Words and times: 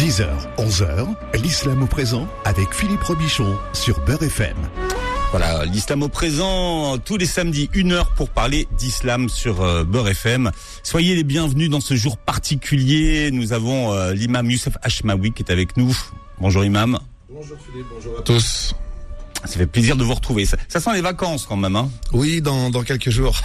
10h, 0.00 0.28
11h, 0.56 1.08
l'islam 1.42 1.82
au 1.82 1.86
présent 1.86 2.26
avec 2.46 2.72
Philippe 2.72 3.02
Robichon 3.02 3.58
sur 3.74 4.00
Beurre 4.06 4.22
FM. 4.22 4.56
Voilà, 5.30 5.66
l'islam 5.66 6.02
au 6.02 6.08
présent, 6.08 6.96
tous 6.96 7.18
les 7.18 7.26
samedis, 7.26 7.68
une 7.74 7.92
heure 7.92 8.08
pour 8.14 8.30
parler 8.30 8.66
d'islam 8.78 9.28
sur 9.28 9.60
euh, 9.60 9.84
Beurre 9.84 10.08
FM. 10.08 10.52
Soyez 10.82 11.14
les 11.16 11.22
bienvenus 11.22 11.68
dans 11.68 11.82
ce 11.82 11.96
jour 11.96 12.16
particulier. 12.16 13.30
Nous 13.30 13.52
avons 13.52 13.92
euh, 13.92 14.14
l'imam 14.14 14.50
Youssef 14.50 14.78
Hashmawi 14.80 15.32
qui 15.32 15.42
est 15.42 15.52
avec 15.52 15.76
nous. 15.76 15.94
Bonjour 16.40 16.64
imam. 16.64 16.98
Bonjour 17.28 17.58
Philippe, 17.58 17.86
bonjour 17.94 18.18
à 18.20 18.22
tous. 18.22 18.74
Ça 19.44 19.58
fait 19.58 19.66
plaisir 19.66 19.96
de 19.96 20.02
vous 20.04 20.14
retrouver. 20.14 20.46
Ça, 20.46 20.56
ça 20.68 20.80
sent 20.80 20.94
les 20.94 21.02
vacances 21.02 21.44
quand 21.44 21.58
même. 21.58 21.76
Hein 21.76 21.90
Oui, 22.14 22.40
dans, 22.40 22.70
dans 22.70 22.84
quelques 22.84 23.10
jours. 23.10 23.38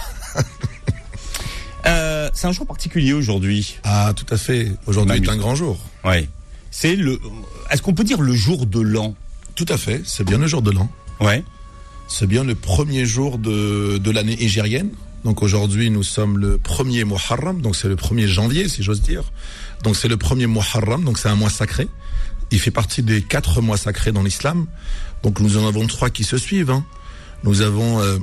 euh, 1.86 2.30
c'est 2.32 2.46
un 2.46 2.52
jour 2.52 2.66
particulier 2.66 3.12
aujourd'hui. 3.12 3.78
Ah, 3.84 4.14
tout 4.16 4.26
à 4.32 4.38
fait. 4.38 4.72
Aujourd'hui 4.86 5.22
est 5.22 5.28
un 5.28 5.36
grand 5.36 5.54
jour. 5.54 5.78
Ouais. 6.02 6.30
C'est 6.70 6.96
le. 6.96 7.20
Est-ce 7.70 7.82
qu'on 7.82 7.94
peut 7.94 8.04
dire 8.04 8.20
le 8.20 8.34
jour 8.34 8.66
de 8.66 8.80
l'an? 8.80 9.14
Tout 9.54 9.66
à 9.68 9.76
fait. 9.76 10.02
C'est 10.04 10.24
bien 10.24 10.38
le 10.38 10.46
jour 10.46 10.62
de 10.62 10.70
l'an. 10.70 10.90
Ouais. 11.20 11.42
C'est 12.08 12.26
bien 12.26 12.44
le 12.44 12.54
premier 12.54 13.06
jour 13.06 13.38
de, 13.38 13.98
de 13.98 14.10
l'année 14.10 14.36
égérienne. 14.42 14.90
Donc 15.24 15.42
aujourd'hui, 15.42 15.90
nous 15.90 16.04
sommes 16.04 16.38
le 16.38 16.56
premier 16.56 17.04
Muharram, 17.04 17.60
donc 17.60 17.74
c'est 17.74 17.88
le 17.88 17.96
1er 17.96 18.26
janvier, 18.26 18.68
si 18.68 18.82
j'ose 18.82 19.02
dire. 19.02 19.24
Donc 19.82 19.96
c'est 19.96 20.06
le 20.08 20.16
premier 20.16 20.46
Muharram, 20.46 21.02
donc 21.02 21.18
c'est 21.18 21.28
un 21.28 21.34
mois 21.34 21.50
sacré. 21.50 21.88
Il 22.52 22.60
fait 22.60 22.70
partie 22.70 23.02
des 23.02 23.22
quatre 23.22 23.60
mois 23.60 23.76
sacrés 23.76 24.12
dans 24.12 24.22
l'islam. 24.22 24.66
Donc 25.24 25.40
nous 25.40 25.56
en 25.56 25.66
avons 25.66 25.86
trois 25.88 26.10
qui 26.10 26.22
se 26.22 26.38
suivent. 26.38 26.70
Hein. 26.70 26.84
Nous 27.42 27.62
avons 27.62 28.00
euh, 28.00 28.18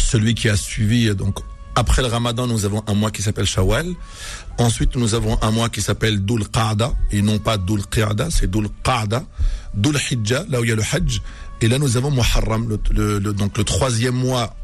celui 0.00 0.34
qui 0.34 0.48
a 0.48 0.56
suivi, 0.56 1.14
donc 1.14 1.40
après 1.76 2.02
le 2.02 2.08
Ramadan, 2.08 2.46
nous 2.46 2.64
avons 2.64 2.82
un 2.86 2.94
mois 2.94 3.10
qui 3.10 3.20
s'appelle 3.20 3.46
Shawwal. 3.46 3.86
Ensuite, 4.58 4.96
nous 4.96 5.14
avons 5.14 5.36
un 5.42 5.50
mois 5.50 5.68
qui 5.68 5.82
s'appelle 5.82 6.24
Dul 6.24 6.46
Qa'da, 6.48 6.92
et 7.10 7.22
non 7.22 7.38
pas 7.38 7.58
Dul 7.58 7.84
Qa'da, 7.86 8.28
c'est 8.30 8.50
Dul 8.50 8.68
Qa'da. 8.84 9.24
Dul 9.74 9.96
Hijja, 10.10 10.44
là 10.48 10.60
où 10.60 10.64
il 10.64 10.70
y 10.70 10.72
a 10.72 10.76
le 10.76 10.82
Hajj. 10.82 11.20
Et 11.60 11.68
là, 11.68 11.78
nous 11.78 11.96
avons 11.96 12.10
Muharram, 12.10 12.68
le, 12.92 13.18
le, 13.18 13.32
donc 13.32 13.58
le 13.58 13.64
troisième 13.64 14.14
mois 14.14 14.54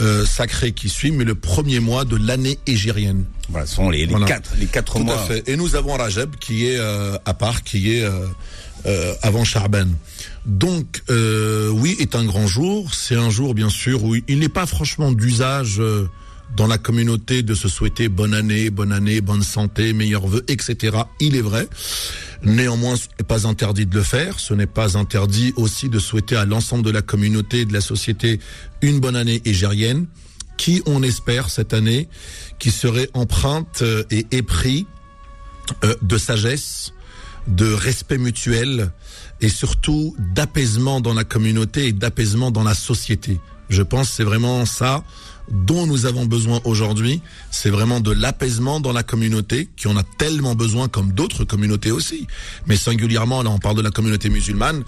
euh, 0.00 0.24
sacré 0.24 0.72
qui 0.72 0.88
suit, 0.88 1.10
mais 1.10 1.24
le 1.24 1.34
premier 1.34 1.80
mois 1.80 2.04
de 2.04 2.16
l'année 2.16 2.58
égérienne. 2.66 3.24
Voilà, 3.50 3.66
ce 3.66 3.74
sont 3.76 3.90
les, 3.90 4.00
les 4.06 4.06
Voilà. 4.06 4.26
quatre, 4.26 4.52
les 4.58 4.66
quatre 4.66 4.94
Tout 4.94 5.04
mois. 5.04 5.20
à 5.20 5.26
fait. 5.26 5.48
Et 5.48 5.56
nous 5.56 5.74
avons 5.76 5.92
Rajab 5.96 6.34
qui 6.36 6.66
est 6.66 6.78
euh, 6.78 7.16
à 7.26 7.34
part, 7.34 7.62
qui 7.62 7.94
est 7.94 8.02
euh, 8.04 8.26
euh, 8.86 9.14
avant 9.22 9.44
Charban. 9.44 9.86
Donc 10.46 11.02
euh, 11.10 11.68
oui, 11.68 11.96
est 12.00 12.14
un 12.14 12.24
grand 12.24 12.46
jour. 12.46 12.94
C'est 12.94 13.16
un 13.16 13.30
jour 13.30 13.54
bien 13.54 13.68
sûr 13.68 14.02
où 14.04 14.14
il 14.16 14.38
n'est 14.38 14.48
pas 14.48 14.66
franchement 14.66 15.12
d'usage 15.12 15.76
euh, 15.80 16.08
dans 16.56 16.66
la 16.66 16.78
communauté 16.78 17.42
de 17.42 17.54
se 17.54 17.68
souhaiter 17.68 18.08
bonne 18.08 18.34
année, 18.34 18.70
bonne 18.70 18.92
année, 18.92 19.20
bonne 19.20 19.42
santé, 19.42 19.92
meilleurs 19.92 20.26
vœux, 20.26 20.44
etc. 20.48 20.98
Il 21.20 21.36
est 21.36 21.42
vrai. 21.42 21.68
Néanmoins, 22.42 22.96
ce 22.96 23.06
n'est 23.18 23.26
pas 23.26 23.46
interdit 23.46 23.86
de 23.86 23.94
le 23.94 24.02
faire. 24.02 24.38
Ce 24.38 24.54
n'est 24.54 24.66
pas 24.66 24.96
interdit 24.96 25.52
aussi 25.56 25.88
de 25.88 25.98
souhaiter 25.98 26.36
à 26.36 26.44
l'ensemble 26.44 26.84
de 26.84 26.90
la 26.90 27.02
communauté 27.02 27.60
et 27.60 27.64
de 27.64 27.72
la 27.72 27.80
société 27.80 28.38
une 28.82 29.00
bonne 29.00 29.16
année 29.16 29.42
égérienne, 29.44 30.06
qui, 30.56 30.82
on 30.86 31.02
espère, 31.02 31.50
cette 31.50 31.74
année, 31.74 32.08
qui 32.58 32.70
serait 32.70 33.10
empreinte 33.14 33.82
euh, 33.82 34.04
et 34.10 34.26
épris 34.30 34.86
euh, 35.84 35.94
de 36.02 36.18
sagesse, 36.18 36.92
de 37.48 37.72
respect 37.72 38.18
mutuel 38.18 38.92
et 39.40 39.48
surtout 39.48 40.14
d'apaisement 40.18 41.00
dans 41.00 41.14
la 41.14 41.24
communauté 41.24 41.88
et 41.88 41.92
d'apaisement 41.92 42.50
dans 42.50 42.62
la 42.62 42.74
société. 42.74 43.40
Je 43.68 43.82
pense 43.82 44.10
c'est 44.10 44.24
vraiment 44.24 44.64
ça 44.66 45.02
dont 45.50 45.86
nous 45.86 46.06
avons 46.06 46.26
besoin 46.26 46.60
aujourd'hui. 46.64 47.20
C'est 47.50 47.70
vraiment 47.70 48.00
de 48.00 48.10
l'apaisement 48.10 48.80
dans 48.80 48.92
la 48.92 49.02
communauté, 49.02 49.68
qui 49.76 49.88
en 49.88 49.96
a 49.96 50.02
tellement 50.02 50.54
besoin 50.54 50.88
comme 50.88 51.12
d'autres 51.12 51.44
communautés 51.44 51.90
aussi. 51.90 52.26
Mais 52.66 52.76
singulièrement, 52.76 53.42
là, 53.42 53.50
on 53.50 53.58
parle 53.58 53.76
de 53.76 53.82
la 53.82 53.90
communauté 53.90 54.30
musulmane. 54.30 54.82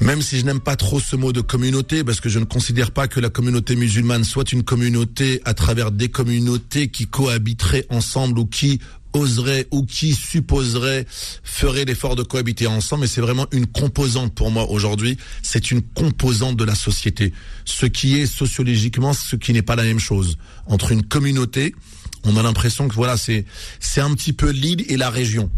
Même 0.00 0.22
si 0.22 0.38
je 0.38 0.44
n'aime 0.44 0.60
pas 0.60 0.76
trop 0.76 1.00
ce 1.00 1.16
mot 1.16 1.32
de 1.32 1.40
communauté, 1.40 2.04
parce 2.04 2.20
que 2.20 2.28
je 2.28 2.38
ne 2.38 2.44
considère 2.44 2.92
pas 2.92 3.08
que 3.08 3.18
la 3.18 3.30
communauté 3.30 3.74
musulmane 3.74 4.22
soit 4.22 4.52
une 4.52 4.62
communauté 4.62 5.40
à 5.44 5.54
travers 5.54 5.90
des 5.90 6.08
communautés 6.08 6.88
qui 6.88 7.08
cohabiteraient 7.08 7.86
ensemble 7.90 8.38
ou 8.38 8.46
qui 8.46 8.78
oseraient 9.12 9.66
ou 9.70 9.84
qui 9.84 10.14
supposeraient 10.14 11.06
feraient 11.42 11.84
l'effort 11.84 12.16
de 12.16 12.22
cohabiter 12.22 12.66
ensemble, 12.66 13.02
mais 13.02 13.06
c'est 13.06 13.20
vraiment 13.20 13.46
une 13.52 13.66
composante 13.66 14.34
pour 14.34 14.50
moi 14.50 14.70
aujourd'hui. 14.70 15.16
C'est 15.42 15.70
une 15.70 15.82
composante 15.82 16.56
de 16.56 16.64
la 16.64 16.74
société. 16.74 17.32
Ce 17.64 17.86
qui 17.86 18.18
est 18.18 18.26
sociologiquement, 18.26 19.12
ce 19.12 19.36
qui 19.36 19.52
n'est 19.52 19.62
pas 19.62 19.76
la 19.76 19.84
même 19.84 20.00
chose. 20.00 20.36
Entre 20.66 20.92
une 20.92 21.02
communauté, 21.02 21.74
on 22.24 22.36
a 22.36 22.42
l'impression 22.42 22.88
que 22.88 22.94
voilà, 22.94 23.16
c'est 23.16 23.44
c'est 23.80 24.00
un 24.00 24.12
petit 24.14 24.32
peu 24.32 24.50
l'île 24.50 24.84
et 24.88 24.96
la 24.96 25.10
région. 25.10 25.50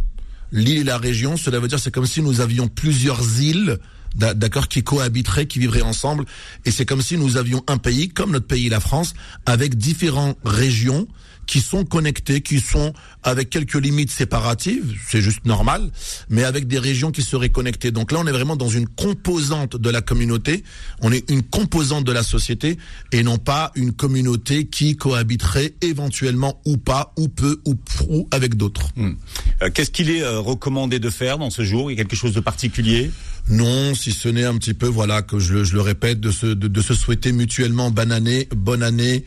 L'île 0.53 0.79
et 0.79 0.85
la 0.85 0.99
région, 0.99 1.37
cela 1.37 1.61
veut 1.61 1.69
dire 1.69 1.79
c'est 1.79 1.93
comme 1.95 2.07
si 2.07 2.23
nous 2.23 2.41
avions 2.41 2.69
plusieurs 2.69 3.41
îles 3.41 3.79
d'a- 4.17 4.35
d'accord, 4.35 4.69
qui 4.69 4.83
cohabiteraient, 4.83 5.47
qui 5.47 5.59
vivraient 5.61 5.83
ensemble. 5.83 6.25
Et 6.65 6.71
c'est 6.71 6.85
comme 6.85 7.03
si 7.03 7.17
nous 7.17 7.37
avions 7.37 7.63
un 7.69 7.79
pays, 7.79 8.09
comme 8.09 8.33
notre 8.33 8.47
pays, 8.47 8.69
la 8.69 8.81
France, 8.81 9.15
avec 9.47 9.77
différentes 9.77 10.37
régions 10.45 11.07
qui 11.51 11.61
sont 11.61 11.85
connectées, 11.85 12.43
qui 12.43 12.61
sont 12.61 12.93
avec 13.25 13.51
quelques 13.51 13.75
limites 13.75 14.13
séparatives, 14.13 14.95
c'est 15.09 15.21
juste 15.21 15.45
normal, 15.47 15.91
mais 16.29 16.45
avec 16.45 16.69
des 16.69 16.79
régions 16.79 17.11
qui 17.11 17.23
seraient 17.23 17.49
connectées. 17.49 17.91
Donc 17.91 18.13
là, 18.13 18.21
on 18.23 18.27
est 18.29 18.31
vraiment 18.31 18.55
dans 18.55 18.69
une 18.69 18.87
composante 18.87 19.77
de 19.77 19.91
la 19.91 20.01
communauté, 20.01 20.63
on 21.01 21.11
est 21.11 21.29
une 21.29 21.43
composante 21.43 22.05
de 22.05 22.13
la 22.13 22.23
société, 22.23 22.79
et 23.11 23.25
non 23.25 23.39
pas 23.39 23.73
une 23.75 23.91
communauté 23.93 24.67
qui 24.67 24.95
cohabiterait 24.97 25.75
éventuellement 25.81 26.61
ou 26.65 26.77
pas, 26.77 27.13
ou 27.19 27.27
peu, 27.27 27.61
ou 27.67 27.75
ou 28.09 28.29
avec 28.31 28.55
d'autres. 28.55 28.87
Hmm. 28.95 29.15
Euh, 29.63 29.71
Qu'est-ce 29.75 29.91
qu'il 29.91 30.09
est 30.11 30.23
euh, 30.23 30.39
recommandé 30.39 31.01
de 31.01 31.11
faire 31.11 31.37
dans 31.39 31.51
ce 31.51 31.65
jour? 31.65 31.91
Il 31.91 31.99
y 31.99 32.01
a 32.01 32.05
quelque 32.05 32.17
chose 32.17 32.33
de 32.35 32.41
particulier? 32.41 33.11
Non, 33.49 33.95
si 33.97 34.13
ce 34.13 34.29
n'est 34.29 34.45
un 34.45 34.57
petit 34.57 34.75
peu, 34.75 34.87
voilà, 34.87 35.23
que 35.23 35.41
je, 35.41 35.55
le- 35.55 35.65
je 35.65 35.75
le 35.75 35.81
répète, 35.81 36.21
de 36.21 36.31
se, 36.31 36.47
de, 36.47 36.69
de 36.69 36.81
se 36.83 36.95
souhaiter 36.95 37.33
mutuellement 37.33 37.91
bonne 37.91 38.13
année, 38.13 38.47
bonne 38.55 38.83
année, 38.85 39.25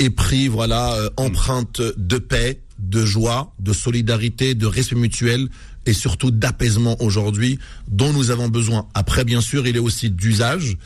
épris, 0.00 0.48
voilà, 0.48 0.94
euh, 0.94 1.10
empreinte 1.16 1.80
de 1.96 2.18
paix, 2.18 2.60
de 2.78 3.04
joie, 3.04 3.54
de 3.58 3.72
solidarité, 3.72 4.54
de 4.54 4.66
respect 4.66 4.96
mutuel 4.96 5.48
et 5.86 5.92
surtout 5.92 6.30
d'apaisement 6.30 6.96
aujourd'hui 7.00 7.58
dont 7.88 8.12
nous 8.12 8.30
avons 8.30 8.48
besoin. 8.48 8.88
Après, 8.94 9.24
bien 9.24 9.40
sûr, 9.40 9.66
il 9.66 9.76
est 9.76 9.80
aussi 9.80 10.10
d'usage, 10.10 10.76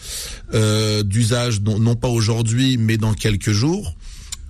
euh, 0.53 1.03
d'usage 1.03 1.61
non, 1.61 1.79
non 1.79 1.97
pas 1.97 2.09
aujourd'hui, 2.09 2.77
mais 2.77 2.97
dans 2.97 3.15
quelques 3.15 3.53
jours. 3.53 3.97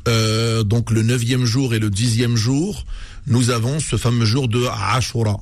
Euh, 0.06 0.64
donc 0.64 0.90
le 0.90 1.02
neuvième 1.02 1.44
jour 1.44 1.74
et 1.74 1.78
le 1.78 1.90
dixième 1.90 2.36
jour, 2.36 2.84
nous 3.26 3.50
avons 3.50 3.80
ce 3.80 3.96
fameux 3.96 4.26
jour 4.26 4.48
de 4.48 4.66
Ashura. 4.92 5.40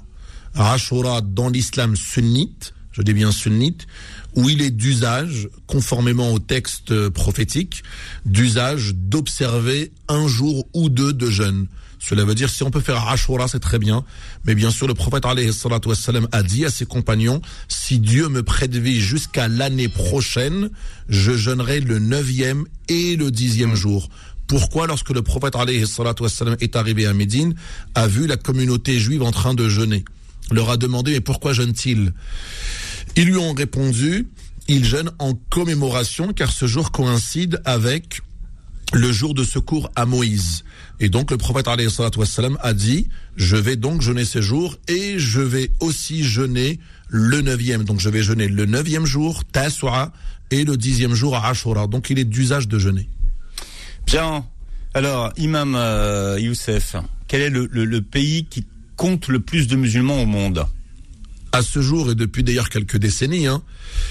Ashura 0.54 1.20
dans 1.20 1.48
l'islam 1.48 1.96
sunnite, 1.96 2.74
je 2.92 3.02
dis 3.02 3.14
bien 3.14 3.32
sunnite, 3.32 3.86
où 4.34 4.48
il 4.48 4.62
est 4.62 4.70
d'usage, 4.70 5.48
conformément 5.66 6.32
au 6.32 6.38
texte 6.38 7.09
prophétique, 7.10 7.82
d'usage 8.25 8.94
d'observer 8.94 9.93
un 10.09 10.26
jour 10.28 10.66
ou 10.75 10.88
deux 10.88 11.12
de 11.12 11.31
jeûne. 11.31 11.66
Cela 12.04 12.25
veut 12.25 12.34
dire 12.34 12.50
si 12.50 12.65
on 12.65 12.70
peut 12.70 12.81
faire 12.81 13.09
Ashura, 13.09 13.47
c'est 13.47 13.60
très 13.60 13.78
bien. 13.78 14.04
Mais 14.44 14.56
bien 14.56 14.72
sûr, 14.72 14.88
le 14.88 14.94
prophète 14.94 15.25
wassalam, 15.25 16.26
a 16.32 16.43
dit 16.43 16.65
à 16.65 16.70
ses 16.70 16.84
compagnons, 16.84 17.41
si 17.69 18.00
Dieu 18.00 18.28
me 18.28 18.43
prête 18.43 18.75
vie 18.75 19.00
jusqu'à 19.00 19.47
l'année 19.47 19.88
prochaine, 19.88 20.70
je 21.09 21.37
jeûnerai 21.37 21.78
le 21.78 22.00
neuvième 22.00 22.64
et 22.88 23.14
le 23.14 23.31
dixième 23.31 23.76
jour. 23.76 24.09
Pourquoi, 24.49 24.88
lorsque 24.88 25.10
le 25.10 25.22
prophète 25.22 25.54
wassalam, 25.54 26.56
est 26.60 26.75
arrivé 26.75 27.06
à 27.06 27.14
Médine, 27.14 27.54
a 27.94 28.09
vu 28.09 28.26
la 28.26 28.37
communauté 28.37 28.99
juive 28.99 29.22
en 29.22 29.31
train 29.31 29.54
de 29.54 29.69
jeûner? 29.69 30.04
Leur 30.50 30.70
a 30.70 30.76
demandé 30.76 31.12
mais 31.12 31.20
pourquoi 31.20 31.53
jeûne-t-il? 31.53 32.12
Ils 33.16 33.26
lui 33.26 33.36
ont 33.36 33.52
répondu 33.52 34.26
il 34.68 34.84
jeûne 34.84 35.10
en 35.18 35.34
commémoration 35.50 36.32
car 36.32 36.52
ce 36.52 36.66
jour 36.66 36.92
coïncide 36.92 37.60
avec 37.64 38.20
le 38.92 39.10
jour 39.10 39.34
de 39.34 39.44
secours 39.44 39.90
à 39.96 40.06
Moïse. 40.06 40.64
Et 41.00 41.08
donc 41.08 41.30
le 41.30 41.36
prophète 41.36 41.66
a 41.68 42.72
dit 42.74 43.08
je 43.36 43.56
vais 43.56 43.76
donc 43.76 44.02
jeûner 44.02 44.24
ce 44.24 44.40
jour 44.40 44.76
et 44.88 45.19
je 45.19 45.40
vais 45.40 45.70
aussi 45.81 46.22
jeûner 46.22 46.78
le 47.08 47.40
neuvième. 47.40 47.84
Donc 47.84 48.00
je 48.00 48.08
vais 48.08 48.22
jeûner 48.22 48.48
le 48.48 48.66
neuvième 48.66 49.06
jour, 49.06 49.44
Tasua, 49.44 50.12
et 50.50 50.64
le 50.64 50.76
dixième 50.76 51.14
jour, 51.14 51.37
Ashura. 51.37 51.87
Donc 51.87 52.10
il 52.10 52.19
est 52.19 52.25
d'usage 52.25 52.69
de 52.69 52.78
jeûner. 52.78 53.08
Bien. 54.06 54.44
Alors, 54.94 55.32
Imam 55.38 55.75
euh, 55.75 56.38
Youssef, 56.38 56.96
quel 57.26 57.40
est 57.40 57.50
le 57.50 58.02
pays 58.02 58.44
qui 58.44 58.66
compte 58.96 59.28
le 59.28 59.40
plus 59.40 59.66
de 59.66 59.76
musulmans 59.76 60.20
au 60.20 60.26
monde? 60.26 60.66
À 61.52 61.62
ce 61.62 61.81
jour 61.82 62.10
et 62.10 62.14
depuis 62.14 62.43
d'ailleurs 62.43 62.69
quelques 62.70 62.96
décennies, 62.96 63.46
hein, 63.46 63.62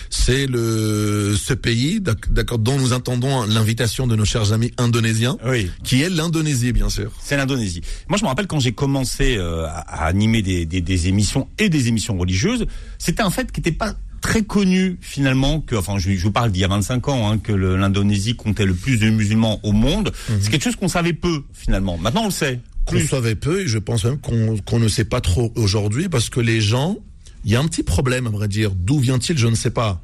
c'est 0.09 0.45
le 0.47 1.35
ce 1.37 1.53
pays, 1.53 1.99
d'ac- 1.99 2.31
d'accord, 2.31 2.59
dont 2.59 2.77
nous 2.77 2.93
entendons 2.93 3.43
l'invitation 3.45 4.07
de 4.07 4.15
nos 4.15 4.25
chers 4.25 4.53
amis 4.53 4.71
indonésiens, 4.77 5.37
Oui. 5.45 5.69
qui 5.83 6.01
est 6.01 6.09
l'Indonésie, 6.09 6.71
bien 6.71 6.89
sûr. 6.89 7.11
C'est 7.21 7.37
l'Indonésie. 7.37 7.81
Moi, 8.09 8.17
je 8.17 8.23
me 8.23 8.27
rappelle 8.27 8.47
quand 8.47 8.59
j'ai 8.59 8.73
commencé 8.73 9.37
euh, 9.37 9.65
à, 9.65 9.79
à 10.03 10.05
animer 10.05 10.41
des, 10.41 10.65
des- 10.65 10.81
des 10.81 11.07
émissions 11.07 11.47
et 11.57 11.69
des 11.69 11.87
émissions 11.87 12.17
religieuses, 12.17 12.65
c'était 12.99 13.23
un 13.23 13.29
fait 13.31 13.51
qui 13.51 13.59
n'était 13.59 13.71
pas 13.71 13.95
très 14.21 14.43
connu 14.43 14.97
finalement 15.01 15.61
que, 15.61 15.75
enfin, 15.75 15.97
je, 15.97 16.11
je 16.11 16.23
vous 16.23 16.31
parle 16.31 16.51
d'il 16.51 16.61
y 16.61 16.63
a 16.63 16.67
25 16.67 17.07
ans, 17.07 17.31
hein, 17.31 17.37
que 17.39 17.51
l'Indonésie 17.53 18.35
comptait 18.35 18.65
le 18.65 18.75
plus 18.75 18.97
de 18.99 19.09
musulmans 19.09 19.59
au 19.63 19.71
monde. 19.71 20.11
C'est 20.41 20.51
quelque 20.51 20.63
chose 20.63 20.75
qu'on 20.75 20.87
savait 20.87 21.13
peu 21.13 21.41
finalement. 21.53 21.97
Maintenant, 21.97 22.21
on 22.21 22.25
le 22.25 22.31
sait. 22.31 22.59
qu'on 22.85 22.99
savait 22.99 23.33
peu 23.35 23.61
et 23.61 23.67
je 23.67 23.79
pense 23.79 24.05
même 24.05 24.19
qu'on 24.19 24.79
ne 24.79 24.87
sait 24.87 25.05
pas 25.05 25.21
trop 25.21 25.51
aujourd'hui 25.55 26.07
parce 26.07 26.29
que 26.29 26.39
les 26.39 26.61
gens, 26.61 26.97
il 27.45 27.51
y 27.51 27.55
a 27.55 27.59
un 27.59 27.65
petit 27.65 27.83
problème 27.83 28.27
à 28.27 28.29
vrai 28.29 28.47
dire. 28.47 28.71
D'où 28.75 28.99
vient-il 28.99 29.37
Je 29.37 29.47
ne 29.47 29.55
sais 29.55 29.71
pas. 29.71 30.01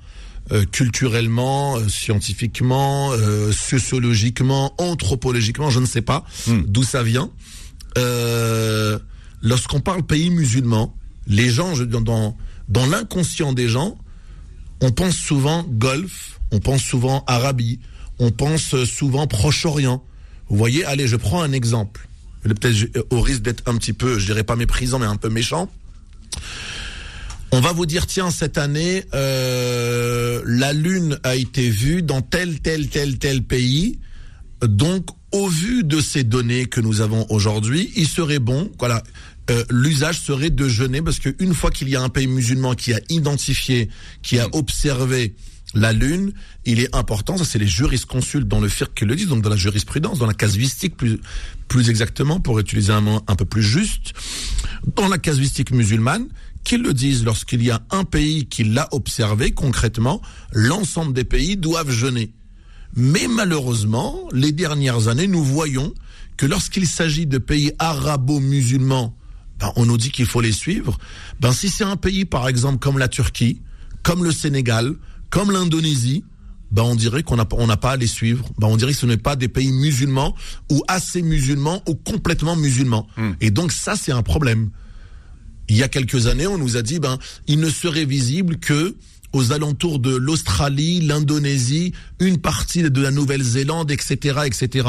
Euh, 0.54 0.63
culturellement, 0.63 1.75
euh, 1.75 1.89
scientifiquement, 1.89 3.12
euh, 3.12 3.51
sociologiquement, 3.51 4.74
anthropologiquement, 4.78 5.69
je 5.69 5.81
ne 5.81 5.86
sais 5.86 6.01
pas 6.01 6.24
hmm. 6.48 6.62
d'où 6.68 6.84
ça 6.84 7.04
vient. 7.04 7.30
Lorsqu'on 9.42 9.81
parle 9.81 10.04
pays 10.04 10.30
musulman, 10.30 10.95
les 11.28 11.50
gens, 11.50 11.75
dans, 11.78 12.38
dans 12.69 12.86
l'inconscient 12.86 13.51
des 13.51 13.68
gens, 13.68 13.98
on 14.80 14.92
pense 14.92 15.16
souvent 15.16 15.66
Golfe, 15.68 16.39
on 16.51 16.60
pense 16.60 16.81
souvent 16.81 17.25
Arabie, 17.28 17.80
on 18.18 18.31
pense 18.31 18.84
souvent 18.86 19.28
Proche-Orient. 19.28 20.01
Vous 20.48 20.57
voyez, 20.57 20.86
allez, 20.86 21.07
je 21.07 21.18
prends 21.18 21.42
un 21.42 21.51
exemple. 21.51 22.07
Peut-être 22.44 23.06
au 23.10 23.19
risque 23.19 23.42
d'être 23.42 23.63
un 23.66 23.75
petit 23.75 23.94
peu, 23.94 24.18
je 24.18 24.28
dirais 24.28 24.45
pas 24.45 24.56
méprisant, 24.56 25.00
mais 25.00 25.07
un 25.07 25.18
peu 25.18 25.30
méchant. 25.30 25.69
On 27.52 27.62
va 27.62 27.72
vous 27.72 27.86
dire, 27.86 28.08
tiens, 28.08 28.30
cette 28.30 28.58
année, 28.58 29.06
euh, 29.14 30.42
la 30.46 30.74
Lune 30.74 31.18
a 31.24 31.36
été 31.36 31.70
vue 31.70 32.02
dans 32.02 32.22
tel, 32.22 32.60
tel, 32.60 32.90
tel, 32.90 33.18
tel 33.20 33.42
pays. 33.42 34.00
Donc, 34.62 35.08
au 35.32 35.48
vu 35.48 35.84
de 35.84 36.02
ces 36.02 36.24
données 36.24 36.66
que 36.66 36.82
nous 36.82 37.00
avons 37.00 37.26
aujourd'hui, 37.30 37.92
il 37.96 38.08
serait 38.08 38.40
bon, 38.40 38.70
voilà, 38.80 39.02
euh, 39.50 39.64
l'usage 39.70 40.20
serait 40.20 40.50
de 40.50 40.68
jeûner 40.68 41.02
parce 41.02 41.20
qu'une 41.20 41.54
fois 41.54 41.72
qu'il 41.72 41.88
y 41.88 41.96
a 41.96 42.02
un 42.02 42.10
pays 42.10 42.28
musulman 42.28 42.76
qui 42.76 42.94
a 42.94 43.00
identifié, 43.10 43.90
qui 44.24 44.40
a 44.40 44.48
observé 44.54 45.36
la 45.74 45.94
lune, 45.94 46.34
il 46.66 46.80
est 46.80 46.94
important, 46.96 47.38
ça 47.38 47.46
c'est 47.46 47.60
les 47.60 47.68
jurisconsultes 47.68 48.48
dans 48.48 48.60
le 48.60 48.68
FIRC 48.68 48.94
qui 48.94 49.06
le 49.06 49.16
disent, 49.16 49.28
donc 49.28 49.42
dans 49.42 49.50
la 49.50 49.58
jurisprudence, 49.58 50.20
dans 50.20 50.26
la 50.26 50.34
casuistique 50.34 50.98
plus, 50.98 51.20
plus 51.68 51.90
exactement, 51.90 52.40
pour 52.40 52.60
utiliser 52.60 52.92
un 52.92 53.02
mot 53.02 53.22
un 53.28 53.36
peu 53.36 53.46
plus 53.46 53.64
juste, 53.64 54.14
dans 54.96 55.08
la 55.08 55.18
casuistique 55.18 55.72
musulmane, 55.72 56.28
qu'ils 56.68 56.84
le 56.84 56.94
disent 56.94 57.24
lorsqu'il 57.24 57.64
y 57.64 57.72
a 57.72 57.81
un 57.92 58.04
pays 58.04 58.46
qui 58.46 58.66
l'a 58.66 58.90
observé 58.92 59.52
concrètement, 59.52 60.22
l'ensemble 60.52 61.14
des 61.14 61.24
pays 61.24 61.56
doivent 61.56 61.90
jeûner. 61.90 62.34
Mais 62.94 63.28
malheureusement, 63.30 64.28
les 64.34 64.52
dernières 64.52 65.08
années, 65.08 65.28
nous 65.28 65.44
voyons 65.44 65.94
que 66.36 66.46
lorsqu'il 66.46 66.86
s'agit 66.86 67.25
de 67.25 67.38
pays 67.38 67.72
arabo-musulmans, 67.80 69.16
ben, 69.60 69.72
on 69.78 69.86
nous 69.86 69.98
dit 69.98 70.12
qu'il 70.12 70.25
faut 70.25 70.42
les 70.42 70.52
suivre. 70.52 70.98
Ben, 71.40 71.54
si 71.54 71.69
c'est 71.69 71.86
un 71.86 71.96
pays, 71.96 72.25
par 72.25 72.50
exemple, 72.50 72.80
comme 72.80 72.98
la 72.98 73.08
Turquie, 73.08 73.62
comme 74.04 74.25
le 74.25 74.31
Sénégal, 74.31 74.94
comme 75.30 75.52
l'Indonésie, 75.52 76.25
ben 76.70 76.84
on 76.84 76.96
dirait 76.96 77.24
qu'on 77.24 77.38
n'a 77.38 77.48
on 77.52 77.68
n'a 77.68 77.78
pas 77.78 77.92
à 77.92 77.96
les 77.96 78.08
suivre. 78.08 78.46
Ben 78.58 78.68
on 78.68 78.75
dirait 78.75 78.92
que 78.92 78.98
ce 78.98 79.06
n'est 79.06 79.16
pas 79.16 79.38
des 79.38 79.48
pays 79.48 79.72
musulmans 79.72 80.36
ou 80.70 80.84
assez 80.90 81.22
musulmans 81.22 81.81
ou 81.88 81.96
complètement 81.96 82.58
musulmans. 82.58 83.08
Hmm. 83.16 83.31
Et 83.40 83.52
donc 83.52 83.72
ça 83.72 83.96
c'est 83.96 84.12
un 84.12 84.22
problème. 84.22 84.70
Il 85.69 85.78
y 85.78 85.84
a 85.84 85.88
quelques 85.88 86.28
années, 86.28 86.48
on 86.48 86.58
nous 86.58 86.78
a 86.78 86.81
dit 86.81 87.00
ben 87.00 87.19
il 87.48 87.60
ne 87.60 87.69
serait 87.69 88.06
visible 88.06 88.58
que 88.58 88.96
aux 89.34 89.52
alentours 89.52 90.00
de 90.00 90.16
l'Australie, 90.16 91.02
l'Indonésie, 91.02 91.94
une 92.19 92.38
partie 92.38 92.81
de 92.81 93.02
la 93.02 93.12
Nouvelle-Zélande, 93.12 93.92
etc., 93.92 94.40
etc. 94.46 94.88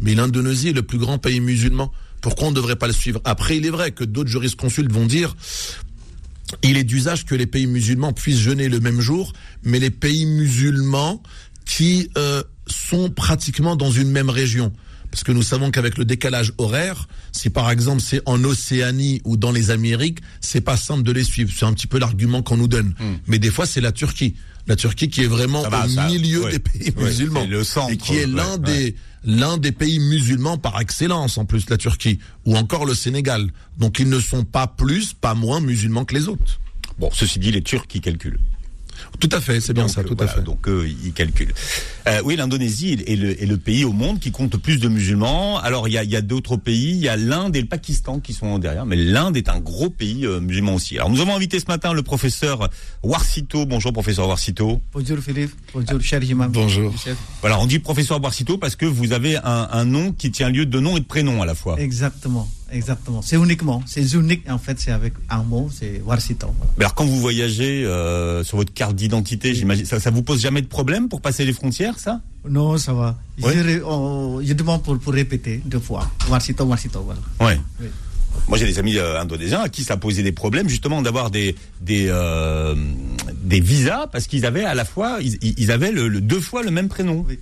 Mais 0.00 0.14
l'Indonésie 0.14 0.70
est 0.70 0.72
le 0.72 0.82
plus 0.82 0.98
grand 0.98 1.18
pays 1.18 1.40
musulman. 1.40 1.92
Pourquoi 2.20 2.48
on 2.48 2.50
ne 2.50 2.56
devrait 2.56 2.76
pas 2.76 2.88
le 2.88 2.92
suivre? 2.92 3.20
Après, 3.24 3.56
il 3.56 3.64
est 3.64 3.70
vrai 3.70 3.92
que 3.92 4.04
d'autres 4.04 4.28
jurisconsultes 4.28 4.90
vont 4.90 5.06
dire 5.06 5.36
il 6.62 6.76
est 6.76 6.84
d'usage 6.84 7.24
que 7.24 7.34
les 7.34 7.46
pays 7.46 7.66
musulmans 7.66 8.12
puissent 8.12 8.38
jeûner 8.38 8.68
le 8.68 8.80
même 8.80 9.00
jour, 9.00 9.32
mais 9.64 9.78
les 9.78 9.90
pays 9.90 10.26
musulmans 10.26 11.22
qui 11.64 12.10
euh, 12.16 12.42
sont 12.66 13.10
pratiquement 13.10 13.76
dans 13.76 13.90
une 13.90 14.10
même 14.10 14.30
région. 14.30 14.72
Parce 15.16 15.24
que 15.24 15.32
nous 15.32 15.42
savons 15.42 15.70
qu'avec 15.70 15.96
le 15.96 16.04
décalage 16.04 16.52
horaire, 16.58 17.08
si 17.32 17.48
par 17.48 17.70
exemple 17.70 18.02
c'est 18.02 18.20
en 18.26 18.44
Océanie 18.44 19.22
ou 19.24 19.38
dans 19.38 19.50
les 19.50 19.70
Amériques, 19.70 20.18
c'est 20.42 20.60
pas 20.60 20.76
simple 20.76 21.04
de 21.04 21.10
les 21.10 21.24
suivre. 21.24 21.50
C'est 21.56 21.64
un 21.64 21.72
petit 21.72 21.86
peu 21.86 21.98
l'argument 21.98 22.42
qu'on 22.42 22.58
nous 22.58 22.68
donne. 22.68 22.88
Hmm. 23.00 23.14
Mais 23.26 23.38
des 23.38 23.50
fois, 23.50 23.64
c'est 23.64 23.80
la 23.80 23.92
Turquie. 23.92 24.34
La 24.66 24.76
Turquie 24.76 25.08
qui 25.08 25.22
est 25.22 25.26
vraiment 25.26 25.62
au 25.62 26.10
milieu 26.10 26.50
des 26.50 26.58
pays 26.58 26.92
musulmans. 26.94 27.46
Le 27.48 27.64
centre, 27.64 27.92
et 27.92 27.96
qui 27.96 28.16
est 28.16 28.26
l'un 28.26 28.58
des 28.58 28.94
l'un 29.24 29.56
des 29.56 29.72
pays 29.72 30.00
musulmans 30.00 30.58
par 30.58 30.78
excellence 30.82 31.38
en 31.38 31.46
plus 31.46 31.70
la 31.70 31.78
Turquie 31.78 32.18
ou 32.44 32.54
encore 32.54 32.84
le 32.84 32.94
Sénégal. 32.94 33.48
Donc 33.78 33.98
ils 34.00 34.10
ne 34.10 34.20
sont 34.20 34.44
pas 34.44 34.66
plus, 34.66 35.14
pas 35.14 35.32
moins 35.32 35.60
musulmans 35.60 36.04
que 36.04 36.14
les 36.14 36.28
autres. 36.28 36.60
Bon, 36.98 37.08
ceci 37.10 37.38
dit, 37.38 37.52
les 37.52 37.62
Turcs 37.62 37.86
qui 37.86 38.02
calculent. 38.02 38.38
Tout 39.20 39.28
à 39.32 39.40
fait, 39.40 39.60
c'est 39.60 39.72
bien 39.72 39.88
ça, 39.88 40.04
tout 40.04 40.16
à 40.18 40.26
fait. 40.26 40.42
Donc 40.42 40.68
eux, 40.68 40.86
ils 41.04 41.12
calculent. 41.12 41.54
Euh, 42.08 42.20
oui, 42.24 42.36
l'Indonésie 42.36 42.92
est 42.92 43.16
le, 43.16 43.42
est 43.42 43.46
le, 43.46 43.56
pays 43.56 43.84
au 43.84 43.92
monde 43.92 44.20
qui 44.20 44.30
compte 44.30 44.56
plus 44.56 44.78
de 44.78 44.88
musulmans. 44.88 45.58
Alors 45.58 45.88
il 45.88 45.92
y 45.92 45.98
a, 45.98 46.04
y 46.04 46.16
a 46.16 46.20
d'autres 46.20 46.56
pays, 46.56 46.90
il 46.90 46.98
y 46.98 47.08
a 47.08 47.16
l'Inde 47.16 47.56
et 47.56 47.60
le 47.60 47.66
Pakistan 47.66 48.20
qui 48.20 48.32
sont 48.32 48.58
derrière, 48.58 48.86
mais 48.86 48.96
l'Inde 48.96 49.36
est 49.36 49.48
un 49.48 49.58
gros 49.58 49.90
pays 49.90 50.24
euh, 50.24 50.40
musulman 50.40 50.74
aussi. 50.74 50.96
Alors 50.96 51.10
nous 51.10 51.20
avons 51.20 51.34
invité 51.34 51.58
ce 51.58 51.66
matin 51.66 51.92
le 51.92 52.02
professeur 52.02 52.70
Warsito. 53.02 53.66
Bonjour 53.66 53.92
professeur 53.92 54.28
Warsito. 54.28 54.80
Bonjour 54.92 55.18
Philippe. 55.18 55.52
Bonjour 55.74 56.00
cher 56.00 56.22
imam. 56.22 56.50
Bonjour. 56.52 56.94
Voilà, 57.40 57.58
on 57.58 57.66
dit 57.66 57.78
professeur 57.78 58.22
Warsito 58.22 58.58
parce 58.58 58.76
que 58.76 58.86
vous 58.86 59.12
avez 59.12 59.36
un, 59.36 59.68
un 59.72 59.84
nom 59.84 60.12
qui 60.12 60.30
tient 60.30 60.48
lieu 60.48 60.66
de 60.66 60.80
nom 60.80 60.96
et 60.96 61.00
de 61.00 61.06
prénom 61.06 61.42
à 61.42 61.46
la 61.46 61.54
fois. 61.54 61.80
Exactement. 61.80 62.48
Exactement. 62.70 63.22
C'est 63.22 63.36
uniquement, 63.36 63.82
c'est 63.86 64.12
unique 64.14 64.48
en 64.50 64.58
fait, 64.58 64.78
c'est 64.80 64.90
avec 64.90 65.14
un 65.30 65.42
mot, 65.42 65.70
c'est 65.72 66.02
Warsitan. 66.04 66.52
Mais 66.76 66.84
alors 66.84 66.94
quand 66.94 67.04
vous 67.04 67.20
voyagez 67.20 67.84
euh, 67.84 68.42
sur 68.42 68.56
votre 68.56 68.72
carte 68.72 68.96
d'identité, 68.96 69.54
j'imagine, 69.54 69.84
ça, 69.84 70.00
ça 70.00 70.10
vous 70.10 70.22
pose 70.22 70.40
jamais 70.40 70.62
de 70.62 70.66
problème 70.66 71.08
pour 71.08 71.20
passer 71.20 71.44
les 71.44 71.52
frontières, 71.52 71.98
ça? 71.98 72.20
Non, 72.48 72.76
ça 72.76 72.92
va. 72.92 73.16
Je, 73.38 74.52
demande 74.52 74.82
pour, 74.82 74.98
pour 74.98 75.12
répéter 75.12 75.60
deux 75.64 75.78
fois. 75.80 76.10
Warsitan, 76.28 76.64
Warsitan, 76.64 77.02
voilà. 77.02 77.20
Ouais. 77.40 77.60
Oui. 77.80 77.86
Moi, 78.48 78.58
j'ai 78.58 78.66
des 78.66 78.78
amis 78.78 78.98
euh, 78.98 79.20
indonésiens 79.20 79.60
à 79.62 79.68
qui 79.68 79.82
ça 79.82 79.96
posait 79.96 80.22
des 80.22 80.32
problèmes 80.32 80.68
justement 80.68 81.02
d'avoir 81.02 81.30
des 81.30 81.54
des 81.80 82.06
euh, 82.08 82.74
des 83.42 83.60
visas 83.60 84.06
parce 84.08 84.26
qu'ils 84.26 84.44
avaient 84.44 84.64
à 84.64 84.74
la 84.74 84.84
fois 84.84 85.18
ils, 85.20 85.38
ils 85.58 85.70
avaient 85.72 85.90
le, 85.90 86.20
deux 86.20 86.40
fois 86.40 86.62
le 86.62 86.70
même 86.70 86.88
prénom. 86.88 87.24
Oui. 87.28 87.38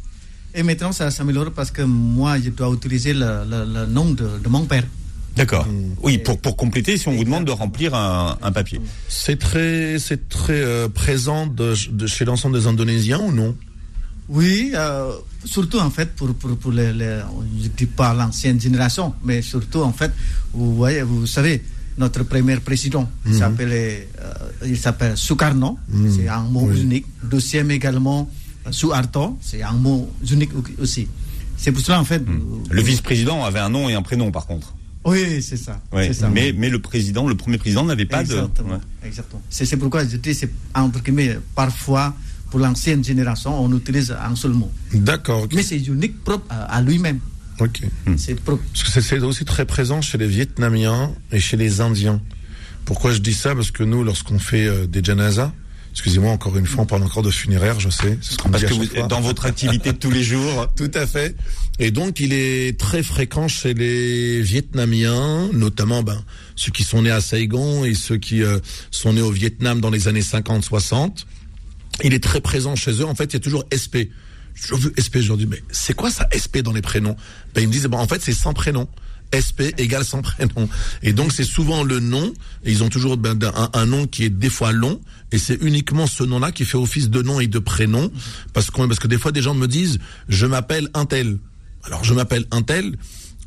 Et 0.55 0.62
maintenant, 0.62 0.93
ça 0.93 1.11
s'améliore 1.11 1.50
parce 1.50 1.73
que 1.73 1.82
moi, 1.82 2.38
je 2.38 2.50
dois 2.50 2.73
utiliser 2.73 3.12
le, 3.12 3.43
le, 3.44 3.87
nom 3.87 4.11
de, 4.11 4.38
de 4.38 4.49
mon 4.49 4.65
père. 4.67 4.85
D'accord. 5.37 5.67
Oui, 6.03 6.19
pour, 6.19 6.39
pour 6.39 6.57
compléter, 6.57 6.97
si 6.97 7.09
on 7.09 7.13
vous 7.13 7.25
demande 7.25 7.45
de 7.45 7.51
remplir 7.51 7.95
un, 7.95 8.39
un 8.41 8.53
papier. 8.53 8.81
C'est 9.09 9.39
très, 9.39 9.99
c'est 9.99 10.29
très 10.29 10.61
euh, 10.61 10.89
présent 10.89 11.47
de, 11.47 11.75
de, 11.91 12.07
chez 12.07 12.25
l'ensemble 12.25 12.59
des 12.59 12.67
Indonésiens 12.67 13.21
ou 13.21 13.33
non? 13.33 13.57
Oui, 14.29 14.73
euh, 14.75 15.13
surtout 15.45 15.79
en 15.79 15.91
fait 15.91 16.15
pour, 16.15 16.33
pour, 16.35 16.57
pour 16.57 16.73
les, 16.73 16.93
les, 16.93 17.21
je 17.61 17.69
dis 17.69 17.87
pas 17.87 18.15
l'ancienne 18.15 18.61
génération, 18.61 19.15
mais 19.23 19.43
surtout 19.43 19.81
en 19.81 19.93
fait, 19.93 20.13
vous 20.53 20.75
voyez, 20.75 21.03
vous 21.03 21.27
savez, 21.27 21.63
notre 21.99 22.23
premier 22.25 22.57
président, 22.57 23.09
il 23.27 23.33
mhm. 23.33 23.39
s'appelle, 23.39 23.73
euh, 23.73 24.05
il 24.65 24.79
s'appelle 24.79 25.17
Sukarno, 25.17 25.79
mhm. 25.89 26.11
c'est 26.11 26.29
un 26.29 26.43
mot 26.43 26.70
unique. 26.73 27.06
Deuxième 27.23 27.70
également, 27.70 28.31
Suharto, 28.70 29.39
c'est 29.43 29.63
un 29.63 29.73
mot 29.73 30.11
unique 30.31 30.51
aussi. 30.81 31.06
C'est 31.56 31.70
pour 31.73 31.82
cela 31.82 32.01
en 32.01 32.05
fait. 32.05 32.20
Mhm. 32.20 32.65
Le 32.70 32.82
vice-président 32.82 33.44
avait 33.44 33.61
un 33.61 33.69
nom 33.69 33.89
et 33.89 33.94
un 33.94 34.03
prénom 34.03 34.31
par 34.31 34.47
contre. 34.47 34.75
Oui, 35.05 35.43
c'est 35.43 35.56
ça, 35.56 35.79
ça. 36.13 36.29
Mais, 36.31 36.55
mais 36.56 36.70
le 36.70 36.79
président, 36.79 37.29
le 37.29 37.34
premier 37.34 37.58
président 37.58 37.84
n'avait 37.84 38.06
pas 38.06 38.25
de. 38.25 38.37
Exactement. 39.05 39.43
C'est 39.51 39.77
pourquoi 39.77 40.05
je 40.05 40.17
dis, 40.17 40.34
c'est 40.34 40.51
entre 40.75 41.03
guillemets, 41.03 41.39
parfois, 41.55 42.15
pour 42.51 42.61
l'ancienne 42.61 43.05
génération, 43.05 43.63
on 43.63 43.77
utilise 43.77 44.13
un 44.13 44.34
seul 44.34 44.53
mot. 44.53 44.70
D'accord. 44.93 45.46
Mais 45.53 45.63
c'est 45.63 45.79
unique 45.79 46.23
propre 46.25 46.46
à, 46.51 46.81
lui-même. 46.81 47.19
Ok. 47.61 47.82
Hmm. 48.06 48.17
C'est 48.17 48.41
propre. 48.41 48.63
Parce 48.73 48.94
que 48.94 49.01
c'est 49.01 49.19
aussi 49.20 49.44
très 49.44 49.67
présent 49.67 50.01
chez 50.01 50.19
les 50.19 50.27
Vietnamiens 50.27 51.13
et 51.31 51.41
chez 51.41 51.56
les 51.56 51.81
Indiens. 51.81 52.20
Pourquoi 52.84 53.13
je 53.13 53.19
dis 53.19 53.34
ça? 53.34 53.55
Parce 53.55 53.70
que 53.70 53.82
nous, 53.82 54.05
lorsqu'on 54.05 54.39
fait 54.39 54.67
euh, 54.67 54.87
des 54.87 55.03
janazas, 55.03 55.53
Excusez-moi, 55.94 56.32
encore 56.32 56.56
une 56.56 56.67
fois, 56.67 56.82
on 56.82 56.86
parle 56.86 57.05
encore 57.05 57.22
de 57.22 57.31
funéraires, 57.31 57.79
je 57.79 57.89
sais. 57.89 58.19
Ce 58.20 58.34
Parce 58.34 58.65
que 58.65 58.74
vous 58.74 58.82
êtes 58.82 59.06
dans 59.06 59.20
votre 59.20 59.46
activité 59.46 59.93
de 59.93 59.96
tous 59.96 60.10
les 60.10 60.24
jours. 60.24 60.67
Tout 60.77 60.91
à 60.93 61.06
fait. 61.06 61.36
Et 61.79 61.93
donc, 61.93 62.19
il 62.19 62.32
est 62.32 62.77
très 62.77 63.05
fréquent 63.05 63.46
chez 63.46 63.74
les 63.74 64.43
Vietnamiens, 64.43 65.48
notamment 65.53 66.03
ben, 66.03 66.20
ceux 66.56 66.72
qui 66.72 66.82
sont 66.82 67.03
nés 67.03 67.13
à 67.13 67.20
Saigon 67.20 67.84
et 67.84 67.94
ceux 67.94 68.17
qui 68.17 68.43
euh, 68.43 68.58
sont 68.91 69.13
nés 69.13 69.22
au 69.22 69.31
Vietnam 69.31 69.81
dans 69.81 69.91
les 69.91 70.08
années 70.08 70.20
50-60. 70.20 71.27
Il 72.03 72.13
est 72.13 72.22
très 72.22 72.41
présent 72.41 72.74
chez 72.74 73.01
eux. 73.01 73.06
En 73.06 73.15
fait, 73.15 73.27
il 73.27 73.34
y 73.34 73.36
a 73.36 73.41
toujours 73.41 73.65
SP. 73.70 74.10
Je 74.55 74.74
veux 74.74 74.93
SP, 74.98 75.19
dis, 75.19 75.46
mais 75.46 75.63
c'est 75.70 75.94
quoi 75.94 76.10
ça 76.10 76.29
SP 76.34 76.58
dans 76.58 76.72
les 76.72 76.82
prénoms? 76.82 77.15
Ben, 77.55 77.60
Ils 77.60 77.69
me 77.69 77.72
disent, 77.72 77.86
ben, 77.86 77.98
en 77.98 78.08
fait, 78.08 78.20
c'est 78.20 78.32
sans 78.32 78.53
prénom. 78.53 78.89
SP 79.33 79.75
égale 79.79 80.05
son 80.05 80.23
prénom. 80.23 80.69
Et 81.03 81.13
donc 81.13 81.33
c'est 81.33 81.45
souvent 81.45 81.83
le 81.83 82.01
nom, 82.01 82.33
et 82.65 82.71
ils 82.71 82.83
ont 82.83 82.89
toujours 82.89 83.17
ben, 83.17 83.39
un, 83.73 83.87
nom 83.87 84.07
qui 84.07 84.25
est 84.25 84.31
des 84.31 84.51
fois 84.51 84.73
long, 84.73 85.01
et 85.33 85.39
c'est 85.39 85.61
uniquement 85.63 86.07
ce 86.07 86.25
nom-là 86.25 86.53
qui 86.53 86.65
fait 86.65 86.79
office 86.79 87.11
de 87.11 87.23
nom 87.23 87.41
et 87.41 87.47
de 87.47 87.59
prénom, 87.59 88.11
parce, 88.53 88.71
qu'on, 88.71 88.87
parce 88.87 89.01
que 89.01 89.09
des 89.09 89.19
fois 89.19 89.33
des 89.33 89.43
gens 89.43 89.55
me 89.55 89.67
disent, 89.67 89.99
je 90.29 90.47
m'appelle 90.47 90.89
un 90.95 91.07
tel. 91.07 91.39
Alors 91.85 92.05
je 92.05 92.15
m'appelle 92.15 92.47
un 92.51 92.63
tel, 92.63 92.97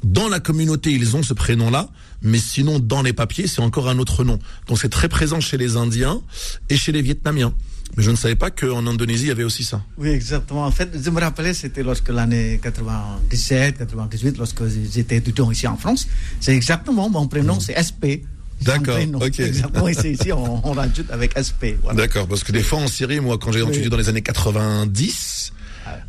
dans 0.03 0.29
la 0.29 0.39
communauté, 0.39 0.91
ils 0.91 1.15
ont 1.15 1.23
ce 1.23 1.33
prénom-là, 1.33 1.89
mais 2.21 2.37
sinon, 2.37 2.79
dans 2.79 3.01
les 3.01 3.13
papiers, 3.13 3.47
c'est 3.47 3.61
encore 3.61 3.89
un 3.89 3.99
autre 3.99 4.23
nom. 4.23 4.39
Donc 4.67 4.79
c'est 4.79 4.89
très 4.89 5.09
présent 5.09 5.39
chez 5.39 5.57
les 5.57 5.75
Indiens 5.75 6.21
et 6.69 6.77
chez 6.77 6.91
les 6.91 7.01
Vietnamiens. 7.01 7.53
Mais 7.97 8.03
je 8.03 8.11
ne 8.11 8.15
savais 8.15 8.35
pas 8.35 8.51
qu'en 8.51 8.85
Indonésie, 8.85 9.23
il 9.25 9.27
y 9.29 9.31
avait 9.31 9.43
aussi 9.43 9.63
ça. 9.63 9.81
Oui, 9.97 10.09
exactement. 10.09 10.65
En 10.65 10.71
fait, 10.71 10.89
je 11.03 11.09
me 11.09 11.19
rappelais, 11.19 11.55
c'était 11.55 11.81
lorsque 11.81 12.09
l'année 12.09 12.59
97, 12.61 13.79
98, 13.79 14.37
lorsque 14.37 14.61
j'étais 14.67 15.17
étudiant 15.17 15.49
ici 15.49 15.65
en 15.65 15.77
France. 15.77 16.07
C'est 16.39 16.55
exactement, 16.55 17.09
mon 17.09 17.27
prénom, 17.27 17.59
c'est 17.59 17.73
SP. 17.73 18.21
D'accord, 18.61 18.97
ok. 19.15 19.39
Exactement, 19.39 19.87
ici, 19.87 20.09
ici 20.11 20.31
on, 20.31 20.67
on, 20.67 20.73
rajoute 20.73 21.09
avec 21.11 21.33
SP. 21.37 21.77
Voilà. 21.81 21.97
D'accord, 21.97 22.27
parce 22.27 22.43
que 22.43 22.51
des 22.51 22.63
fois 22.63 22.79
en 22.79 22.87
Syrie, 22.87 23.19
moi, 23.19 23.37
quand 23.39 23.51
j'ai 23.51 23.61
étudié 23.61 23.83
oui. 23.83 23.89
dans 23.89 23.97
les 23.97 24.09
années 24.09 24.21
90, 24.21 25.53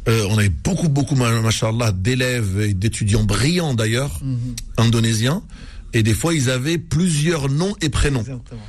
euh, 0.09 0.27
on 0.31 0.39
avait 0.39 0.49
beaucoup, 0.49 0.89
beaucoup, 0.89 1.15
machallah, 1.15 1.93
d'élèves 1.93 2.61
et 2.61 2.75
d'étudiants 2.75 3.25
brillants 3.25 3.75
d'ailleurs, 3.75 4.21
mm 4.23 4.35
-hmm. 4.35 4.85
indonésiens, 4.85 5.43
et 5.93 6.03
des 6.03 6.15
fois 6.15 6.35
ils 6.35 6.51
avaient 6.51 6.79
plusieurs 6.79 7.49
noms 7.49 7.75
et 7.81 7.89
prénoms. 7.89 8.21
Exactement. 8.21 8.61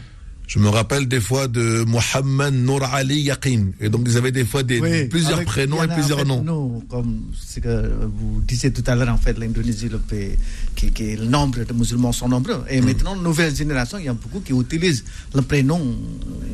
Je 0.50 0.58
me 0.58 0.68
rappelle 0.68 1.08
des 1.08 1.22
fois 1.22 1.48
de 1.48 1.84
Mohamed 1.86 2.56
Nour 2.56 2.84
Ali 2.84 3.22
Yaqin. 3.22 3.68
Et 3.80 3.88
donc, 3.88 4.02
ils 4.08 4.18
avaient 4.18 4.32
des 4.32 4.46
fois 4.46 4.64
des, 4.64 4.80
oui, 4.82 5.06
plusieurs 5.06 5.46
prénoms 5.46 5.84
et 5.84 5.88
plusieurs 5.88 6.18
en 6.18 6.22
fait, 6.22 6.28
noms. 6.28 6.44
Nous, 6.44 6.84
comme 6.90 7.22
ce 7.40 7.60
que 7.60 7.92
vous 8.18 8.42
disiez 8.42 8.74
tout 8.74 8.84
à 8.88 8.96
l'heure, 8.96 9.10
en 9.10 9.18
fait, 9.20 9.38
l'Indonésie, 9.38 9.90
le 9.90 10.00
pays, 10.00 10.32
qui, 10.76 10.92
qui, 10.92 11.16
le 11.16 11.26
nombre 11.26 11.64
de 11.64 11.72
musulmans 11.72 12.12
sont 12.12 12.28
nombreux. 12.28 12.64
Et 12.68 12.82
mm. 12.82 12.86
maintenant, 12.86 13.16
nouvelle 13.16 13.56
génération, 13.56 14.00
il 14.00 14.06
y 14.06 14.10
a 14.10 14.14
beaucoup 14.14 14.40
qui 14.40 14.54
utilisent 14.54 15.06
le 15.36 15.44
prénom 15.44 15.80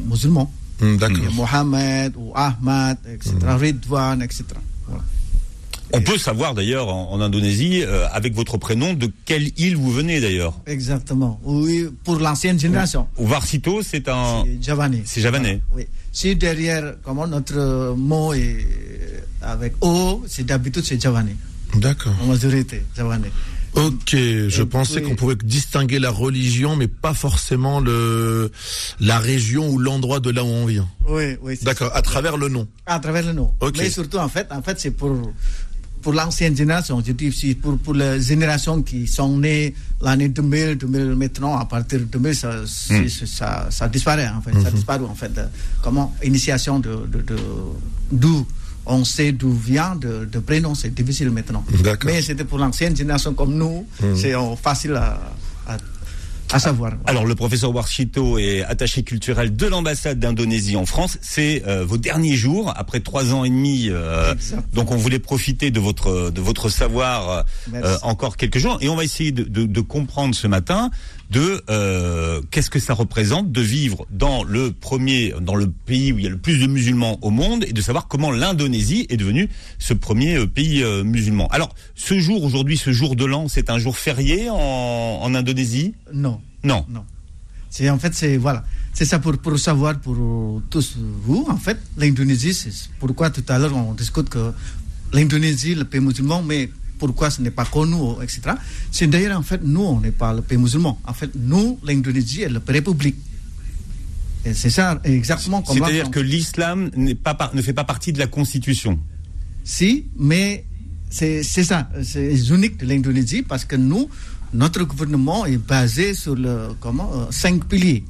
musulman. 0.10 0.52
Mm, 0.82 0.98
D'accord. 0.98 1.34
Mohamed 1.34 2.14
ou 2.18 2.34
Ahmad, 2.36 2.98
etc. 3.14 3.32
Mm. 3.44 3.56
Ridwan, 3.56 4.22
etc. 4.22 4.44
Voilà. 4.90 5.04
On 5.94 6.01
peut 6.01 6.18
savoir 6.18 6.54
d'ailleurs 6.54 6.89
en, 6.89 7.12
en, 7.12 7.22
Indonésie, 7.22 7.84
euh, 7.84 8.08
avec 8.12 8.34
votre 8.34 8.58
prénom, 8.58 8.94
de 8.94 9.10
quelle 9.25 9.51
île 9.58 9.75
vous 9.77 9.92
venez 9.92 10.20
d'ailleurs. 10.20 10.54
Exactement. 10.65 11.39
Oui, 11.44 11.88
pour 12.04 12.18
l'ancienne 12.20 12.60
génération. 12.60 13.08
Ou 13.18 13.27
Varsito, 13.27 13.82
c'est 13.84 14.10
un. 14.10 14.44
C'est 14.46 14.63
javanais. 14.63 15.04
C'est 15.06 15.22
javanais. 15.22 15.62
Oui. 15.75 15.86
Si 16.12 16.36
derrière, 16.36 16.96
comment 17.04 17.27
notre 17.27 17.94
mot 17.96 18.34
est 18.34 18.65
avec 19.42 19.74
O, 19.82 20.24
c'est 20.27 20.46
d'habitude 20.46 20.84
c'est 20.84 21.01
javanais. 21.01 21.36
D'accord. 21.75 22.13
En 22.22 22.27
majorité, 22.27 22.84
javanais. 22.96 23.32
Ok, 23.75 24.12
je 24.12 24.62
Et 24.62 24.65
pensais 24.65 25.01
oui. 25.01 25.10
qu'on 25.10 25.15
pouvait 25.15 25.36
distinguer 25.36 26.00
la 26.00 26.10
religion, 26.10 26.77
mais 26.77 26.88
pas 26.88 27.13
forcément 27.13 27.82
le 27.82 28.50
la 29.01 29.20
région 29.20 29.70
ou 29.70 29.77
l'endroit 29.77 30.22
de 30.22 30.30
là 30.30 30.46
où 30.46 30.48
on 30.48 30.65
vient. 30.65 30.88
Oui, 31.10 31.36
oui. 31.42 31.60
D'accord, 31.62 31.92
à 31.94 32.01
travers 32.01 32.38
le 32.38 32.48
nom. 32.48 32.68
À 32.86 33.00
travers 33.00 33.25
le 33.25 33.34
nom. 33.34 33.54
Ok. 33.60 33.75
Mais 33.77 33.89
surtout, 33.89 34.18
en 34.18 34.30
fait, 34.30 34.48
en 34.51 34.62
fait 34.62 34.80
c'est 34.80 34.92
pour, 34.92 35.12
pour 36.05 36.13
l'ancienne 36.13 36.55
génération. 36.55 37.01
Je 37.03 37.13
dis 37.13 37.29
aussi 37.29 37.55
pour, 37.55 37.79
pour 37.79 37.95
les 37.95 38.21
générations 38.21 38.83
qui 38.83 39.07
sont 39.07 39.39
nées 39.39 39.74
l'année 40.00 40.29
2000, 40.29 40.77
2000 40.77 41.15
maintenant, 41.15 41.57
à 41.57 41.65
partir 41.65 41.97
de 42.00 42.03
2000, 42.05 42.35
ça, 42.35 42.51
c'est- 42.67 43.25
ça, 43.25 43.67
ça 43.71 43.88
disparaît, 43.88 44.29
en 44.29 44.39
fait. 44.39 44.51
Ça 44.62 44.69
disparaît, 44.69 45.03
en 45.03 45.15
fait. 45.15 45.31
comment 45.81 46.13
Initiation 46.24 46.77
de, 46.79 46.91
d'où 48.12 48.45
on 48.85 49.03
sait 49.03 49.31
d'où 49.31 49.51
vient, 49.51 49.95
de, 49.95 50.25
de 50.31 50.39
prénom, 50.39 50.75
c'est 50.75 50.93
difficile 50.93 51.31
maintenant. 51.31 51.63
Mais 52.05 52.21
c'était 52.21 52.43
pour 52.45 52.59
l'ancienne 52.59 52.95
génération 52.95 53.33
comme 53.33 53.55
nous, 53.55 53.88
c'est 54.15 54.35
euh, 54.35 54.55
facile 54.55 54.93
à, 54.93 55.19
à, 55.67 55.77
à 56.52 56.60
savoir. 56.60 56.94
Alors, 57.06 57.25
le 57.25 57.36
professeur 57.36 57.74
Warshito 57.74 58.38
est 58.38 58.64
attaché 58.64 59.04
culturel 59.04 59.56
de 59.56 59.66
l'ambassade 59.66 60.20
d'Indonésie 60.20 60.75
en 60.75 60.86
France. 60.86 61.18
C'est 61.22 61.64
euh, 61.68 61.84
vos 61.86 61.98
derniers 61.98 62.36
jours, 62.36 62.74
après 62.75 63.00
trois 63.00 63.34
ans 63.34 63.44
et 63.44 63.50
demi. 63.50 63.90
euh, 63.90 64.36
donc, 64.74 64.92
on 64.92 64.96
voulait 64.96 65.20
profiter 65.20 65.72
de 65.72 65.80
votre 65.80 66.30
de 66.30 66.42
votre 66.42 66.70
savoir 66.70 67.46
euh, 67.74 67.98
encore 68.04 68.38
quelques 68.38 68.60
jours, 68.60 68.78
et 68.82 68.90
on 68.90 68.96
va 68.96 69.04
essayer 69.04 69.32
de, 69.32 69.44
de, 69.44 69.66
de 69.66 69.82
comprendre 69.82 70.36
ce 70.36 70.48
matin 70.48 70.92
de 71.32 71.63
euh, 71.70 72.41
qu'est-ce 72.51 72.70
que 72.70 72.79
ça 72.79 72.94
représente 72.94 73.51
de 73.51 73.62
vivre 73.62 74.05
dans 74.12 74.44
le 74.44 74.72
premier, 74.72 75.34
dans 75.41 75.55
le 75.55 75.70
pays 75.70 76.12
où 76.13 76.20
il 76.20 76.24
y 76.24 76.27
a 76.27 76.29
le 76.29 76.38
plus 76.38 76.60
de 76.60 76.67
musulmans 76.67 77.17
au 77.22 77.32
monde, 77.32 77.63
et 77.67 77.74
de 77.74 77.82
savoir 77.82 78.08
comment 78.08 78.32
l'Indonésie 78.32 79.08
est 79.10 79.17
devenue 79.17 79.50
ce 79.79 79.94
premier 79.94 80.38
euh, 80.38 80.48
pays 80.48 80.84
euh, 80.84 81.03
musulman. 81.03 81.48
Alors, 81.48 81.74
ce 81.96 82.20
jour 82.20 82.44
aujourd'hui, 82.44 82.77
ce 82.77 82.91
jour 82.91 83.15
de 83.15 83.25
l'an, 83.25 83.48
c'est 83.48 83.70
un 83.70 83.79
jour 83.79 83.98
férié 83.98 84.50
en, 84.50 84.55
en 84.55 85.36
Indonésie? 85.36 85.96
Non. 86.13 86.39
Non. 86.63 86.86
Non. 86.89 87.03
C'est 87.70 87.89
en 87.89 88.00
fait 88.00 88.13
c'est 88.13 88.38
voilà, 88.38 88.63
c'est 88.94 89.03
ça 89.03 89.20
pour 89.20 89.38
pour 89.38 89.60
savoir 89.60 90.00
pour 90.00 90.15
tous 90.70 90.96
vous 90.98 91.46
en 91.50 91.58
fait 91.58 91.77
l'Indonésie 91.98 92.53
c'est 92.53 92.72
pourquoi 93.00 93.29
tout 93.32 93.44
à 93.50 93.60
l'heure 93.60 93.75
on 93.75 93.94
discute 93.94 94.29
que 94.29 94.53
l'Indonésie 95.12 95.75
le 95.75 95.84
pays 95.84 96.00
musulman 96.00 96.41
mais 96.41 96.70
pourquoi 96.98 97.30
ce 97.30 97.42
n'est 97.42 97.52
pas 97.52 97.66
connu 97.66 98.22
etc. 98.24 98.42
C'est 98.92 99.08
d'ailleurs 99.08 99.38
en 99.38 99.44
fait 99.44 99.62
nous 99.64 99.82
on 99.82 100.00
n'est 100.00 100.12
pas 100.12 100.34
le 100.34 100.42
pays 100.42 100.58
musulman 100.58 101.00
en 101.06 101.14
fait 101.14 101.32
nous 101.36 101.80
l'Indonésie 101.84 102.44
est 102.44 102.50
la 102.50 102.60
république 102.68 103.16
et 104.46 104.54
c'est 104.54 104.70
ça 104.70 105.00
exactement 105.04 105.64
comme 105.64 105.78
C'est-à-dire 105.78 106.12
que 106.12 106.20
l'islam 106.20 106.92
n'est 106.96 107.16
pas 107.16 107.36
ne 107.54 107.62
fait 107.64 107.74
pas 107.74 107.84
partie 107.84 108.14
de 108.14 108.20
la 108.20 108.28
constitution. 108.28 109.00
Si, 109.64 110.06
mais 110.18 110.66
c'est 111.10 111.42
c'est 111.42 111.64
ça, 111.64 111.90
c'est 112.04 112.36
unique 112.50 112.78
de 112.78 112.86
l'Indonésie 112.86 113.42
parce 113.42 113.66
que 113.66 113.75
nous, 113.75 114.08
notre 114.54 114.84
gouvernement 114.84 115.48
est 115.48 115.58
basé 115.58 116.14
sur 116.14 116.36
le 116.36 116.70
comment 116.80 117.12
euh, 117.16 117.25
cinq 117.32 117.66
piliers 117.66 118.06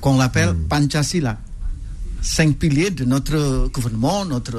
qu'on 0.00 0.20
appelle 0.20 0.54
Pancasila. 0.68 1.38
Cinq 2.20 2.56
piliers 2.58 2.90
de 2.90 3.04
notre 3.04 3.68
gouvernement, 3.72 4.24
notre 4.24 4.54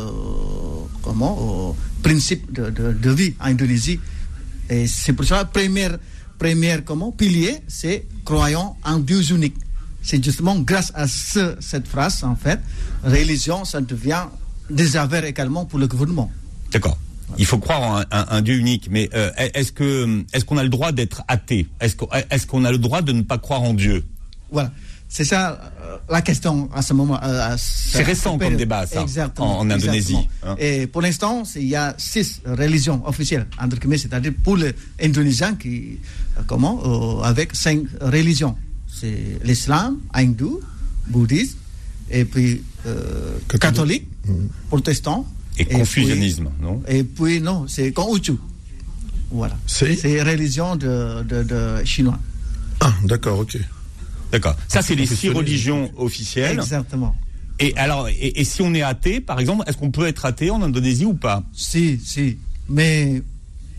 comment 1.04 1.38
euh, 1.70 2.02
principe 2.02 2.52
de, 2.52 2.70
de, 2.70 2.94
de 2.94 3.10
vie 3.12 3.34
en 3.40 3.48
Indonésie. 3.48 4.00
Et 4.70 4.88
c'est 4.88 5.14
pour 5.14 5.26
ça 5.26 5.46
première 5.46 5.98
première 6.40 6.84
comment 6.84 7.12
pilier, 7.12 7.60
c'est 7.68 8.06
croyant 8.26 8.76
en 8.84 9.00
Dieu 9.00 9.22
unique. 9.32 9.56
C'est 10.02 10.24
justement 10.24 10.58
grâce 10.60 10.92
à 10.96 11.08
ce, 11.08 11.56
cette 11.60 11.88
phrase 11.88 12.24
en 12.24 12.36
fait, 12.36 12.60
religion, 13.04 13.64
ça 13.66 13.80
devient 13.82 14.26
des 14.70 14.98
affaires 14.98 15.24
également 15.26 15.66
pour 15.66 15.80
le 15.80 15.88
gouvernement. 15.88 16.32
D'accord. 16.72 16.98
Il 17.38 17.46
faut 17.46 17.58
croire 17.58 17.82
en 17.82 17.98
un, 18.00 18.06
un- 18.12 18.26
un 18.30 18.42
Dieu 18.42 18.56
unique, 18.56 18.88
mais 18.92 19.10
euh, 19.14 19.32
est-ce 19.38 19.72
que 19.72 20.24
est-ce 20.34 20.46
qu'on 20.46 20.58
a 20.58 20.64
le 20.64 20.70
droit 20.70 20.92
d'être 20.92 21.24
athée? 21.28 21.68
Est-ce 21.80 21.96
qu'on 21.96 22.08
est-ce 22.30 22.46
qu'on 22.46 22.64
a 22.66 22.72
le 22.72 22.78
droit 22.78 23.02
de 23.02 23.12
ne 23.12 23.22
pas 23.22 23.38
croire 23.38 23.62
en 23.64 23.74
Dieu? 23.74 24.04
Voilà. 24.52 24.72
C'est 25.16 25.26
ça 25.26 25.42
euh, 25.84 25.98
la 26.10 26.24
question 26.24 26.70
à 26.74 26.82
ce 26.82 26.92
moment. 26.94 27.20
euh, 27.24 27.54
C'est 27.58 28.02
récent 28.02 28.36
comme 28.40 28.56
débat, 28.56 28.88
ça, 28.88 29.00
Exactement. 29.04 29.60
en- 29.60 29.62
en 29.62 29.70
Indonésie, 29.70 30.16
exactement. 30.16 30.28
hein. 30.54 30.56
Et 30.58 30.88
pour 30.88 31.04
l'instant, 31.04 31.44
il 31.56 31.68
y 31.68 31.76
a 31.76 31.94
six 32.00 32.42
religions 32.46 33.00
officielles, 33.06 33.46
entre 33.62 33.78
guillemets, 33.80 34.00
c'est-à-dire 34.00 34.34
pour 34.44 34.58
les 34.58 34.74
Indonésiens 35.00 35.54
qui, 35.54 36.00
euh, 36.38 36.42
comment, 36.48 36.82
euh, 36.84 37.22
avec 37.22 37.56
cinq 37.56 37.82
religions. 38.02 38.56
C'est 38.92 39.38
l'islam, 39.44 39.98
hindou, 40.16 40.60
bouddhisme, 41.08 41.58
et 42.10 42.26
puis 42.26 42.64
euh, 42.88 43.38
Catholique. 43.48 43.62
catholique, 43.62 44.08
protestant. 44.70 45.28
Et 45.60 45.66
puis- 45.66 45.78
confucianisme, 45.78 46.50
non? 46.60 46.82
Et 46.88 47.04
puis, 47.04 47.40
non, 47.40 47.68
c'est 47.68 47.92
Konghucu. 47.92 48.34
Voilà. 49.30 49.56
C'est? 49.68 49.96
C'est 49.96 50.24
religion 50.24 50.76
de, 50.76 51.22
de, 51.22 51.44
de 51.44 51.86
chinois. 51.86 52.18
Ah, 52.82 52.94
d'accord, 53.04 53.38
ok. 53.40 53.60
D'accord. 54.34 54.56
Ça, 54.68 54.82
c'est 54.82 54.96
les 54.96 55.06
six 55.06 55.30
religions 55.30 55.92
officielles. 55.96 56.60
Exactement. 56.60 57.16
Et 57.60 57.74
alors, 57.78 58.10
et, 58.10 58.42
et 58.42 58.44
si 58.44 58.64
on 58.64 58.74
est 58.74 58.82
athée, 58.82 59.22
par 59.22 59.40
exemple, 59.40 59.64
est-ce 59.68 59.78
qu'on 59.78 59.92
peut 59.92 60.08
être 60.08 60.26
athée 60.26 60.50
en 60.50 60.62
Indonésie 60.64 61.06
ou 61.06 61.14
pas? 61.14 61.44
Si, 61.54 62.02
si. 62.04 62.40
Mais 62.68 63.22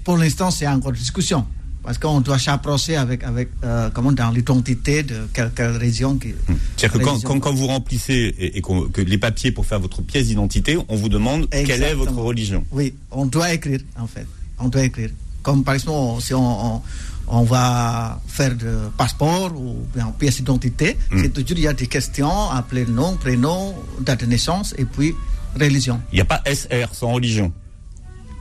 pour 0.05 0.17
l'instant, 0.17 0.53
c'est 0.53 0.69
encore 0.69 0.93
discussion. 0.93 1.45
Parce 1.83 1.99
qu'on 1.99 2.21
doit 2.21 2.39
s'approcher 2.39 2.97
avec, 2.97 3.25
avec 3.25 3.49
euh, 3.65 3.91
comment, 3.93 4.13
dans 4.13 4.31
l'identité 4.31 5.03
de 5.03 5.27
quelle, 5.35 5.51
quelle 5.55 5.77
région. 5.77 6.17
Qui, 6.17 6.29
C'est-à-dire 6.77 6.99
que 6.99 7.05
quand, 7.05 7.21
quand, 7.23 7.41
quand 7.41 7.53
vous 7.53 7.67
remplissez 7.67 8.35
et, 8.39 8.63
que 8.63 9.03
les 9.03 9.19
papiers 9.19 9.51
pour 9.51 9.67
faire 9.67 9.81
votre 9.81 10.01
pièce 10.03 10.29
d'identité, 10.29 10.79
on 10.89 10.97
vous 10.97 11.09
demande 11.11 11.51
quelle 11.51 11.83
est 11.83 11.95
votre 11.95 12.15
religion. 12.15 12.65
Oui, 12.71 12.95
on 13.11 13.27
doit 13.27 13.53
écrire, 13.53 13.81
en 13.99 14.07
fait. 14.07 14.27
On 14.59 14.69
doit 14.69 14.85
écrire. 14.85 15.11
Comme 15.43 15.63
par 15.63 15.75
exemple, 15.75 16.23
si 16.23 16.33
on, 16.33 16.77
on, 16.77 16.83
on 17.29 17.43
va 17.43 18.21
faire 18.27 18.55
de 18.55 18.89
passeport 18.97 19.53
ou 19.57 19.87
bien 19.95 20.13
pièce 20.19 20.37
d'identité, 20.37 20.97
Hmm. 21.11 21.23
c'est 21.23 21.29
toujours, 21.31 21.57
il 21.59 21.61
y 21.61 21.69
a 21.69 21.73
des 21.73 21.87
questions, 21.87 22.51
appeler 22.51 22.87
nom, 22.87 23.17
prénom, 23.17 23.75
date 24.01 24.21
de 24.21 24.27
naissance 24.27 24.75
et 24.79 24.85
puis 24.85 25.15
religion. 25.59 26.01
Il 26.13 26.17
n'y 26.17 26.21
a 26.21 26.25
pas 26.25 26.43
SR 26.47 26.89
sans 26.93 27.13
religion. 27.13 27.53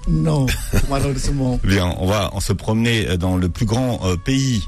Non, 0.07 0.45
malheureusement. 0.89 1.59
Bien, 1.63 1.93
on 1.97 2.07
va 2.07 2.29
on 2.33 2.39
se 2.41 2.51
promener 2.53 3.17
dans 3.17 3.37
le 3.37 3.47
plus 3.49 3.65
grand 3.65 3.99
euh, 4.05 4.17
pays 4.17 4.63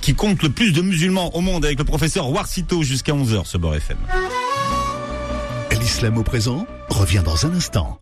qui 0.00 0.14
compte 0.14 0.42
le 0.42 0.50
plus 0.50 0.72
de 0.72 0.82
musulmans 0.82 1.34
au 1.36 1.40
monde 1.40 1.64
avec 1.64 1.78
le 1.78 1.84
professeur 1.84 2.30
Warsito 2.30 2.82
jusqu'à 2.82 3.12
11h 3.12 3.44
ce 3.44 3.58
Beurre 3.58 3.74
FM. 3.76 3.98
L'islam 5.80 6.16
au 6.18 6.22
présent 6.22 6.66
revient 6.88 7.22
dans 7.24 7.46
un 7.46 7.52
instant. 7.54 8.00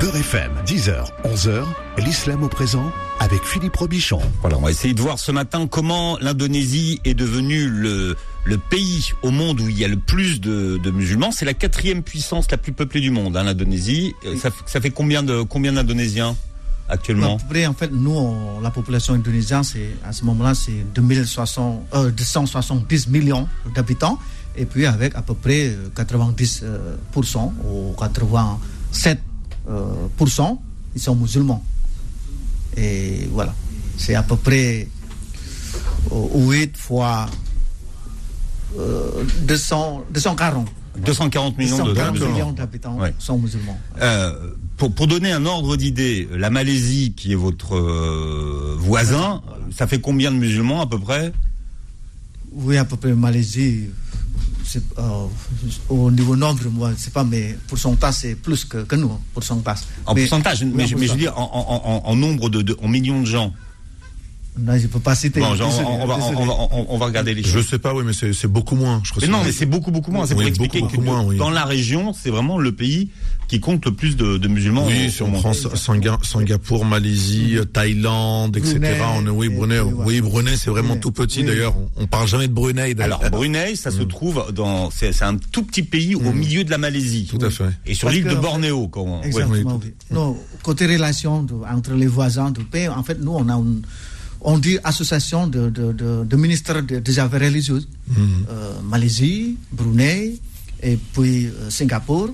Beurre 0.00 0.16
FM, 0.16 0.50
10h, 0.66 1.08
11h, 1.24 1.64
l'islam 1.98 2.42
au 2.42 2.48
présent 2.48 2.90
avec 3.18 3.42
Philippe 3.42 3.76
Robichon. 3.76 4.20
Voilà, 4.40 4.56
on 4.56 4.62
va 4.62 4.70
essayer 4.70 4.94
de 4.94 5.00
voir 5.00 5.18
ce 5.18 5.30
matin 5.30 5.66
comment 5.66 6.16
l'Indonésie 6.20 7.00
est 7.04 7.12
devenue 7.14 7.68
le, 7.68 8.16
le 8.44 8.58
pays 8.58 9.10
au 9.22 9.30
monde 9.30 9.60
où 9.60 9.68
il 9.68 9.78
y 9.78 9.84
a 9.84 9.88
le 9.88 9.98
plus 9.98 10.40
de, 10.40 10.78
de 10.82 10.90
musulmans. 10.90 11.32
C'est 11.32 11.44
la 11.44 11.52
quatrième 11.54 12.02
puissance 12.02 12.50
la 12.50 12.56
plus 12.56 12.72
peuplée 12.72 13.00
du 13.02 13.10
monde, 13.10 13.36
hein, 13.36 13.42
l'Indonésie. 13.44 14.14
Euh, 14.24 14.36
Ça, 14.36 14.80
fait 14.80 14.90
combien 14.90 15.22
de 15.22 15.42
combien 15.42 15.72
d'Indonésiens 15.74 16.34
À 16.88 16.94
actuellement? 16.94 17.36
Peu 17.36 17.44
près, 17.50 17.66
en 17.66 17.74
fait, 17.74 17.90
nous, 17.92 18.12
on- 18.16 18.60
la 18.60 18.70
population 18.70 19.12
indonésienne, 19.14 19.64
c'est, 19.64 19.90
à 20.04 20.12
ce 20.12 20.24
moment-là, 20.24 20.54
c'est 20.54 20.84
2060, 20.94 21.82
euh, 21.94 22.10
270 22.10 23.08
millions 23.08 23.46
d'habitants. 23.74 24.18
et 24.56 24.64
puis 24.66 24.84
avec 24.86 25.14
à 25.14 25.22
peu 25.22 25.34
près 25.34 25.76
90% 25.94 27.52
ou 27.64 27.94
87% 27.96 29.16
ils 30.94 31.00
sont 31.00 31.14
musulmans. 31.16 31.62
Et 32.76 33.28
voilà, 33.32 33.54
c'est 33.96 34.14
à 34.14 34.22
peu 34.22 34.36
près 34.36 34.88
8 36.12 36.76
fois 36.76 37.26
200, 39.46 40.04
240. 40.10 40.68
240 40.98 41.56
millions 41.58 41.78
de 41.84 41.92
240 41.94 42.32
millions 42.32 42.52
d'habitants 42.52 42.98
Ouais. 42.98 43.14
sont 43.18 43.38
musulmans. 43.38 43.78
Euh, 44.00 44.50
pour, 44.76 44.92
pour 44.92 45.06
donner 45.06 45.32
un 45.32 45.46
ordre 45.46 45.76
d'idée, 45.76 46.28
la 46.36 46.50
Malaisie, 46.50 47.14
qui 47.16 47.32
est 47.32 47.36
votre 47.36 47.76
euh, 47.76 48.76
voisin, 48.78 49.40
ça 49.76 49.86
fait 49.86 50.00
combien 50.00 50.30
de 50.32 50.36
musulmans 50.36 50.80
à 50.80 50.86
peu 50.86 50.98
près? 50.98 51.32
Oui, 52.52 52.76
à 52.76 52.84
peu 52.84 52.96
près 52.96 53.12
Malaisie, 53.14 53.88
euh, 54.98 55.26
au 55.88 56.10
niveau 56.10 56.36
nombre, 56.36 56.62
moi, 56.70 56.92
c'est 56.96 57.12
pas, 57.12 57.24
mais 57.24 57.56
pourcentage, 57.68 58.14
c'est 58.14 58.34
plus 58.34 58.64
que, 58.64 58.78
que 58.84 58.96
nous, 58.96 59.10
pourcentage. 59.34 59.78
En 60.06 60.14
Mais- 60.14 60.22
pourcentage, 60.22 60.64
mais, 60.64 60.86
je- 60.86 60.96
mais 60.96 61.06
je 61.06 61.12
veux 61.12 61.18
dire 61.18 61.36
en, 61.38 61.42
en- 61.44 61.90
en- 62.06 62.10
en 62.10 62.16
nombre 62.16 62.48
de, 62.50 62.62
de- 62.62 62.76
en 62.82 62.88
millions 62.88 63.20
de 63.20 63.26
gens. 63.26 63.52
Non, 64.58 64.76
je 64.76 64.86
peux 64.88 64.98
pas 65.00 65.14
citer. 65.14 65.40
Bon, 65.40 65.54
genre, 65.54 65.72
on, 65.86 66.02
on 66.02 66.06
va, 66.06 66.16
désolé. 66.16 66.36
on, 66.38 66.44
va, 66.46 66.52
on- 66.72 66.86
on 66.90 66.98
va 66.98 67.06
regarder 67.06 67.34
les 67.34 67.42
Je 67.42 67.48
choses. 67.48 67.68
sais 67.68 67.78
pas, 67.78 67.94
oui, 67.94 68.02
mais 68.04 68.12
c'est 68.12 68.32
c'est 68.32 68.48
beaucoup 68.48 68.74
moins. 68.74 69.00
Je 69.04 69.10
crois 69.10 69.22
Mais 69.24 69.32
non, 69.32 69.38
c'est- 69.40 69.46
mais 69.46 69.52
c'est 69.52 69.66
beaucoup, 69.66 69.90
beaucoup 69.90 70.10
moins. 70.10 70.26
C'est 70.26 70.34
pour 70.34 70.42
Oui, 70.42 70.48
expliquer 70.48 70.80
beaucoup, 70.80 70.96
que 70.96 71.00
moins, 71.00 71.22
oui. 71.22 71.36
dans 71.36 71.50
la 71.50 71.64
région, 71.64 72.12
c'est 72.12 72.30
vraiment 72.30 72.58
le 72.58 72.72
pays 72.72 73.10
qui 73.48 73.58
compte 73.60 73.84
le 73.84 73.92
plus 73.92 74.16
de, 74.16 74.36
de 74.38 74.48
musulmans. 74.48 74.86
Oui, 74.86 75.10
si 75.10 75.22
on 75.22 75.30
prend 75.32 75.52
Singa- 75.52 76.22
Singapour, 76.24 76.84
Malaisie, 76.84 77.56
Thaïlande, 77.72 78.56
etc. 78.56 78.78
Brunei, 78.78 78.96
on 79.16 79.26
est, 79.26 79.30
oui, 79.30 79.48
Brunei, 79.48 79.76
et 79.76 79.80
voilà. 79.80 80.06
oui, 80.06 80.20
Brunei, 80.20 80.56
c'est 80.56 80.70
vraiment 80.70 80.96
tout 80.96 81.10
petit 81.12 81.40
Oui. 81.40 81.46
d'ailleurs. 81.46 81.74
On, 81.96 82.06
parle 82.06 82.28
jamais 82.28 82.48
de 82.48 82.52
Brunei. 82.52 82.94
d'ailleurs. 82.94 83.18
Alors 83.20 83.30
Brunei, 83.30 83.76
ça 83.76 83.90
se 83.90 84.02
trouve 84.02 84.52
dans, 84.52 84.90
c'est 84.90 85.12
c'est 85.12 85.24
un 85.24 85.36
tout 85.36 85.62
petit 85.62 85.82
pays 85.82 86.14
au 86.16 86.32
milieu 86.32 86.64
de 86.64 86.70
la 86.70 86.78
Malaisie. 86.78 87.26
Tout 87.30 87.44
à 87.44 87.50
fait. 87.50 87.64
Et 87.86 87.94
sur 87.94 88.06
Parce 88.08 88.16
l'île 88.16 88.26
de 88.26 88.34
Bornéo, 88.34 88.88
quand 88.88 89.02
on-. 89.02 89.22
Exactement. 89.22 89.80
Non, 90.10 90.36
côté 90.62 90.86
relation 90.86 91.46
entre 91.72 91.94
les 91.94 92.06
voisins 92.08 92.50
du 92.50 92.64
pays, 92.64 92.88
en 92.88 93.02
fait, 93.02 93.18
nous, 93.20 93.32
on 93.32 93.48
a 93.48 93.54
une, 93.54 93.82
on 94.42 94.58
dit 94.58 94.78
association 94.84 95.46
de, 95.46 95.68
de, 95.70 95.92
de, 95.92 96.24
de 96.24 96.36
ministres 96.36 96.80
de- 96.80 96.98
des 96.98 97.18
affaires 97.18 97.40
religieuses. 97.40 97.88
Euh, 98.16 98.80
Malaisie, 98.82 99.56
Brunei, 99.72 100.38
et 100.82 100.96
puis 101.12 101.46
euh, 101.46 101.70
Singapour, 101.70 102.30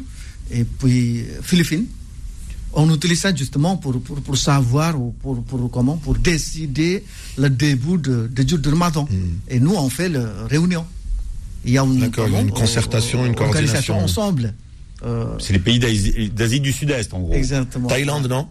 et 0.50 0.64
puis 0.64 1.20
euh, 1.20 1.40
Philippines. 1.42 1.86
On 2.78 2.92
utilise 2.94 3.20
ça 3.20 3.34
justement 3.34 3.76
pour, 3.78 4.00
pour, 4.02 4.20
pour 4.20 4.36
savoir 4.36 5.00
ou 5.00 5.12
pour, 5.22 5.42
pour, 5.42 5.70
comment, 5.70 5.96
pour 5.96 6.14
décider 6.16 7.02
le 7.38 7.48
début 7.48 7.96
de, 7.98 8.28
de 8.30 8.48
jour 8.48 8.58
de 8.58 8.68
Ramadan. 8.68 9.08
Et 9.48 9.58
nous, 9.60 9.74
on 9.74 9.88
fait 9.88 10.10
la 10.10 10.46
réunion. 10.48 10.84
Il 11.64 11.72
y 11.72 11.78
a 11.78 11.82
une, 11.84 11.94
il 11.94 12.00
y 12.32 12.36
a 12.36 12.40
une 12.40 12.50
concertation, 12.50 13.24
une 13.24 13.34
coordination. 13.34 13.98
ensemble. 13.98 14.52
C'est 15.38 15.52
les 15.54 15.58
pays 15.58 15.78
d'Asie 15.78 16.60
du 16.60 16.70
Sud-Est, 16.72 17.12
en 17.14 17.20
gros. 17.20 17.32
exactement. 17.34 17.88
Thaïlande, 17.88 18.28
non? 18.28 18.46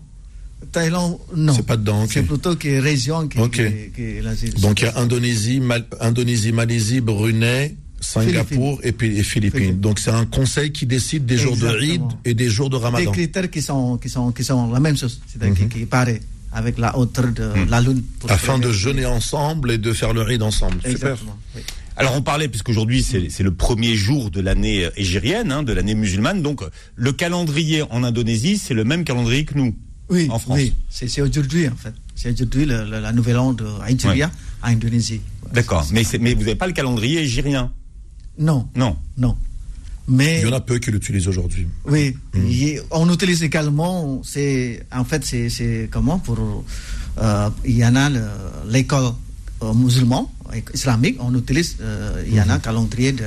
Thaïlande, 0.71 1.17
non. 1.35 1.53
C'est 1.53 1.65
pas 1.65 1.77
dedans. 1.77 2.05
C'est 2.09 2.23
plutôt 2.23 2.55
que 2.55 2.81
région 2.81 3.27
qui, 3.27 3.39
Ok. 3.39 3.51
qui, 3.55 3.91
qui 3.95 4.01
est 4.01 4.21
l'Asie 4.21 4.49
du 4.49 4.61
Donc 4.61 4.81
il 4.81 4.85
y 4.85 4.87
a. 4.87 4.97
Indonésie, 4.97 5.59
Mal- 5.59 5.85
Indonésie, 5.99 6.51
Malaisie, 6.51 7.01
Brunei, 7.01 7.75
Singapour 7.99 8.79
et 8.83 8.91
puis 8.91 9.17
et 9.17 9.23
Philippines. 9.23 9.59
Philippines. 9.59 9.79
Donc 9.81 9.99
c'est 9.99 10.11
un 10.11 10.25
conseil 10.25 10.71
qui 10.71 10.85
décide 10.85 11.25
des 11.25 11.37
jours 11.37 11.57
de 11.57 11.67
Eid 11.81 12.01
et 12.23 12.33
des 12.33 12.49
jours 12.49 12.69
de 12.69 12.77
des 12.77 12.83
Ramadan. 12.83 13.11
critères 13.11 13.49
qui 13.49 13.61
sont, 13.61 13.97
qui 13.97 14.09
sont, 14.09 14.31
qui 14.31 14.43
sont 14.43 14.71
la 14.71 14.79
même 14.79 14.97
chose, 14.97 15.19
c'est-à-dire 15.27 15.55
Mhm. 15.63 15.69
qui, 15.69 15.79
qui 15.79 15.85
paraît 15.85 16.21
avec 16.51 16.77
la 16.77 16.97
hauteur 16.97 17.27
de 17.31 17.49
la 17.69 17.81
lune. 17.81 18.03
pour 18.19 18.31
Afin 18.31 18.59
de 18.59 18.71
jeûner 18.71 19.05
ensemble 19.05 19.71
et 19.71 19.77
de 19.77 19.91
faire 19.93 20.13
le 20.13 20.29
Eid 20.31 20.41
ensemble. 20.43 20.75
Super. 20.77 20.91
Exactement. 20.91 21.37
oui. 21.55 21.61
Alors 21.97 22.13
on 22.15 22.21
parlait, 22.21 22.49
puisqu'aujourd'hui 22.49 23.01
c'est 23.03 23.29
c'est 23.29 23.43
le 23.43 23.53
premier 23.53 23.95
jour 23.95 24.29
de 24.29 24.41
l'année 24.41 24.83
euh, 24.85 24.89
égérienne, 24.97 25.49
hein, 25.53 25.63
de 25.63 25.71
l'année 25.71 25.95
musulmane, 25.95 26.41
donc 26.41 26.61
le 26.95 27.11
calendrier 27.13 27.83
en 27.89 28.03
Indonésie, 28.03 28.57
c'est 28.57 28.73
le 28.73 28.83
même 28.83 29.05
calendrier 29.05 29.45
que 29.45 29.57
nous, 29.57 29.73
Oui, 30.09 30.27
en 30.29 30.37
France. 30.39 30.57
oui. 30.59 30.73
C'est 30.89 31.07
c'est 31.07 31.21
aujourd'hui 31.21 31.67
en 31.67 31.75
fait. 31.75 31.93
C'est 32.15 32.31
aujourd'hui 32.31 32.65
le- 32.65 32.85
le- 32.85 32.99
la 32.99 33.11
nouvelle 33.11 33.37
an 33.37 33.53
de 33.53 33.65
Nigeria 33.89 34.31
en 34.63 34.67
Indonésie. 34.67 35.21
D'accord, 35.53 35.85
mais, 35.91 36.03
c'est- 36.03 36.17
mais 36.19 36.33
vous 36.33 36.41
n'avez 36.41 36.55
pas 36.55 36.67
le 36.67 36.73
calendrier 36.73 37.21
égyrien 37.21 37.71
Non, 38.37 38.67
Non. 38.75 38.95
non. 39.17 39.35
Mais 40.07 40.41
Il 40.41 40.45
y 40.47 40.49
en 40.49 40.53
a 40.53 40.61
peu 40.61 40.77
qui 40.77 40.91
l'utilisent 40.91 41.27
aujourd'hui. 41.27 41.65
Oui, 41.85 42.15
Hmm. 42.33 42.45
on 42.91 43.11
utilise 43.11 43.41
également, 43.41 44.21
c'est 44.23 44.85
en 44.91 45.03
fait 45.03 45.25
c'est 45.25 45.49
c'est 45.49 45.89
comment 45.91 46.19
pour 46.19 46.37
euh, 47.17 47.49
il 47.65 47.77
y 47.77 47.85
en 47.85 47.95
a 47.95 48.09
le- 48.09 48.21
l'école 48.69 49.13
euh, 49.63 49.73
musulmane 49.73 50.25
islamique, 50.75 51.17
on 51.19 51.33
utilise 51.33 51.77
euh, 51.81 52.23
il 52.27 52.35
y 52.35 52.41
en 52.41 52.49
a 52.49 52.59
calendrier 52.59 53.13
de 53.13 53.25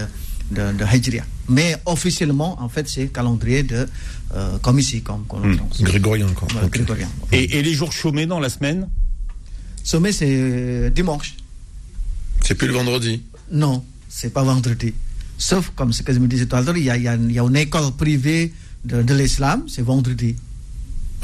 de, 0.53 0.73
de 0.79 0.85
Hijriah. 0.85 1.25
Mais 1.49 1.77
officiellement 1.85 2.63
en 2.63 2.69
fait 2.69 2.89
c'est 2.89 3.09
calendrier 3.09 3.63
de 3.65 3.89
euh, 4.35 4.59
comme 4.59 4.79
ici 4.79 5.03
comme, 5.03 5.25
comme. 5.27 5.57
France. 5.57 5.83
Grégorien, 5.83 6.29
quoi. 6.35 6.49
Voilà, 6.53 6.69
grégorien. 6.69 7.09
Et, 7.33 7.59
et 7.59 7.63
les 7.63 7.73
jours 7.73 7.93
chômés 7.93 8.27
dans 8.27 8.41
la 8.41 8.49
semaine 8.49 8.89
Sommet 9.85 10.13
c'est 10.13 10.91
dimanche. 10.91 11.35
C'est 12.45 12.55
plus 12.55 12.67
le 12.67 12.75
vendredi. 12.75 13.23
Non, 13.51 13.83
c'est 14.09 14.33
pas 14.33 14.43
vendredi. 14.43 14.93
Sauf 15.39 15.71
comme 15.75 15.93
ce 15.93 16.03
que 16.03 16.13
je 16.13 16.19
me 16.19 16.27
disais 16.29 16.47
tout 16.47 16.57
à 16.57 16.61
l'heure, 16.61 16.77
il 16.77 16.85
y 16.85 16.91
a, 16.91 16.97
y 16.99 17.05
y 17.05 17.39
une 17.39 17.57
école 17.57 17.93
privée 17.97 18.53
de, 18.85 19.03
de 19.03 19.15
l'islam, 19.15 19.65
c'est 19.67 19.83
vendredi. 19.83 20.37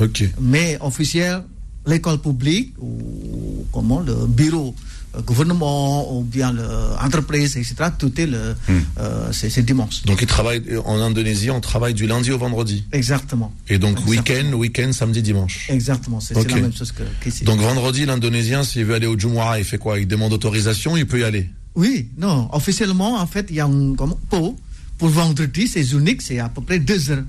Ok. 0.01 0.25
mais 0.41 0.77
officiel, 0.81 1.43
l'école 1.87 2.19
publique 2.19 2.75
ou 2.81 3.65
comment 3.71 4.01
le 4.01 4.27
bureau 4.27 4.75
euh, 4.75 4.81
gouvernement 5.27 6.17
ou 6.17 6.23
bien 6.23 6.53
l'entreprise, 6.53 7.57
etc. 7.57 7.75
Tout 7.99 8.21
est 8.21 8.27
le 8.27 8.55
euh, 8.99 9.29
c'est 9.33 9.65
dimanche. 9.65 10.03
Donc 10.05 10.21
ils 10.23 10.27
travaillent 10.27 10.63
en 10.85 10.99
Indonésie, 11.01 11.51
on 11.51 11.61
travaille 11.61 11.95
du 11.95 12.07
lundi 12.07 12.31
au 12.33 12.39
vendredi. 12.39 12.85
Exactement. 12.93 13.53
Et 13.69 13.79
donc 13.79 14.07
week-end, 14.07 14.53
week-end, 14.55 14.91
samedi, 14.93 15.23
dimanche. 15.23 15.69
Exactement, 15.71 16.21
c'est 16.21 16.35
la 16.35 16.57
même 16.57 16.73
chose 16.73 16.93
que- 16.93 17.03
qu'ici. 17.23 17.45
Donc 17.45 17.61
vendredi, 17.61 18.07
l'Indonésien, 18.07 18.65
s'il 18.65 18.85
veut 18.85 18.95
aller 18.95 19.07
au 19.07 19.19
Jumu'ah, 19.19 19.59
il 19.59 19.65
fait 19.65 19.79
quoi? 19.79 19.99
Il 19.99 20.07
demande 20.09 20.33
autorisation, 20.33 20.97
il 20.97 21.07
peut 21.07 21.21
y 21.21 21.25
aller. 21.25 21.49
oui, 21.77 22.09
non, 22.19 22.49
officiellement, 22.53 23.17
en 23.21 23.27
fait, 23.27 23.47
il 23.51 23.57
y 23.57 23.61
a 23.61 23.67
un 23.67 23.95
comment, 23.97 24.19
pot. 24.31 24.57
Pour 24.97 25.09
vendredi, 25.09 25.67
c'est 25.67 25.91
unique, 25.91 26.23
c'est 26.23 26.39
à 26.39 26.49
peu 26.49 26.61
près 26.63 26.79
deux 26.79 27.11
heures. 27.11 27.25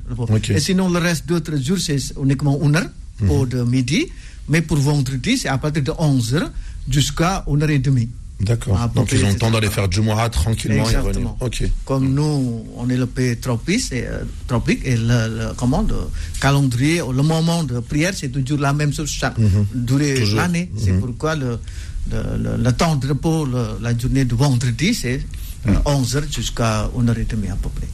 Et 0.49 0.59
sinon, 0.59 0.87
le 0.87 0.99
reste 0.99 1.25
d'autres 1.25 1.57
jours, 1.57 1.79
c'est 1.79 1.97
uniquement 2.21 2.59
une 2.61 2.75
heure, 2.75 2.89
Mhm. 3.21 3.27
pot 3.27 3.45
de 3.47 3.63
midi. 3.63 4.05
Mais 4.47 4.61
pour 4.61 4.77
vendredi, 4.77 5.37
c'est 5.39 5.47
à 5.47 5.57
partir 5.57 5.81
de 5.81 5.91
11 5.97 6.35
heures 6.35 6.51
jusqu'à 6.89 7.43
une 7.47 7.63
heure 7.63 7.69
et 7.69 7.79
demie. 7.79 8.09
D'accord. 8.41 8.77
Peu 8.89 8.99
Donc 8.99 9.11
ils 9.13 9.23
ont 9.23 9.29
le 9.29 9.35
temps 9.37 9.49
d'aller 9.49 9.69
faire 9.69 9.89
Jumu'ah 9.89 10.29
tranquillement 10.29 10.89
et 10.89 10.97
revenir. 10.97 11.33
Exactement. 11.41 11.71
Comme 11.85 12.13
nous, 12.13 12.65
on 12.75 12.89
est 12.89 12.97
le 12.97 13.05
pays 13.05 13.37
tropique, 13.37 13.91
et, 13.93 14.05
euh, 14.05 14.23
tropique 14.45 14.81
et 14.83 14.97
le, 14.97 15.03
le- 15.37 15.53
comment, 15.55 15.81
le 15.83 15.95
calendrier, 16.41 16.97
le 17.13 17.23
moment 17.23 17.63
de 17.63 17.79
prière, 17.79 18.11
c'est 18.13 18.27
toujours 18.27 18.59
la 18.59 18.73
même 18.73 18.93
chose 18.93 19.09
chaque 19.09 19.35
durée 19.73 20.19
Mhm. 20.19 20.35
L'année. 20.35 20.69
C'est 20.77 20.91
Mhm. 20.91 20.99
pourquoi 20.99 21.35
le, 21.35 21.57
le, 22.11 22.71
temps 22.73 22.97
de 22.97 23.07
repos, 23.07 23.47
la 23.81 23.97
journée 23.97 24.25
de 24.25 24.35
vendredi, 24.35 24.93
c'est 24.93 25.21
euh, 25.67 25.71
Mhm. 25.71 25.81
11 25.85 26.15
heures 26.17 26.23
jusqu'à 26.29 26.89
1 26.95 27.07
heure 27.07 27.17
et 27.17 27.23
demie 27.23 27.47
à 27.47 27.55
peu 27.55 27.69
près. 27.69 27.87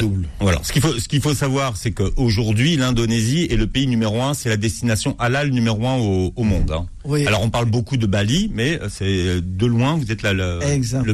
Double. 0.00 0.28
Voilà. 0.40 0.60
Ce 0.62 0.72
qu'il 0.72 0.82
faut, 0.82 0.98
ce 0.98 1.08
qu'il 1.08 1.20
faut 1.20 1.34
savoir, 1.34 1.76
c'est 1.76 1.92
qu'aujourd'hui, 1.92 2.76
l'Indonésie 2.76 3.46
est 3.50 3.56
le 3.56 3.66
pays 3.66 3.86
numéro 3.86 4.20
un, 4.22 4.34
c'est 4.34 4.48
la 4.48 4.56
destination 4.56 5.14
halal 5.18 5.50
numéro 5.50 5.86
un 5.86 5.96
au, 5.96 6.32
au 6.34 6.42
monde. 6.44 6.70
hein. 6.72 6.86
Oui. 7.04 7.26
Alors 7.26 7.42
on 7.42 7.48
parle 7.48 7.66
beaucoup 7.70 7.96
de 7.96 8.06
Bali, 8.06 8.50
mais 8.52 8.78
euh, 8.82 8.88
c'est 8.90 9.04
euh, 9.06 9.40
de 9.42 9.64
loin, 9.66 9.96
vous 9.96 10.10
êtes 10.12 10.20
là 10.22 10.34
le, 10.34 10.58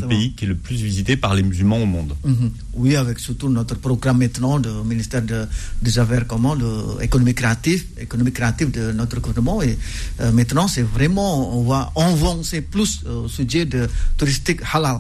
pays 0.09 0.33
qui 0.35 0.45
est 0.45 0.49
le 0.49 0.57
plus 0.57 0.77
visité 0.83 1.17
par 1.17 1.35
les 1.35 1.43
musulmans 1.45 1.79
au 1.81 1.87
monde. 1.87 2.15
Mhm. 2.25 2.51
Oui, 2.75 2.97
avec 2.97 3.21
surtout 3.21 3.49
notre 3.49 3.77
programme 3.77 4.19
maintenant 4.19 4.59
du 4.59 4.69
ministère 4.85 5.23
de- 5.23 5.47
des 5.83 5.99
Affaires 6.01 6.27
comment, 6.27 6.57
économie 7.01 7.35
créative, 7.35 7.85
économie 8.01 8.33
créative 8.33 8.71
de 8.73 8.91
notre 8.91 9.21
gouvernement. 9.21 9.63
Et 9.63 9.79
euh, 10.21 10.33
maintenant, 10.33 10.67
c'est 10.67 10.83
vraiment, 10.83 11.57
on 11.57 11.63
va 11.63 11.93
avancer 11.95 12.61
plus 12.63 13.05
au 13.07 13.29
sujet 13.29 13.65
de 13.65 13.89
touristique 14.17 14.61
halal. 14.73 14.99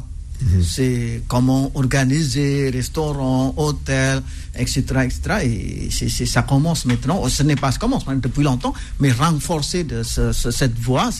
C'est 0.62 1.22
comment 1.28 1.70
organiser 1.74 2.68
restaurants, 2.70 3.54
hôtels, 3.56 4.20
etc., 4.56 4.82
etc. 5.04 5.20
Et 5.44 5.88
c'est- 5.90 6.26
ça 6.26 6.42
commence 6.42 6.84
maintenant. 6.84 7.26
Ce 7.28 7.42
n'est 7.42 7.56
pas 7.56 7.72
ça 7.72 7.78
commence 7.78 8.06
maintenant 8.06 8.20
depuis 8.28 8.42
longtemps, 8.44 8.74
mais 9.00 9.10
renforcer 9.12 9.84
de 9.84 10.02
ce- 10.02 10.32
ce- 10.32 10.50
cette 10.50 10.78
voie, 10.78 11.10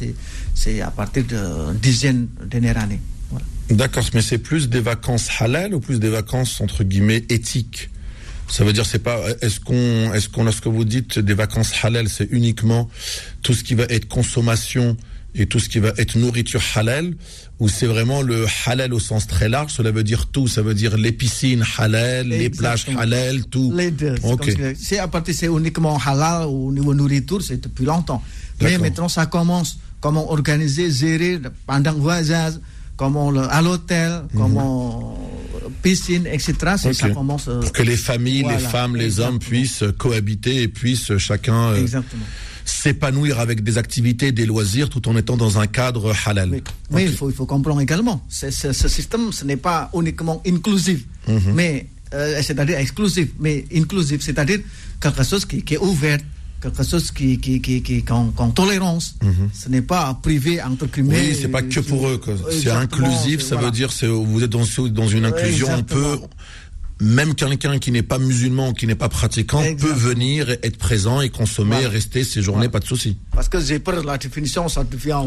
c'est, 0.55 0.81
à 0.81 0.91
partir 0.91 1.25
de 1.25 1.73
dizaines 1.75 2.29
dernières 2.47 2.79
années. 2.79 3.01
Voilà. 3.31 3.47
D'accord, 3.71 4.05
mais 4.15 4.21
c'est 4.23 4.39
plus 4.39 4.69
des 4.69 4.81
vacances 4.81 5.29
halal 5.41 5.75
ou 5.75 5.81
plus 5.81 5.99
des 6.01 6.11
vacances 6.11 6.61
entre 6.61 6.85
guillemets 6.85 7.25
éthiques? 7.29 7.91
Ça 8.47 8.63
veut 8.63 8.75
dire 8.75 8.85
c'est 8.85 8.99
pas 9.03 9.21
est-ce 9.41 9.59
qu'on 9.59 10.13
est-ce 10.13 10.29
qu'on 10.29 10.45
lorsque 10.45 10.67
vous 10.67 10.85
dites 10.85 11.19
des 11.19 11.33
vacances 11.35 11.73
halal, 11.83 12.11
c'est 12.11 12.29
uniquement 12.31 12.91
tout 13.43 13.55
ce 13.55 13.65
qui 13.65 13.75
va 13.75 13.85
être 13.85 14.07
consommation 14.07 14.99
et 15.35 15.47
tout 15.47 15.59
ce 15.59 15.69
qui 15.69 15.81
va 15.81 15.93
être 15.99 16.17
nourriture 16.17 16.63
halal 16.77 17.15
ou 17.59 17.69
c'est 17.69 17.87
vraiment 17.87 18.23
le 18.23 18.47
halal 18.67 18.93
au 18.95 19.01
sens 19.01 19.27
très 19.27 19.49
large, 19.49 19.73
cela 19.73 19.91
veut 19.91 20.05
dire 20.05 20.27
tout, 20.27 20.47
ça 20.49 20.63
veut 20.63 20.75
dire 20.75 20.97
les 20.97 21.13
piscines 21.13 21.65
halal, 21.79 22.29
les 22.29 22.51
plages 22.51 22.87
halal, 22.97 23.45
tout. 23.47 23.73
Les 23.77 23.91
deux. 23.91 24.15
c'est 24.21 24.27
Ok. 24.33 24.41
comme 24.41 24.51
ce 24.51 24.57
que- 24.57 24.75
C'est 24.79 24.99
à 24.99 25.09
partir, 25.09 25.35
c'est 25.35 25.47
uniquement 25.47 25.99
halal 26.05 26.47
au 26.47 26.71
niveau 26.73 26.95
nourriture, 26.95 27.43
c'est 27.43 27.61
depuis 27.63 27.85
longtemps. 27.85 28.23
Mais 28.61 28.79
maintenant, 28.79 29.09
ça 29.09 29.27
commence. 29.27 29.79
Comment 30.01 30.31
organiser, 30.31 30.91
gérer 30.91 31.41
pendant 31.67 31.93
le 31.93 31.99
voyage, 31.99 32.55
comment 32.97 33.31
le- 33.31 33.41
à 33.51 33.63
l'hôtel, 33.63 34.23
Mhm. 34.33 34.41
comment 34.41 35.19
piscine, 35.83 36.27
etc. 36.27 36.53
C'est 36.77 36.89
Ok. 36.91 36.95
ça 36.95 37.09
commence. 37.11 37.49
euh, 37.49 37.61
Pour 37.61 37.73
que 37.73 37.83
les 37.83 37.97
familles, 37.97 38.45
les 38.49 38.59
femmes, 38.59 38.97
les 38.97 39.19
hommes 39.21 39.39
puissent 39.39 39.83
cohabiter 39.99 40.63
et 40.63 40.69
puissent 40.69 41.17
chacun 41.19 41.71
euh, 41.71 41.81
Exactement. 41.81 42.25
S'épanouir 42.65 43.41
avec 43.41 43.63
des 43.63 43.79
activités, 43.79 44.33
des 44.33 44.47
loisirs, 44.47 44.89
tout 44.89 45.07
en 45.09 45.17
étant 45.17 45.37
dans 45.37 45.59
un 45.59 45.67
cadre 45.67 46.13
halal. 46.27 46.51
Oui. 46.51 46.63
Mais 46.91 47.05
il, 47.05 47.13
faut, 47.13 47.29
il 47.31 47.35
faut 47.37 47.47
comprendre 47.47 47.81
également, 47.81 48.25
ce 48.29 48.51
système, 48.89 49.33
ce 49.33 49.45
n'est 49.45 49.57
pas 49.57 49.91
uniquement 49.95 50.43
inclusif, 50.47 51.05
Mhm. 51.29 51.53
mais 51.55 51.87
euh, 52.13 52.41
c'est-à-dire 52.43 52.79
exclusif, 52.79 53.29
mais 53.41 53.65
inclusif, 53.75 54.21
c'est-à-dire 54.23 54.61
quelque 55.01 55.23
chose 55.25 55.45
qui, 55.47 55.63
qui 55.63 55.75
est 55.75 55.79
ouvert, 55.79 56.19
quelque 56.61 56.83
chose 56.83 57.11
qui, 57.11 57.39
qui, 57.39 57.61
qui, 57.61 57.83
qui, 57.83 58.05
en, 58.11 58.33
en 58.37 58.51
tolérance. 58.51 59.17
Ce 59.53 59.69
n'est 59.69 59.83
pas 59.83 60.19
privé 60.23 60.63
entre 60.63 60.87
guillemets. 60.87 61.21
Mhm. 61.23 61.29
Oui, 61.31 61.39
c'est 61.41 61.49
pas 61.49 61.63
que 61.63 61.81
pour 61.81 62.07
eux. 62.09 62.21
C'est 62.25 62.57
Exactement, 62.57 63.07
inclusif, 63.09 63.41
ça 63.43 63.55
voilà. 63.57 63.67
veut 63.67 63.73
dire 63.73 63.91
c'est 63.93 64.07
vous 64.07 64.43
êtes 64.43 64.51
dans, 64.51 64.65
dans 64.91 65.09
une 65.09 65.25
inclusion. 65.25 65.67
On 65.71 65.83
peut 65.83 65.97
Exactement. 65.99 66.31
Même 67.01 67.35
quelqu'un 67.35 67.79
qui 67.79 67.91
n'est 67.91 68.03
pas 68.03 68.19
musulman, 68.19 68.73
qui 68.73 68.87
n'est 68.87 68.95
pas 68.95 69.09
pratiquant, 69.09 69.63
peut 69.79 69.93
venir 69.93 70.49
être 70.63 70.79
présent 70.79 71.21
et 71.21 71.29
consommer, 71.29 71.71
Voilà. 71.77 71.85
et 71.89 71.91
rester 71.91 72.23
séjourner, 72.25 72.69
pas 72.69 72.79
de 72.81 72.85
souci. 72.87 73.19
Parce 73.33 73.49
que 73.49 73.61
j'ai 73.61 73.79
peur 73.81 74.01
de 74.01 74.07
la 74.07 74.17
définition, 74.19 74.69
ça 74.69 74.85
devient 74.85 75.21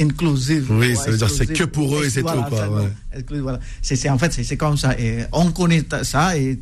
inclusive. 0.00 0.70
Oui, 0.70 0.96
ça 0.96 1.10
veut 1.10 1.16
dire 1.18 1.30
c'est 1.30 1.46
que 1.46 1.64
pour 1.64 1.98
eux 1.98 2.06
et 2.06 2.10
c'est 2.10 2.22
Voilà, 2.22 2.42
tout, 2.42 2.48
quoi, 2.54 2.68
ouais. 2.68 3.40
voilà. 3.40 3.60
C'est, 3.82 4.08
en 4.08 4.18
fait, 4.18 4.32
c'est, 4.32 4.56
comme 4.56 4.76
ça. 4.76 4.98
Et 4.98 5.24
on 5.32 5.50
connaît 5.52 5.84
ça 6.02 6.36
et 6.38 6.58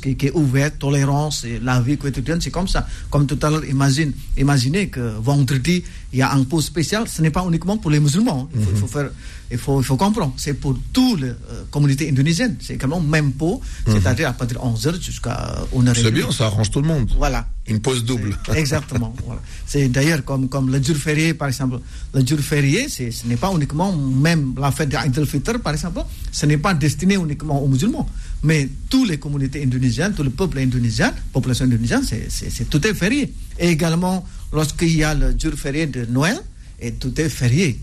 qui, 0.00 0.16
qui 0.16 0.26
est 0.26 0.32
ouvert, 0.32 0.76
tolérance, 0.78 1.44
et 1.44 1.58
la 1.60 1.80
vie 1.80 1.96
quotidienne, 1.98 2.40
c'est 2.40 2.50
comme 2.50 2.68
ça. 2.68 2.86
Comme 3.10 3.26
tout 3.26 3.38
à 3.42 3.50
l'heure, 3.50 3.64
imagine, 3.64 4.12
imaginez 4.36 4.88
que 4.88 5.16
vendredi, 5.20 5.82
il 6.12 6.18
y 6.18 6.22
a 6.22 6.32
un 6.32 6.44
pot 6.44 6.60
spécial. 6.60 7.06
Ce 7.08 7.22
n'est 7.22 7.30
pas 7.30 7.44
uniquement 7.46 7.76
pour 7.76 7.90
les 7.90 8.00
musulmans. 8.00 8.48
Il 8.54 8.62
faut, 8.62 8.70
il 8.72 8.76
faut 8.78 8.86
faire, 8.86 9.10
il 9.50 9.58
faut, 9.58 9.80
il 9.80 9.84
faut 9.84 9.96
comprendre. 9.96 10.32
C'est 10.36 10.54
pour 10.54 10.76
toute 10.92 11.20
la 11.20 11.32
communauté 11.70 12.08
indonésienne. 12.08 12.56
C'est 12.60 12.74
également 12.74 13.00
même 13.00 13.32
pot, 13.32 13.60
c'est-à-dire 13.86 14.28
à 14.28 14.32
partir 14.32 14.60
de 14.60 14.64
11h 14.64 15.02
jusqu'à 15.02 15.54
1h. 15.74 15.94
C'est 15.94 16.10
bien, 16.10 16.30
ça 16.30 16.46
arrange 16.46 16.70
tout 16.70 16.80
le 16.80 16.88
monde. 16.88 17.10
Voilà. 17.16 17.46
Une 17.66 17.80
pause 17.80 18.04
double. 18.04 18.36
Exactement. 18.54 19.14
voilà. 19.24 19.40
C'est 19.66 19.88
d'ailleurs 19.88 20.24
comme, 20.24 20.48
comme 20.48 20.72
le 20.72 20.82
jour 20.82 20.96
férié, 20.96 21.34
par 21.34 21.48
exemple. 21.48 21.78
Le 22.12 22.26
jour 22.26 22.40
férié, 22.40 22.88
ce 22.88 23.26
n'est 23.26 23.36
pas 23.36 23.52
uniquement 23.54 23.92
même 23.94 24.54
la 24.58 24.72
fête 24.72 24.88
d'Aïd 24.88 25.16
el-Fitr, 25.16 25.60
par 25.60 25.72
exemple, 25.72 26.00
ce 26.32 26.46
n'est 26.46 26.58
pas 26.58 26.74
destiné 26.74 27.14
uniquement 27.14 27.62
aux 27.62 27.68
musulmans. 27.68 28.08
Mais 28.42 28.68
toutes 28.88 29.08
les 29.10 29.18
communautés 29.18 29.62
indonésiennes, 29.62 30.14
tout 30.14 30.22
le 30.22 30.30
peuple 30.30 30.58
indonésien, 30.58 31.12
population 31.32 31.66
indonésienne, 31.66 32.02
c'est- 32.04 32.68
tout 32.70 32.86
est 32.86 32.94
férié. 32.94 33.32
Et 33.58 33.68
également, 33.68 34.26
lorsqu'il 34.52 34.96
y 34.96 35.04
a 35.04 35.14
le 35.14 35.34
jour 35.38 35.52
férié 35.54 35.86
de 35.86 36.06
Noël, 36.06 36.38
et 36.80 36.92
tout 36.92 37.18
est 37.20 37.28
férié. 37.28 37.78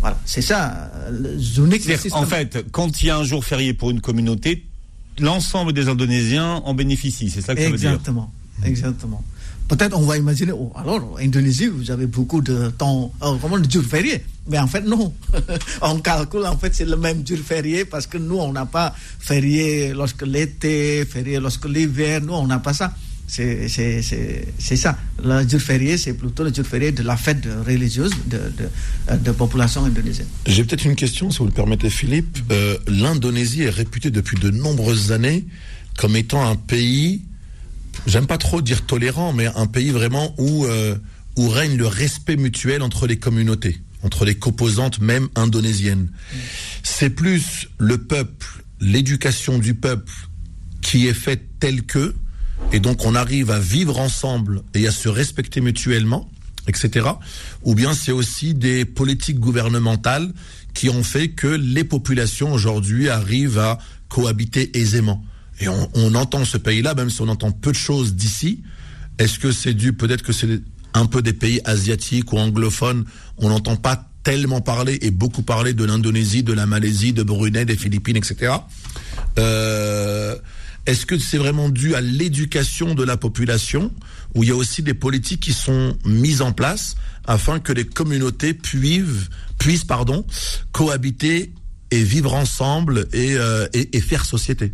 Voilà, 0.00 0.20
c'est 0.24 0.42
ça, 0.42 0.92
euh, 0.94 1.10
le. 1.34 1.38
En 2.14 2.26
fait, 2.26 2.64
quand 2.70 3.02
il 3.02 3.06
y 3.06 3.10
a 3.10 3.16
un 3.18 3.24
jour 3.24 3.44
férié 3.44 3.74
pour 3.74 3.90
une 3.90 4.00
communauté, 4.00 4.64
l'ensemble 5.18 5.72
des 5.72 5.88
Indonésiens 5.88 6.62
en 6.64 6.72
bénéficient. 6.74 7.30
C'est 7.30 7.40
ça 7.40 7.56
que 7.56 7.60
ça 7.60 7.70
veut 7.72 7.76
dire. 7.76 7.90
Exactement, 7.90 8.32
exactement. 8.64 9.24
Peut-être 9.68 9.96
on 9.98 10.02
va 10.06 10.16
imaginer, 10.16 10.52
oh, 10.52 10.72
alors, 10.74 11.18
Indonésie, 11.20 11.66
vous 11.66 11.90
avez 11.90 12.06
beaucoup 12.06 12.40
de 12.40 12.70
temps, 12.70 13.12
euh, 13.22 13.34
comment, 13.40 13.58
de 13.58 13.70
jours 13.70 13.84
fériés. 13.84 14.24
Mais 14.48 14.58
en 14.58 14.66
fait, 14.66 14.80
non. 14.80 15.12
on 15.82 15.98
calcule, 16.00 16.46
en 16.46 16.56
fait, 16.56 16.74
c'est 16.74 16.86
le 16.86 16.96
même 16.96 17.26
jour 17.26 17.38
férié 17.38 17.84
parce 17.84 18.06
que 18.06 18.16
nous, 18.16 18.36
on 18.38 18.52
n'a 18.52 18.64
pas 18.64 18.94
férié 19.18 19.92
lorsque 19.92 20.22
l'été, 20.22 21.04
férié 21.04 21.38
lorsque 21.38 21.66
l'hiver. 21.66 22.22
Nous, 22.22 22.32
on 22.32 22.46
n'a 22.46 22.58
pas 22.60 22.72
ça. 22.72 22.94
C'est 23.30 23.68
c'est- 23.68 24.02
ça. 24.76 24.96
Le 25.22 25.46
jour 25.46 25.60
férié, 25.60 25.98
c'est 25.98 26.14
plutôt 26.14 26.44
le 26.44 26.54
jour 26.54 26.64
férié 26.64 26.92
de 26.92 27.02
la 27.02 27.18
fête 27.18 27.46
religieuse 27.66 28.12
de, 28.24 28.38
de, 28.38 28.68
euh, 29.10 29.16
de 29.18 29.30
population 29.32 29.84
indonésienne. 29.84 30.28
J'ai 30.46 30.64
peut-être 30.64 30.86
une 30.86 30.96
question, 30.96 31.30
si 31.30 31.38
vous 31.40 31.44
le 31.44 31.50
permettez, 31.50 31.90
Philippe. 31.90 32.38
Euh, 32.50 32.78
L'Indonésie 32.88 33.64
est 33.64 33.70
réputée 33.70 34.10
depuis 34.10 34.38
de 34.38 34.48
nombreuses 34.50 35.12
années 35.12 35.44
comme 35.98 36.16
étant 36.16 36.42
un 36.48 36.56
pays, 36.56 37.20
j'aime 38.06 38.26
pas 38.26 38.38
trop 38.38 38.62
dire 38.62 38.86
tolérant, 38.86 39.32
mais 39.32 39.46
un 39.46 39.66
pays 39.66 39.90
vraiment 39.90 40.34
où, 40.38 40.64
euh, 40.64 40.96
où 41.36 41.48
règne 41.48 41.76
le 41.76 41.86
respect 41.86 42.36
mutuel 42.36 42.82
entre 42.82 43.06
les 43.06 43.18
communautés, 43.18 43.80
entre 44.02 44.24
les 44.24 44.34
composantes 44.34 45.00
même 45.00 45.28
indonésiennes. 45.34 46.10
C'est 46.82 47.10
plus 47.10 47.68
le 47.78 47.98
peuple, 47.98 48.64
l'éducation 48.80 49.58
du 49.58 49.74
peuple 49.74 50.12
qui 50.82 51.06
est 51.06 51.14
faite 51.14 51.42
telle 51.60 51.82
que, 51.82 52.14
et 52.72 52.80
donc 52.80 53.04
on 53.04 53.14
arrive 53.14 53.50
à 53.50 53.60
vivre 53.60 53.98
ensemble 53.98 54.62
et 54.74 54.86
à 54.86 54.90
se 54.90 55.08
respecter 55.08 55.60
mutuellement, 55.60 56.30
etc. 56.66 57.06
Ou 57.62 57.74
bien 57.74 57.94
c'est 57.94 58.12
aussi 58.12 58.54
des 58.54 58.84
politiques 58.84 59.40
gouvernementales 59.40 60.32
qui 60.74 60.90
ont 60.90 61.02
fait 61.02 61.28
que 61.30 61.46
les 61.46 61.84
populations 61.84 62.52
aujourd'hui 62.52 63.08
arrivent 63.08 63.58
à 63.58 63.78
cohabiter 64.08 64.78
aisément. 64.78 65.24
Et 65.60 65.68
on, 65.68 65.90
on 65.94 66.14
entend 66.14 66.44
ce 66.44 66.56
pays-là, 66.56 66.94
même 66.94 67.10
si 67.10 67.20
on 67.20 67.28
entend 67.28 67.50
peu 67.50 67.72
de 67.72 67.76
choses 67.76 68.14
d'ici. 68.14 68.62
Est-ce 69.18 69.38
que 69.38 69.50
c'est 69.50 69.74
dû, 69.74 69.92
peut-être 69.92 70.22
que 70.22 70.32
c'est 70.32 70.60
un 70.94 71.06
peu 71.06 71.22
des 71.22 71.32
pays 71.32 71.60
asiatiques 71.64 72.32
ou 72.32 72.38
anglophones, 72.38 73.04
on 73.36 73.48
n'entend 73.48 73.76
pas 73.76 74.08
tellement 74.22 74.60
parler 74.60 74.98
et 75.02 75.10
beaucoup 75.10 75.42
parler 75.42 75.74
de 75.74 75.84
l'Indonésie, 75.84 76.42
de 76.42 76.52
la 76.52 76.66
Malaisie, 76.66 77.12
de 77.12 77.22
Brunei, 77.22 77.64
des 77.64 77.76
Philippines, 77.76 78.16
etc. 78.16 78.52
Euh, 79.38 80.36
Est-ce 80.86 81.06
que 81.06 81.18
c'est 81.18 81.38
vraiment 81.38 81.68
dû 81.68 81.94
à 81.94 82.00
l'éducation 82.00 82.94
de 82.94 83.04
la 83.04 83.16
population 83.16 83.92
ou 84.34 84.42
il 84.42 84.50
y 84.50 84.52
a 84.52 84.56
aussi 84.56 84.82
des 84.82 84.94
politiques 84.94 85.40
qui 85.40 85.52
sont 85.52 85.96
mises 86.04 86.42
en 86.42 86.52
place 86.52 86.96
afin 87.26 87.58
que 87.58 87.72
les 87.72 87.84
communautés 87.84 88.54
puissent, 88.54 89.84
pardon, 89.86 90.26
cohabiter 90.72 91.52
et 91.90 92.02
vivre 92.02 92.34
ensemble 92.34 93.06
et, 93.12 93.36
euh, 93.36 93.66
et, 93.72 94.00
faire 94.00 94.24
société? 94.26 94.72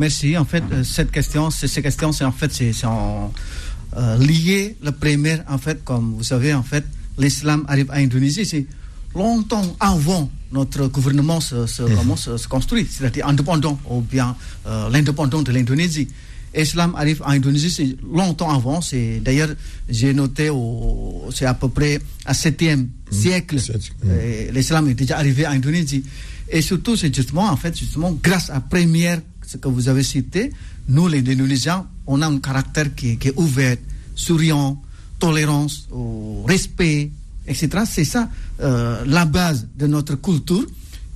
Merci. 0.00 0.36
En 0.38 0.46
fait, 0.52 0.64
euh, 0.72 0.82
cette 0.96 1.10
question, 1.18 1.50
c'est- 1.50 1.68
ces 1.74 1.82
questions, 1.82 2.10
c'est 2.16 2.24
en 2.24 2.32
fait, 2.40 2.50
c'est 2.58 2.72
euh, 2.84 4.16
lié. 4.18 4.76
Le 4.82 4.92
premier, 4.92 5.36
en 5.48 5.58
fait, 5.58 5.78
comme 5.84 6.14
vous 6.16 6.22
savez, 6.32 6.52
en 6.54 6.62
fait, 6.62 6.84
l'islam 7.18 7.64
arrive 7.68 7.90
à 7.90 7.96
Indonésie, 7.96 8.46
c'est 8.46 8.66
longtemps 9.14 9.76
avant 9.80 10.30
notre 10.52 10.86
gouvernement 10.88 11.40
se, 11.40 11.66
se, 11.66 11.82
comment, 11.96 12.16
se, 12.16 12.36
se 12.36 12.48
construit, 12.48 12.86
c'est-à-dire 12.90 13.26
indépendant 13.28 13.78
ou 13.88 14.00
bien 14.00 14.28
euh, 14.66 14.88
l'indépendance 14.90 15.44
de 15.44 15.52
l'Indonésie. 15.52 16.08
Islam 16.56 16.94
arrive 16.96 17.20
en 17.22 17.30
Indonésie, 17.38 17.70
c'est 17.70 17.96
longtemps 18.20 18.50
avant. 18.58 18.80
C'est 18.80 19.20
d'ailleurs, 19.20 19.50
j'ai 19.88 20.12
noté, 20.14 20.50
c'est 21.32 21.46
à 21.46 21.54
peu 21.54 21.68
près 21.68 22.00
à 22.24 22.32
7e 22.34 22.88
siècle, 23.10 23.60
Sept- 23.60 23.92
euh, 24.06 24.50
l'islam 24.52 24.88
est 24.88 24.94
déjà 24.94 25.18
arrivé 25.18 25.46
en 25.46 25.52
Indonésie. 25.52 26.02
Et 26.48 26.62
surtout, 26.62 26.96
c'est 26.96 27.14
justement, 27.14 27.46
en 27.48 27.56
fait, 27.56 27.78
justement, 27.78 28.10
grâce 28.20 28.50
à 28.50 28.58
première, 28.60 29.20
ce 29.50 29.56
que 29.56 29.68
vous 29.68 29.88
avez 29.88 30.02
cité, 30.04 30.52
nous, 30.88 31.08
les 31.08 31.18
Indonésiens, 31.18 31.86
on 32.06 32.22
a 32.22 32.26
un 32.26 32.38
caractère 32.38 32.94
qui, 32.94 33.18
est- 33.20 33.32
ouvert, 33.36 33.76
souriant, 34.14 34.80
tolérance, 35.18 35.88
respect, 36.46 37.10
etc. 37.46 37.68
C'est 37.84 38.04
ça 38.04 38.28
euh, 38.60 39.02
la 39.06 39.24
base 39.24 39.66
de 39.76 39.86
notre 39.86 40.14
culture 40.14 40.64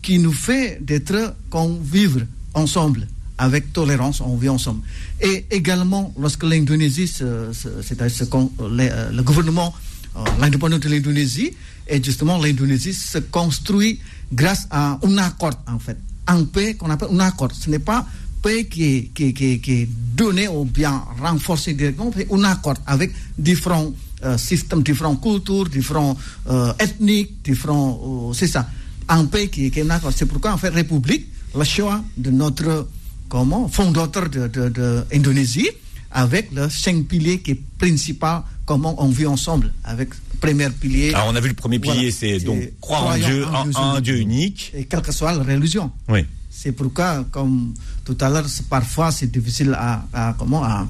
qui 0.03 0.19
nous 0.19 0.33
fait 0.33 0.79
d'être 0.83 1.37
convivre 1.49 2.21
ensemble 2.55 3.07
avec 3.39 3.73
tolérance, 3.73 4.21
on 4.21 4.37
vit 4.37 4.49
ensemble. 4.49 4.81
Et 5.21 5.45
également, 5.51 6.13
lorsque 6.19 6.45
l'Indonésie, 6.45 7.09
c'est-à-dire 7.09 8.27
euh, 8.33 9.11
le 9.13 9.23
gouvernement, 9.23 9.73
euh, 10.17 10.21
l'indépendance 10.41 10.81
de 10.81 10.89
l'Indonésie, 10.89 11.53
et 11.89 12.03
justement 12.03 12.39
l'Indonésie 12.39 12.95
se 12.95 13.19
construit 13.19 13.99
grâce 14.33 14.67
à 14.71 14.99
un 15.03 15.19
accord, 15.19 15.55
en 15.69 15.79
fait. 15.79 15.97
Un 16.27 16.45
paix 16.45 16.75
qu'on 16.75 16.89
appelle 16.91 17.09
un 17.13 17.21
accord. 17.21 17.51
Ce 17.53 17.69
n'est 17.69 17.79
pas 17.81 18.07
paix 18.45 18.67
qui 18.73 18.83
est, 18.85 19.03
qui, 19.17 19.33
qui 19.33 19.59
qui 19.65 19.73
est 19.73 19.89
donné 20.23 20.47
ou 20.49 20.65
bien 20.79 20.95
renforcé 21.21 21.73
directement, 21.75 22.11
mais 22.17 22.27
un 22.31 22.45
accord 22.45 22.77
avec 22.87 23.11
différents 23.39 23.91
euh, 24.25 24.37
systèmes, 24.39 24.83
différentes 24.83 25.21
cultures, 25.23 25.69
différents 25.79 26.17
euh, 26.49 26.73
ethniques, 26.85 27.33
différents... 27.43 27.93
euh, 28.31 28.35
c'est 28.39 28.47
ça. 28.57 28.63
Un 29.09 29.25
pays 29.33 29.49
qui, 29.49 29.71
qui 29.71 29.81
est 29.81 29.83
un 29.83 29.91
accord. 29.97 30.13
C'est 30.15 30.27
pourquoi, 30.27 30.53
en 30.53 30.59
fait, 30.59 30.69
République, 30.83 31.27
le 31.57 31.65
choix 31.65 31.99
de 32.17 32.31
notre 32.31 32.89
comment, 33.29 33.69
fondateur 33.69 34.29
de, 34.29 34.47
de, 34.57 34.69
de 34.69 35.05
Indonésie, 35.13 35.71
avec 36.11 36.53
le 36.53 36.69
cinq 36.71 37.05
piliers 37.07 37.41
qui 37.41 37.53
est 37.53 37.61
principal, 37.79 38.43
comment 38.65 38.95
on 39.03 39.09
vit 39.09 39.27
ensemble, 39.27 39.73
avec 39.85 40.11
le 40.11 40.39
premier 40.41 40.71
pilier. 40.71 41.13
Alors 41.15 41.29
on 41.33 41.37
a 41.37 41.41
vu 41.41 41.49
le 41.49 41.55
premier 41.55 41.79
pilier, 41.81 42.11
Voilà. 42.11 42.39
c'est 42.39 42.39
donc 42.45 42.61
croire 42.81 43.07
en 43.07 43.17
Dieu, 43.19 43.45
en 43.47 43.69
en, 43.73 43.97
en. 43.97 44.01
Dieu 44.01 44.17
unique. 44.19 44.73
Et 44.77 44.85
quelle 44.85 45.03
que 45.03 45.13
soit 45.13 45.33
la 45.35 45.43
religion. 45.43 45.91
Oui. 46.09 46.21
C'est 46.57 46.73
pourquoi, 46.73 47.25
comme 47.31 47.75
tout 48.05 48.17
à 48.21 48.29
l'heure, 48.31 48.47
parfois 48.71 49.11
c'est 49.11 49.31
difficile 49.31 49.75
à, 49.77 50.05
à- 50.13 50.35
comment, 50.39 50.63
à 50.65 50.87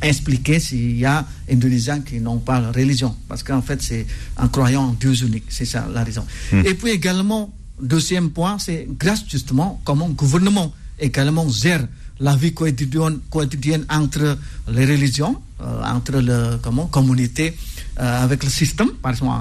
expliquer 0.00 0.58
s'il 0.60 0.98
y 0.98 1.04
a 1.04 1.24
Indonésiens 1.50 2.00
qui 2.00 2.18
n'ont 2.20 2.38
pas 2.38 2.60
la 2.60 2.72
religion. 2.72 3.14
Parce 3.28 3.42
qu'en 3.42 3.62
fait, 3.62 3.80
c'est 3.82 4.06
en 4.36 4.48
croyant 4.48 4.82
en 4.84 4.92
Dieu 4.92 5.12
unique. 5.24 5.44
C'est 5.48 5.64
ça 5.66 5.86
la 5.92 6.02
raison. 6.04 6.24
Et 6.52 6.74
puis 6.74 6.90
également, 6.92 7.52
deuxième 7.80 8.30
point, 8.30 8.58
c'est 8.58 8.86
grâce 8.98 9.24
justement 9.28 9.80
comment 9.84 10.08
le 10.08 10.14
gouvernement 10.14 10.72
également 10.98 11.48
gère 11.48 11.86
la 12.20 12.36
vie 12.36 12.52
quotidienne, 12.54 13.18
quotidienne 13.30 13.84
entre 13.90 14.38
les 14.68 14.86
religions, 14.86 15.40
euh, 15.60 15.82
entre 15.84 16.20
la 16.20 16.58
comment, 16.62 16.86
communauté, 16.86 17.56
euh, 18.00 18.24
avec 18.24 18.44
le 18.44 18.50
système, 18.50 18.90
par 19.02 19.12
exemple, 19.12 19.34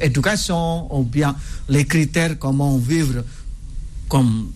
éducation, 0.00 0.94
ou 0.96 1.02
bien 1.04 1.34
les 1.68 1.84
critères, 1.86 2.38
comment 2.38 2.76
vivre 2.78 3.24
comme 4.10 4.50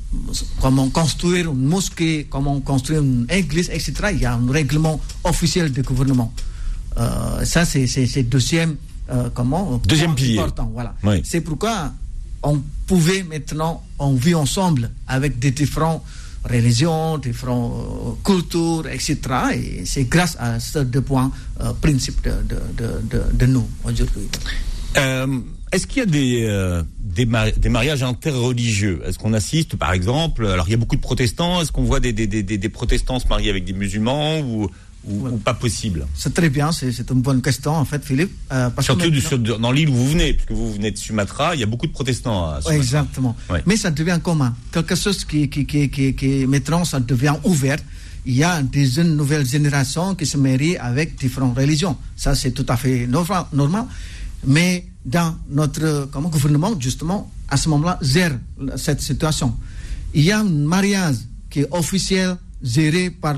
comment 0.60 0.90
construire 0.90 1.50
une 1.50 1.64
mosquée, 1.64 2.26
comment 2.28 2.60
construire 2.60 3.00
une 3.02 3.26
église, 3.30 3.70
etc. 3.70 3.92
Il 4.12 4.20
y 4.20 4.26
a 4.26 4.34
un 4.34 4.50
règlement 4.50 5.00
officiel 5.22 5.70
du 5.72 5.82
gouvernement. 5.82 6.34
Euh, 6.98 7.44
ça, 7.44 7.64
c'est 7.64 7.86
le 7.86 8.22
deuxième, 8.24 8.76
euh, 9.10 9.30
comment, 9.32 9.80
deuxième 9.86 10.14
pilier. 10.14 10.40
Important, 10.40 10.70
voilà. 10.74 10.94
Oui. 11.04 11.22
C'est 11.24 11.40
pourquoi 11.40 11.92
on 12.42 12.60
pouvait 12.86 13.22
maintenant, 13.22 13.82
on 13.98 14.14
vit 14.14 14.34
ensemble 14.34 14.90
avec 15.06 15.38
des 15.38 15.52
différentes 15.52 16.02
religions, 16.44 17.18
différentes 17.18 17.72
euh, 17.74 18.10
cultures, 18.24 18.88
etc. 18.88 19.16
Et 19.54 19.86
c'est 19.86 20.04
grâce 20.04 20.36
à 20.40 20.58
ces 20.58 20.84
deux 20.84 21.00
points 21.00 21.30
euh, 21.60 21.72
principes 21.80 22.22
de, 22.24 22.34
de, 22.76 23.00
de, 23.08 23.22
de 23.32 23.46
nous 23.46 23.66
aujourd'hui. 23.84 24.28
Est-ce 25.74 25.86
qu'il 25.86 25.98
y 25.98 26.02
a 26.02 26.06
des, 26.06 26.44
euh, 26.46 26.82
des, 27.00 27.26
mari- 27.26 27.52
des 27.56 27.68
mariages 27.68 28.02
interreligieux? 28.02 29.02
Est-ce 29.06 29.18
qu'on 29.18 29.32
assiste, 29.32 29.76
par 29.76 29.92
exemple, 29.92 30.46
alors 30.46 30.66
il 30.68 30.70
y 30.70 30.74
a 30.74 30.76
beaucoup 30.76 30.96
de 30.96 31.00
protestants, 31.00 31.60
est-ce 31.60 31.72
qu'on 31.72 31.82
voit 31.84 32.00
des, 32.00 32.68
protestants 32.68 33.18
se 33.18 33.26
marier 33.28 33.50
avec 33.50 33.64
des 33.64 33.72
musulmans 33.72 34.38
ou, 34.40 34.70
ou, 35.06 35.26
ou 35.28 35.36
pas 35.36 35.54
possible? 35.54 36.06
C'est 36.14 36.32
très 36.32 36.48
bien, 36.48 36.70
c'est 36.72 37.10
une 37.10 37.22
bonne 37.22 37.42
question 37.42 37.72
en 37.72 37.84
fait, 37.84 38.04
Philippe. 38.04 38.30
euh, 38.52 38.70
parce 38.70 38.86
Surtout 38.86 39.12
sur- 39.20 39.38
dans 39.38 39.72
l'île 39.72 39.88
où 39.88 39.94
vous 39.94 40.08
venez, 40.10 40.32
puisque 40.34 40.52
vous 40.52 40.72
venez 40.72 40.90
de 40.92 40.96
Sumatra, 40.98 41.54
il 41.54 41.60
y 41.60 41.64
a 41.64 41.66
beaucoup 41.66 41.86
de 41.88 41.92
protestants 41.92 42.44
à 42.44 42.56
Ouais, 42.56 42.62
Sumatra. 42.62 42.76
exactement. 42.76 43.36
Ouais. 43.50 43.62
Mais 43.66 43.76
ça 43.76 43.90
devient 43.90 44.20
commun. 44.22 44.54
Quelque 44.72 44.94
chose 44.94 45.24
qui, 45.24 45.48
qui, 45.50 45.66
qui, 45.66 45.90
qui, 45.90 46.14
qui 46.14 46.46
maintenant, 46.46 46.84
ça 46.84 47.00
devient 47.00 47.34
ouvert. 47.44 47.78
Il 48.26 48.34
y 48.34 48.44
a 48.44 48.62
des 48.62 48.86
jeunes 48.86 49.16
nouvelles 49.16 49.44
générations 49.46 50.14
qui 50.14 50.24
se 50.24 50.38
marient 50.38 50.78
avec 50.78 51.16
différentes 51.16 51.58
religions. 51.58 51.96
Ça, 52.16 52.34
c'est 52.34 52.52
tout 52.52 52.64
à 52.68 52.76
fait 52.76 53.06
normal. 53.06 53.44
normal. 53.52 53.84
Mais 54.46 54.84
dans 55.04 55.36
notre 55.50 56.08
comment, 56.10 56.28
gouvernement, 56.28 56.78
justement, 56.78 57.30
à 57.48 57.56
ce 57.56 57.68
moment-là, 57.68 57.98
gère 58.00 58.38
cette 58.76 59.00
situation. 59.00 59.54
Il 60.14 60.24
y 60.24 60.32
a 60.32 60.40
un 60.40 60.44
mariage 60.44 61.16
qui 61.50 61.60
est 61.60 61.68
officiel, 61.70 62.36
géré 62.62 63.10
par 63.10 63.36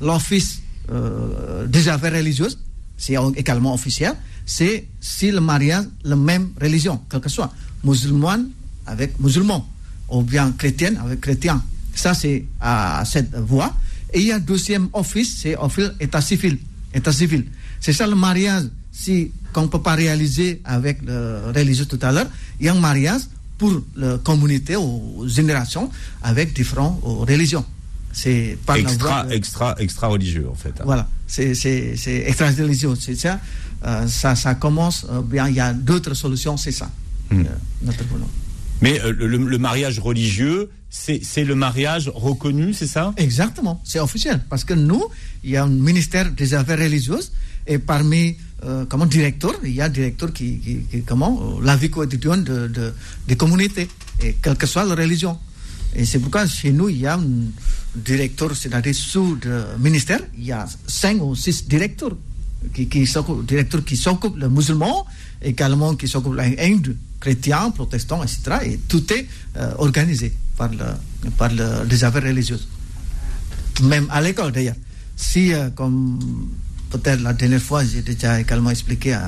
l'Office 0.00 0.62
euh, 0.90 1.66
des 1.66 1.88
affaires 1.88 2.12
religieuses. 2.12 2.58
C'est 2.96 3.16
également 3.36 3.74
officiel. 3.74 4.14
C'est 4.46 4.86
si 5.00 5.30
le 5.30 5.40
mariage, 5.40 5.84
la 6.04 6.16
même 6.16 6.50
religion, 6.60 7.00
quelle 7.10 7.20
que 7.20 7.28
soit, 7.28 7.52
musulmane 7.82 8.48
avec 8.86 9.18
musulman, 9.18 9.68
ou 10.08 10.22
bien 10.22 10.52
chrétienne 10.52 10.96
avec 11.02 11.20
chrétien. 11.20 11.62
Ça, 11.94 12.14
c'est 12.14 12.44
à 12.60 13.02
cette 13.04 13.34
voie. 13.34 13.74
Et 14.12 14.20
il 14.20 14.26
y 14.26 14.32
a 14.32 14.38
deuxième 14.38 14.88
office, 14.92 15.38
c'est 15.38 15.56
office 15.56 15.90
état 16.00 16.20
civil. 16.20 16.58
État 16.94 17.12
civil. 17.12 17.46
C'est 17.80 17.92
ça 17.92 18.06
le 18.06 18.14
mariage, 18.14 18.64
si 18.92 19.32
qu'on 19.52 19.62
ne 19.62 19.66
peut 19.68 19.82
pas 19.82 19.94
réaliser 19.94 20.60
avec 20.64 21.02
le 21.02 21.52
religieux 21.54 21.84
tout 21.86 21.98
à 22.02 22.10
l'heure, 22.12 22.26
il 22.60 22.66
y 22.66 22.68
a 22.68 22.72
un 22.74 22.80
mariage 22.80 23.22
pour 23.58 23.80
la 23.96 24.18
communauté 24.18 24.76
ou 24.76 25.24
génération 25.28 25.90
avec 26.22 26.52
différentes 26.52 27.00
euh, 27.04 27.24
religions. 27.32 27.64
C'est 28.12 28.58
par 28.66 28.76
la 28.76 28.82
Extra, 28.82 29.24
de- 29.24 29.32
extra, 29.32 29.74
extra 29.78 30.06
religieux, 30.08 30.46
en 30.50 30.54
fait. 30.54 30.74
voilà, 30.84 31.08
c'est 31.26 31.54
c'est 31.54 31.96
extra-religieux, 32.26 32.94
c'est 33.00 33.14
ça. 33.14 33.40
Euh, 33.86 34.06
ça. 34.06 34.34
Ça 34.36 34.54
commence 34.54 35.06
euh, 35.10 35.22
bien, 35.22 35.48
il 35.48 35.54
y 35.54 35.60
a 35.60 35.72
d'autres 35.72 36.12
solutions, 36.14 36.56
c'est 36.58 36.72
ça. 36.72 36.90
Hmm. 37.30 37.40
euh, 37.40 37.44
notre. 37.82 38.04
Mais 38.82 38.98
le, 38.98 39.26
le 39.28 39.58
mariage 39.58 39.98
religieux, 40.00 40.68
c'est 40.92 41.44
le 41.44 41.54
mariage 41.54 42.10
reconnu, 42.14 42.74
c'est 42.74 42.86
ça? 42.86 43.14
Exactement, 43.16 43.80
c'est 43.82 43.98
officiel. 43.98 44.42
Parce 44.50 44.62
que 44.62 44.74
nous, 44.74 45.02
il 45.42 45.50
y 45.50 45.56
a 45.56 45.64
un 45.64 45.68
ministère 45.68 46.30
des 46.30 46.52
Affaires 46.52 46.78
religieuses 46.78 47.32
et 47.66 47.78
parmi, 47.78 48.36
euh, 48.64 48.84
comment, 48.86 49.06
directeurs, 49.06 49.54
il 49.64 49.72
y 49.72 49.80
a 49.80 49.88
directeur 49.88 50.32
qui, 50.34 50.60
comment, 51.06 51.40
euh, 51.40 51.64
la 51.64 51.76
vie 51.76 51.88
quotidienne 51.88 52.44
de, 52.44 52.66
de, 52.66 52.92
des 53.26 53.36
communautés, 53.36 53.88
et 54.22 54.36
quelle 54.42 54.56
que 54.56 54.66
soit 54.66 54.84
la 54.84 54.94
religion. 54.94 55.38
Et 55.96 56.04
c'est 56.04 56.18
pourquoi 56.18 56.46
chez 56.46 56.72
nous, 56.72 56.90
il 56.90 56.98
y 57.00 57.06
a 57.06 57.14
un 57.14 57.24
directeur, 57.94 58.54
c'est-à-dire 58.54 58.94
sous 58.94 59.38
le 59.42 59.64
ministère, 59.78 60.20
il 60.36 60.44
y 60.44 60.52
a 60.52 60.66
cinq 60.86 61.22
ou 61.22 61.34
six 61.34 61.66
directeurs 61.66 62.16
qui, 62.74 62.86
qui 62.86 63.06
s'occupent, 63.06 63.84
qui 63.86 63.96
s'occupent 63.96 64.36
le 64.36 64.50
musulman, 64.50 65.06
également 65.40 65.94
qui 65.94 66.06
s'occupent 66.06 66.34
l'Inde, 66.34 66.96
chrétiens, 67.18 67.70
protestants, 67.70 68.22
etc. 68.22 68.42
Et 68.64 68.76
tout 68.88 69.10
est 69.10 69.26
euh, 69.56 69.72
organisé 69.78 70.34
par, 70.56 70.68
le, 70.70 71.30
par 71.38 71.50
le- 71.52 71.84
les 71.88 72.04
affaires 72.04 72.22
religieuses 72.22 72.68
même 73.82 74.06
à 74.10 74.20
l'école 74.20 74.52
d'ailleurs. 74.52 74.76
Si, 75.16 75.52
euh, 75.52 75.70
comme 75.70 76.18
peut-être 76.90 77.20
la 77.22 77.32
dernière 77.32 77.60
fois, 77.62 77.84
j'ai 77.84 78.02
déjà 78.02 78.38
également 78.40 78.70
expliqué, 78.70 79.14
euh, 79.14 79.18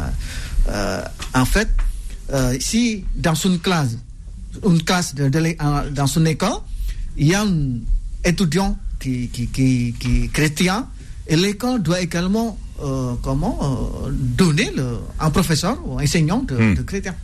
euh, 0.68 1.02
en 1.34 1.44
fait, 1.46 1.68
euh, 2.32 2.56
si 2.60 3.04
dans 3.16 3.34
une 3.34 3.58
classe, 3.58 3.96
une 4.64 4.82
classe 4.82 5.14
de, 5.14 5.28
de 5.28 5.38
l'é- 5.38 5.56
en- 5.60 5.90
dans 5.90 6.06
une 6.06 6.26
école, 6.26 6.58
il 7.16 7.28
y 7.28 7.34
a 7.34 7.42
un 7.42 7.78
étudiant 8.24 8.76
qui, 9.00 9.28
qui, 9.28 9.46
qui, 9.48 9.94
qui 9.98 10.24
est 10.24 10.28
chrétien, 10.28 10.88
et 11.26 11.36
l'école 11.36 11.82
doit 11.82 12.00
également 12.00 12.58
comment, 13.22 14.02
donner 14.10 14.70
le, 14.76 14.98
un 15.20 15.30
professeur 15.30 15.78
ou 15.86 16.00
enseignant 16.00 16.42
de, 16.42 16.56
Hmm. 16.56 16.74
de 16.74 16.82
chrétien. 16.82 17.14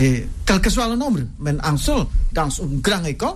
Et 0.00 0.26
quel 0.44 0.60
que 0.60 0.70
soit 0.70 0.88
le 0.88 0.96
nombre, 0.96 1.20
même 1.40 1.60
un 1.62 1.76
seul, 1.76 2.04
dans 2.32 2.48
une 2.50 2.80
grande 2.80 3.06
école, 3.06 3.34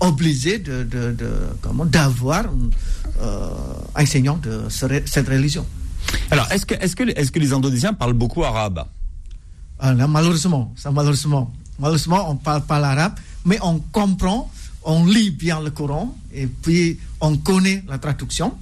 obligé 0.00 0.58
de, 0.58 0.82
de, 0.82 1.12
de- 1.12 1.48
comment 1.62 1.84
d'avoir 1.84 2.46
un 2.46 2.70
euh, 3.22 3.48
enseignant 3.96 4.36
de 4.38 4.62
cette 4.68 5.28
religion. 5.28 5.64
Alors, 6.30 6.50
est-ce 6.50 6.66
que, 6.66 6.74
est-ce 6.74 6.96
que, 6.96 7.04
est-ce 7.16 7.30
que 7.30 7.38
les 7.38 7.52
Indonésiens 7.52 7.92
parlent 7.94 8.12
beaucoup 8.12 8.44
arabe? 8.44 8.84
Ah, 9.78 9.94
là, 9.94 10.06
malheureusement, 10.06 10.72
ça 10.76 10.90
malheureusement, 10.90 11.52
malheureusement, 11.78 12.28
on 12.30 12.36
parle 12.36 12.62
pas 12.62 12.78
l'arabe, 12.80 13.14
mais 13.44 13.58
on 13.62 13.78
comprend, 13.78 14.50
on 14.82 15.04
lit 15.06 15.30
bien 15.30 15.60
le 15.60 15.70
Coran 15.70 16.16
et 16.32 16.46
puis 16.46 16.98
on 17.20 17.36
connaît 17.38 17.84
la 17.88 17.98
traduction. 17.98 18.54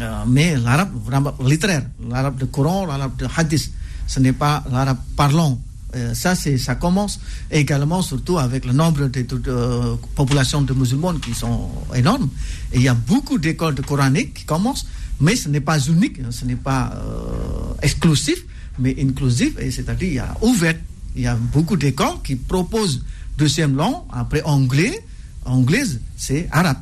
Euh, 0.00 0.22
mais 0.26 0.56
l'arabe 0.56 0.92
vraiment 1.04 1.34
littéraire, 1.44 1.82
l'arabe 2.08 2.38
de 2.38 2.44
Coran, 2.46 2.86
l'arabe 2.86 3.16
de 3.16 3.26
Hadith, 3.36 3.72
ce 4.06 4.20
n'est 4.20 4.32
pas 4.32 4.62
l'arabe 4.70 4.98
parlant. 5.16 5.58
Euh, 5.96 6.12
ça, 6.14 6.34
c'est, 6.34 6.58
ça 6.58 6.74
commence 6.74 7.18
également, 7.50 8.02
surtout 8.02 8.38
avec 8.38 8.66
le 8.66 8.72
nombre 8.72 9.06
de, 9.08 9.22
de- 9.22 9.38
de 9.38 9.96
populations 10.14 10.60
de 10.60 10.74
musulmans 10.74 11.14
qui 11.14 11.32
sont 11.34 11.70
énormes. 11.94 12.28
Et 12.72 12.76
il 12.76 12.82
y 12.82 12.88
a 12.88 12.94
beaucoup 12.94 13.38
d'écoles 13.38 13.74
de 13.74 13.80
coraniques 13.82 14.34
qui 14.34 14.44
commencent, 14.44 14.86
mais 15.20 15.34
ce 15.34 15.48
n'est 15.48 15.62
pas 15.62 15.78
unique, 15.80 16.18
ce 16.30 16.44
n'est 16.44 16.56
pas 16.56 16.92
euh, 16.94 17.72
exclusif, 17.82 18.44
mais 18.78 18.94
inclusif, 19.00 19.54
et 19.58 19.70
c'est-à-dire 19.70 20.08
il 20.08 20.14
y 20.14 20.18
a 20.18 20.36
ouvert. 20.42 20.76
Il 21.16 21.22
y 21.22 21.26
a 21.26 21.34
beaucoup 21.36 21.76
d'écoles 21.76 22.20
qui 22.22 22.36
proposent 22.36 23.02
deuxième 23.38 23.74
langue, 23.74 24.02
après 24.12 24.42
anglais, 24.42 25.02
anglaise, 25.46 26.00
c'est 26.16 26.48
arabe. 26.52 26.76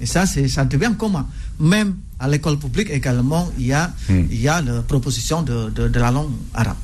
Et 0.00 0.06
ça, 0.06 0.26
c'est, 0.26 0.46
ça 0.48 0.64
devient 0.66 0.92
commun. 0.98 1.26
Même 1.58 1.96
à 2.20 2.28
l'école 2.28 2.58
publique 2.58 2.90
également, 2.90 3.50
il 3.58 3.66
y 3.66 3.72
a, 3.72 3.90
Hmm. 4.08 4.24
il 4.30 4.40
y 4.40 4.48
a 4.48 4.60
la 4.60 4.82
proposition 4.82 5.42
de, 5.42 5.70
de, 5.70 5.88
de 5.88 5.98
la 5.98 6.10
langue 6.10 6.30
arabe. 6.54 6.76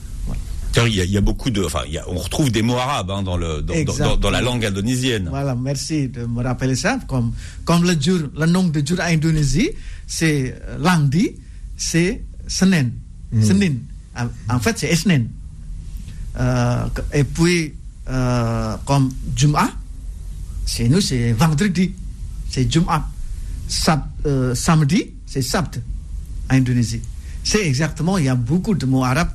Il 0.76 0.94
y, 0.94 1.00
a, 1.00 1.04
il 1.04 1.10
y 1.10 1.16
a 1.16 1.20
beaucoup 1.20 1.50
de, 1.50 1.64
enfin, 1.64 1.80
il 1.86 1.92
y 1.94 1.98
a- 1.98 2.08
on 2.08 2.16
retrouve 2.18 2.52
des 2.52 2.62
mots 2.62 2.76
arabes 2.76 3.10
hein, 3.10 3.22
dans, 3.22 3.36
le, 3.36 3.62
dans, 3.62 3.74
dans, 3.84 3.96
dans- 3.96 4.16
dans 4.16 4.30
la 4.30 4.40
langue 4.40 4.64
indonésienne. 4.64 5.26
Voilà, 5.28 5.54
merci 5.56 6.08
de 6.08 6.24
me 6.26 6.42
rappeler 6.42 6.76
ça. 6.76 6.98
Comme, 7.08 7.32
comme 7.64 7.82
le, 7.84 8.00
jour, 8.00 8.20
le 8.38 8.46
nom 8.46 8.64
de 8.64 8.86
jour 8.86 8.98
en 9.00 9.04
Indonésie, 9.10 9.70
c'est 10.06 10.54
euh, 10.68 10.78
lundi, 10.78 11.34
c'est 11.76 12.22
Senin. 12.46 12.86
Senin. 13.42 13.74
En, 14.16 14.28
en 14.54 14.60
fait, 14.60 14.78
c'est 14.78 14.88
Esnen. 14.88 15.28
Euh, 16.38 16.84
et 17.12 17.24
puis, 17.24 17.74
euh, 18.08 18.76
comme 18.86 19.10
Jum'ah, 19.36 19.70
chez 20.66 20.88
nous, 20.88 21.00
c'est 21.00 21.32
vendredi. 21.32 21.92
C'est 22.50 22.70
Jum'ah. 22.70 23.06
Sab- 23.68 24.06
euh, 24.26 24.54
samedi, 24.54 25.10
c'est 25.26 25.42
Sabt 25.42 25.80
en 26.50 26.54
Indonésie. 26.54 27.00
C'est 27.48 27.66
exactement, 27.66 28.18
il 28.18 28.26
y 28.26 28.28
a 28.28 28.34
beaucoup 28.34 28.74
de 28.74 28.84
mots 28.84 29.04
arabes 29.04 29.30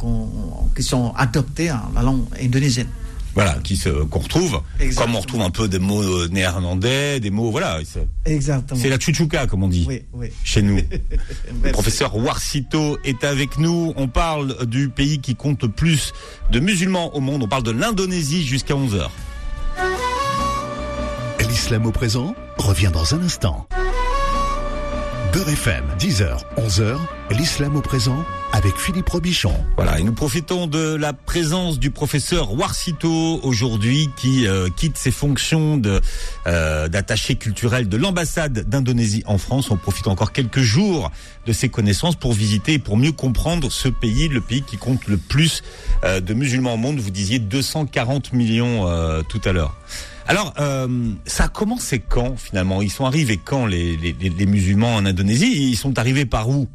qui 0.76 0.84
sont 0.84 1.16
adoptés 1.16 1.72
en 1.72 1.92
la 1.96 2.04
langue 2.04 2.26
indonésienne. 2.40 2.90
Voilà, 3.34 3.58
qui 3.64 3.76
se, 3.76 3.90
qu'on 3.90 4.20
retrouve, 4.20 4.62
Exactement. 4.80 5.06
comme 5.06 5.16
on 5.16 5.20
retrouve 5.22 5.42
un 5.42 5.50
peu 5.50 5.68
des 5.68 5.80
mots 5.80 6.04
euh, 6.04 6.28
néerlandais, 6.32 7.20
des 7.20 7.32
mots, 7.32 7.50
voilà. 7.50 7.80
C'est, 7.84 8.08
Exactement. 8.32 8.80
c'est 8.80 8.90
la 8.90 9.00
chouchouka, 9.00 9.48
comme 9.48 9.64
on 9.64 9.68
dit. 9.68 9.86
Oui, 9.88 10.04
oui. 10.14 10.28
Chez 10.44 10.62
nous. 10.62 10.78
Le 11.64 11.72
professeur 11.72 12.16
Warsito 12.16 13.00
est 13.04 13.24
avec 13.24 13.58
nous. 13.58 13.94
On 13.96 14.08
parle 14.08 14.68
du 14.68 14.90
pays 14.90 15.18
qui 15.18 15.34
compte 15.36 15.64
le 15.64 15.70
plus 15.70 16.14
de 16.52 16.60
musulmans 16.60 17.16
au 17.16 17.20
monde. 17.20 17.42
On 17.42 17.48
parle 17.48 17.64
de 17.64 17.72
l'Indonésie 17.72 18.46
jusqu'à 18.46 18.76
11h. 18.76 19.10
L'islam 21.50 21.88
au 21.88 21.92
présent 21.92 22.36
revient 22.60 22.92
dans 22.94 23.16
un 23.16 23.24
instant. 23.24 23.68
Beurre 25.34 25.50
FM, 25.50 25.84
10h, 25.98 26.42
11h, 26.58 26.96
l'islam 27.32 27.76
au 27.76 27.82
présent 27.82 28.24
avec 28.52 28.76
Philippe 28.78 29.10
Robichon. 29.10 29.56
Voilà, 29.78 30.00
et 30.00 30.04
nous 30.04 30.14
profitons 30.14 30.68
de 30.68 30.94
la 30.94 31.12
présence 31.12 31.80
du 31.80 31.90
professeur 31.90 32.54
Warsito 32.54 33.40
aujourd'hui 33.42 34.12
qui 34.16 34.46
euh, 34.46 34.70
quitte 34.70 34.96
ses 34.96 35.10
fonctions 35.10 35.82
euh, 36.46 36.88
d'attaché 36.88 37.34
culturel 37.34 37.90
de 37.90 37.98
l'ambassade 37.98 38.70
d'Indonésie 38.70 39.24
en 39.26 39.40
France. 39.40 39.72
On 39.72 39.78
profite 39.78 40.06
encore 40.06 40.34
quelques 40.34 40.62
jours 40.62 41.12
de 41.48 41.52
ses 41.52 41.70
connaissances 41.70 42.16
pour 42.16 42.34
visiter 42.34 42.74
et 42.74 42.80
pour 42.80 42.96
mieux 42.96 43.12
comprendre 43.12 43.72
ce 43.72 43.88
pays, 43.88 44.28
le 44.28 44.40
pays 44.40 44.62
qui 44.62 44.78
compte 44.78 45.08
le 45.08 45.18
plus 45.18 45.64
euh, 46.04 46.20
de 46.20 46.36
musulmans 46.36 46.76
au 46.76 46.78
monde. 46.78 47.00
Vous 47.00 47.10
disiez 47.10 47.40
240 47.40 48.34
millions 48.34 48.86
tout 49.28 49.42
à 49.46 49.52
l'heure. 49.52 49.76
Alors, 50.28 50.54
euh, 50.60 51.12
ça 51.26 51.46
a 51.46 51.48
commencé 51.50 52.00
quand 52.00 52.38
finalement? 52.38 52.82
Ils 52.82 52.92
sont 52.92 53.06
arrivés 53.06 53.40
quand 53.44 53.66
les, 53.66 53.98
musulmans 54.48 54.96
en 54.96 55.06
Indonésie? 55.06 55.70
Ils 55.72 55.76
sont 55.76 55.98
arrivés 56.00 56.26
par 56.26 56.50
où? 56.50 56.68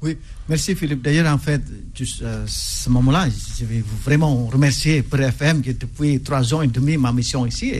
Oui, 0.00 0.16
merci 0.48 0.76
Philippe. 0.76 1.02
D'ailleurs, 1.02 1.32
en 1.32 1.38
fait, 1.38 1.60
à 1.60 2.24
euh, 2.24 2.44
ce 2.46 2.88
moment-là, 2.90 3.26
je 3.58 3.64
vais 3.64 3.80
vous 3.80 3.96
vraiment 4.04 4.46
remercier 4.46 5.02
pour 5.02 5.18
FM 5.18 5.60
qui 5.60 5.74
depuis 5.74 6.20
trois 6.20 6.54
ans 6.54 6.62
et 6.62 6.68
demi 6.68 6.96
ma 6.96 7.12
mission 7.12 7.44
ici 7.46 7.72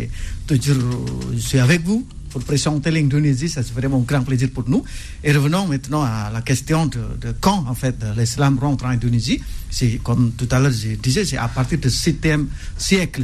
toujours 0.48 0.76
je 1.32 1.38
suis 1.38 1.60
avec 1.60 1.82
vous 1.82 2.04
pour 2.30 2.42
présenter 2.42 2.90
l'Indonésie. 2.90 3.48
Ça 3.48 3.62
c'est 3.62 3.72
vraiment 3.72 3.98
un 3.98 4.00
grand 4.00 4.22
plaisir 4.22 4.48
pour 4.52 4.68
nous. 4.68 4.82
Et 5.22 5.30
revenons 5.30 5.68
maintenant 5.68 6.02
à 6.02 6.28
la 6.32 6.42
question 6.42 6.86
de, 6.86 7.00
quand 7.40 7.64
en 7.68 7.74
fait 7.74 7.94
l'islam 8.16 8.58
rentre 8.58 8.84
en 8.84 8.88
Indonésie. 8.88 9.40
C'est 9.70 10.00
comme 10.02 10.32
tout 10.32 10.48
à 10.50 10.58
l'heure 10.58 10.72
je 10.72 10.96
disais, 10.96 11.24
c'est 11.24 11.36
à 11.36 11.46
partir 11.46 11.78
du 11.78 11.86
7e 11.86 12.46
siècle. 12.76 13.22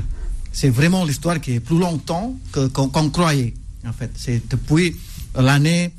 C'est 0.54 0.70
vraiment 0.70 1.04
l'histoire 1.04 1.38
qui 1.40 1.52
est 1.52 1.60
plus 1.60 1.78
longtemps 1.78 2.38
qu'on 2.72 3.10
croyait. 3.10 3.52
En 3.86 3.92
fait, 3.92 4.10
c'est 4.16 4.40
depuis 4.48 4.96
l'année 5.36 5.92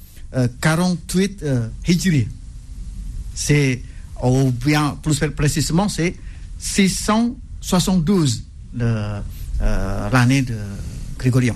48 0.61 1.43
euh, 1.43 1.47
euh, 1.47 1.67
Hijri 1.87 2.27
c'est, 3.35 3.81
ou 4.23 4.49
bien 4.51 4.97
plus 5.03 5.19
précisément, 5.35 5.89
c'est 5.89 6.15
672 6.57 8.43
euh, 8.81 9.21
l'année 9.61 10.41
de 10.41 10.55
Grégorion. 11.19 11.55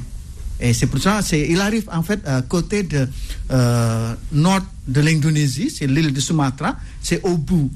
Et 0.60 0.74
c'est 0.74 0.88
pour 0.88 1.02
ça, 1.02 1.22
c'est, 1.22 1.48
il 1.50 1.60
arrive 1.62 1.90
en 1.92 2.04
fait 2.04 2.20
à 2.28 2.42
côté 2.42 2.84
de 2.84 3.08
euh, 3.52 4.14
nord 4.34 4.60
de 4.88 5.00
l'Indonésie, 5.00 5.70
c'est 5.70 5.88
l'île 5.88 6.12
de 6.12 6.20
Sumatra, 6.20 6.76
c'est 7.02 7.22
au 7.24 7.38
bout. 7.38 7.72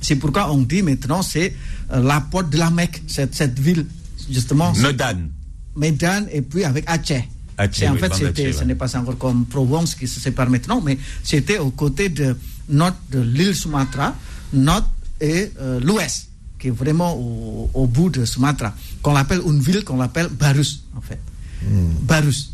C'est 0.00 0.16
pourquoi 0.16 0.52
on 0.52 0.58
dit 0.58 0.82
maintenant 0.82 1.22
c'est 1.22 1.54
euh, 1.90 2.02
la 2.02 2.20
porte 2.20 2.50
de 2.50 2.58
la 2.58 2.70
Mecque, 2.70 3.02
cette, 3.06 3.34
cette 3.34 3.58
ville 3.58 3.86
justement. 4.32 4.72
Medan. 4.72 5.28
Medan 5.76 6.26
et 6.30 6.42
puis 6.42 6.64
avec 6.64 6.84
Aceh. 6.88 7.24
Aceh 7.58 7.88
en 7.88 7.96
fait, 7.96 8.14
c'était, 8.14 8.52
ce 8.52 8.64
n'est 8.64 8.74
pas 8.74 8.94
encore 8.96 9.18
comme 9.18 9.46
Provence 9.46 9.94
qui 9.94 10.08
se 10.08 10.20
sépare 10.20 10.50
maintenant, 10.50 10.80
mais 10.80 10.98
c'était 11.22 11.58
aux 11.58 11.70
côtés 11.70 12.08
de 12.08 12.36
nord 12.68 12.92
de 13.10 13.20
l'île 13.20 13.54
Sumatra, 13.54 14.14
nord 14.52 14.88
et 15.20 15.52
euh, 15.60 15.80
l'ouest, 15.80 16.28
qui 16.58 16.68
est 16.68 16.72
vraiment 16.72 17.14
au, 17.14 17.86
bout 17.86 18.10
de 18.10 18.24
Sumatra, 18.24 18.74
qu'on 19.02 19.16
appelle 19.16 19.40
une 19.46 19.60
ville 19.60 19.84
qu'on 19.84 20.00
appelle 20.00 20.28
Barus, 20.28 20.84
en 20.96 21.00
fait. 21.00 21.20
Hmm. 21.62 21.92
Barus. 22.02 22.52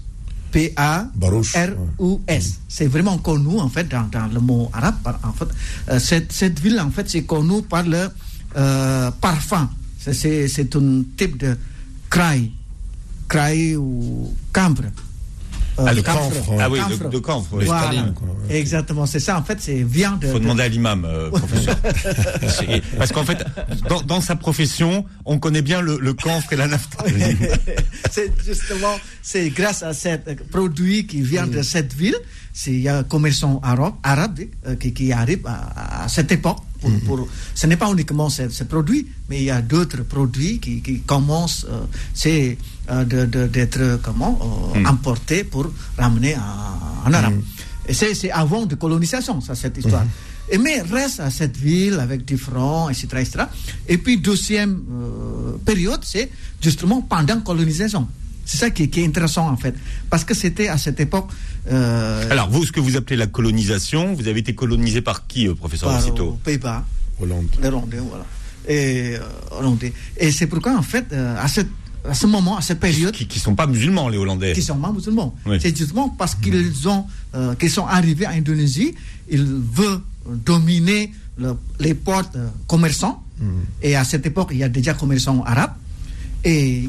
P-A-R-U-S. 0.50 2.60
C'est 2.68 2.86
vraiment 2.86 3.18
connu, 3.18 3.60
en 3.60 3.68
fait, 3.68 3.88
dans, 3.88 4.08
le 4.32 4.40
mot 4.40 4.70
arabe. 4.72 4.96
En 5.22 5.32
fait, 5.32 5.46
euh, 5.90 5.98
cette, 5.98 6.32
cette, 6.32 6.58
ville, 6.58 6.80
en 6.80 6.90
fait, 6.90 7.08
c'est 7.08 7.24
connu 7.24 7.62
par 7.62 7.82
le 7.82 8.08
euh, 8.56 9.10
parfum. 9.20 9.68
C'est 9.98 10.76
un 10.76 11.02
type 11.16 11.38
de 11.38 11.56
craie, 12.08 12.50
craie 13.28 13.76
ou 13.76 14.34
cambre. 14.52 14.84
Euh, 15.78 15.84
ah, 15.86 15.94
le 15.94 16.02
camphre. 16.02 16.52
Ah 16.58 16.68
oui, 16.68 16.80
de, 16.90 17.08
de 17.08 17.18
camphre. 17.18 17.50
Voilà. 17.52 17.92
Exactement, 18.50 19.06
c'est 19.06 19.20
ça. 19.20 19.38
En 19.38 19.44
fait, 19.44 19.58
c'est 19.60 19.84
vient 19.84 20.16
de. 20.16 20.26
Faut 20.26 20.40
demander 20.40 20.64
à 20.64 20.68
l'imam, 20.68 21.04
euh, 21.04 21.30
professeur. 21.30 21.76
Parce 22.98 23.12
qu'en 23.12 23.24
fait, 23.24 23.44
dans, 23.88 24.02
dans, 24.02 24.20
sa 24.20 24.34
profession, 24.34 25.04
on 25.24 25.38
connaît 25.38 25.62
bien 25.62 25.80
le, 25.80 25.98
le 26.00 26.14
camphre 26.14 26.52
et 26.52 26.56
la 26.56 26.66
naphtaline. 26.66 27.36
c'est 28.10 28.32
justement, 28.44 28.96
c'est 29.22 29.50
grâce 29.50 29.84
à 29.84 29.92
ce 29.94 30.16
produit 30.50 31.06
qui 31.06 31.22
vient 31.22 31.46
de 31.46 31.62
cette 31.62 31.92
ville. 31.92 32.16
Il 32.66 32.80
y 32.80 32.88
a 32.88 32.98
un 32.98 33.02
commerçant 33.04 33.60
arabe, 33.62 33.94
arabe 34.02 34.40
euh, 34.66 34.74
qui, 34.76 34.92
qui, 34.92 35.12
arrive 35.12 35.46
à, 35.46 36.04
à 36.04 36.08
cette 36.08 36.32
époque. 36.32 36.58
Pour, 36.80 36.90
mm-hmm. 36.90 37.00
pour, 37.06 37.28
ce 37.54 37.66
n'est 37.66 37.76
pas 37.76 37.90
uniquement 37.90 38.28
ce, 38.28 38.48
ce, 38.50 38.62
produit, 38.62 39.08
mais 39.28 39.38
il 39.38 39.44
y 39.44 39.50
a 39.50 39.60
d'autres 39.60 40.02
produits 40.04 40.60
qui, 40.60 40.80
qui 40.80 41.00
commencent. 41.00 41.66
Euh, 41.68 42.54
euh, 42.90 43.04
d'être 43.04 44.00
comment 44.02 44.38
euh, 44.74 44.80
hmm. 44.80 44.86
importé 44.86 45.44
pour 45.44 45.70
ramener 45.98 46.34
en, 46.36 47.12
Arabe. 47.12 47.34
Hmm. 47.34 47.42
Et 47.86 47.92
c'est 47.92 48.30
avant 48.30 48.64
de 48.64 48.76
colonisation, 48.76 49.42
ça, 49.42 49.54
cette 49.54 49.76
histoire. 49.76 50.06
Et 50.50 50.56
mais 50.56 50.80
reste 50.80 51.20
à 51.20 51.30
cette 51.30 51.58
ville 51.58 52.00
avec 52.00 52.24
différents, 52.24 52.88
etc., 52.88 53.06
etc. 53.18 53.44
Et 53.88 53.98
puis, 53.98 54.16
deuxième 54.16 54.82
euh, 54.90 55.58
période, 55.66 56.00
c'est 56.02 56.30
justement 56.62 57.02
pendant 57.02 57.40
colonisation. 57.40 58.08
C'est 58.48 58.56
ça 58.56 58.70
qui, 58.70 58.84
est 58.84 59.04
intéressant, 59.04 59.48
en 59.48 59.56
fait. 59.56 59.74
Parce 60.08 60.24
que 60.24 60.32
c'était 60.32 60.68
à 60.68 60.78
cette 60.78 61.00
époque. 61.00 61.28
Alors, 61.70 62.48
vous, 62.48 62.64
ce 62.64 62.72
que 62.72 62.80
vous 62.80 62.96
appelez 62.96 63.16
la 63.16 63.26
colonisation, 63.26 64.14
vous 64.14 64.26
avez 64.26 64.40
été 64.40 64.54
colonisé 64.54 65.02
par 65.02 65.26
qui, 65.26 65.46
professeur 65.54 65.90
Par 65.90 66.36
Pays-Bas. 66.44 66.84
Hollande. 67.20 67.48
Les 67.60 67.68
Hollandais, 67.68 67.98
voilà. 67.98 68.24
Et, 68.68 69.16
Hollandais. 69.50 69.92
Et 70.16 70.32
c'est 70.32 70.46
pourquoi, 70.46 70.76
en 70.78 70.82
fait, 70.82 71.12
à 71.12 71.46
cette 71.48 71.68
à 72.08 72.14
ce 72.14 72.26
moment, 72.26 72.56
à 72.56 72.62
cette 72.62 72.80
période. 72.80 73.12
Qui 73.12 73.26
ne 73.26 73.40
sont 73.42 73.54
pas 73.54 73.66
musulmans, 73.66 74.08
les 74.08 74.18
Hollandais. 74.18 74.52
Qui 74.52 74.62
sont 74.62 74.76
pas 74.76 74.92
musulmans. 74.92 75.34
C'est 75.60 75.76
justement 75.76 76.08
parce 76.08 76.34
qu'ils 76.34 76.88
ont, 76.88 77.04
euh, 77.34 77.54
qu'ils 77.54 77.70
sont 77.70 77.86
arrivés 77.86 78.26
en 78.26 78.30
Indonésie, 78.30 78.94
ils 79.28 79.44
veulent 79.44 80.00
dominer 80.26 81.12
les 81.78 81.94
portes 81.94 82.36
euh, 82.36 82.48
commerçants. 82.66 83.22
Mm. 83.38 83.44
Et 83.82 83.96
à 83.96 84.04
cette 84.04 84.26
époque, 84.26 84.48
il 84.52 84.58
y 84.58 84.64
a 84.64 84.68
déjà 84.68 84.94
commerçants 84.94 85.42
arabes. 85.44 85.74
Et 86.44 86.88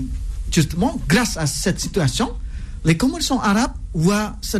justement, 0.51 0.99
grâce 1.07 1.37
à 1.37 1.45
cette 1.45 1.79
situation, 1.79 2.31
les 2.85 2.97
commerçants 2.97 3.39
arabes 3.39 3.73
voient 3.93 4.35
se, 4.41 4.57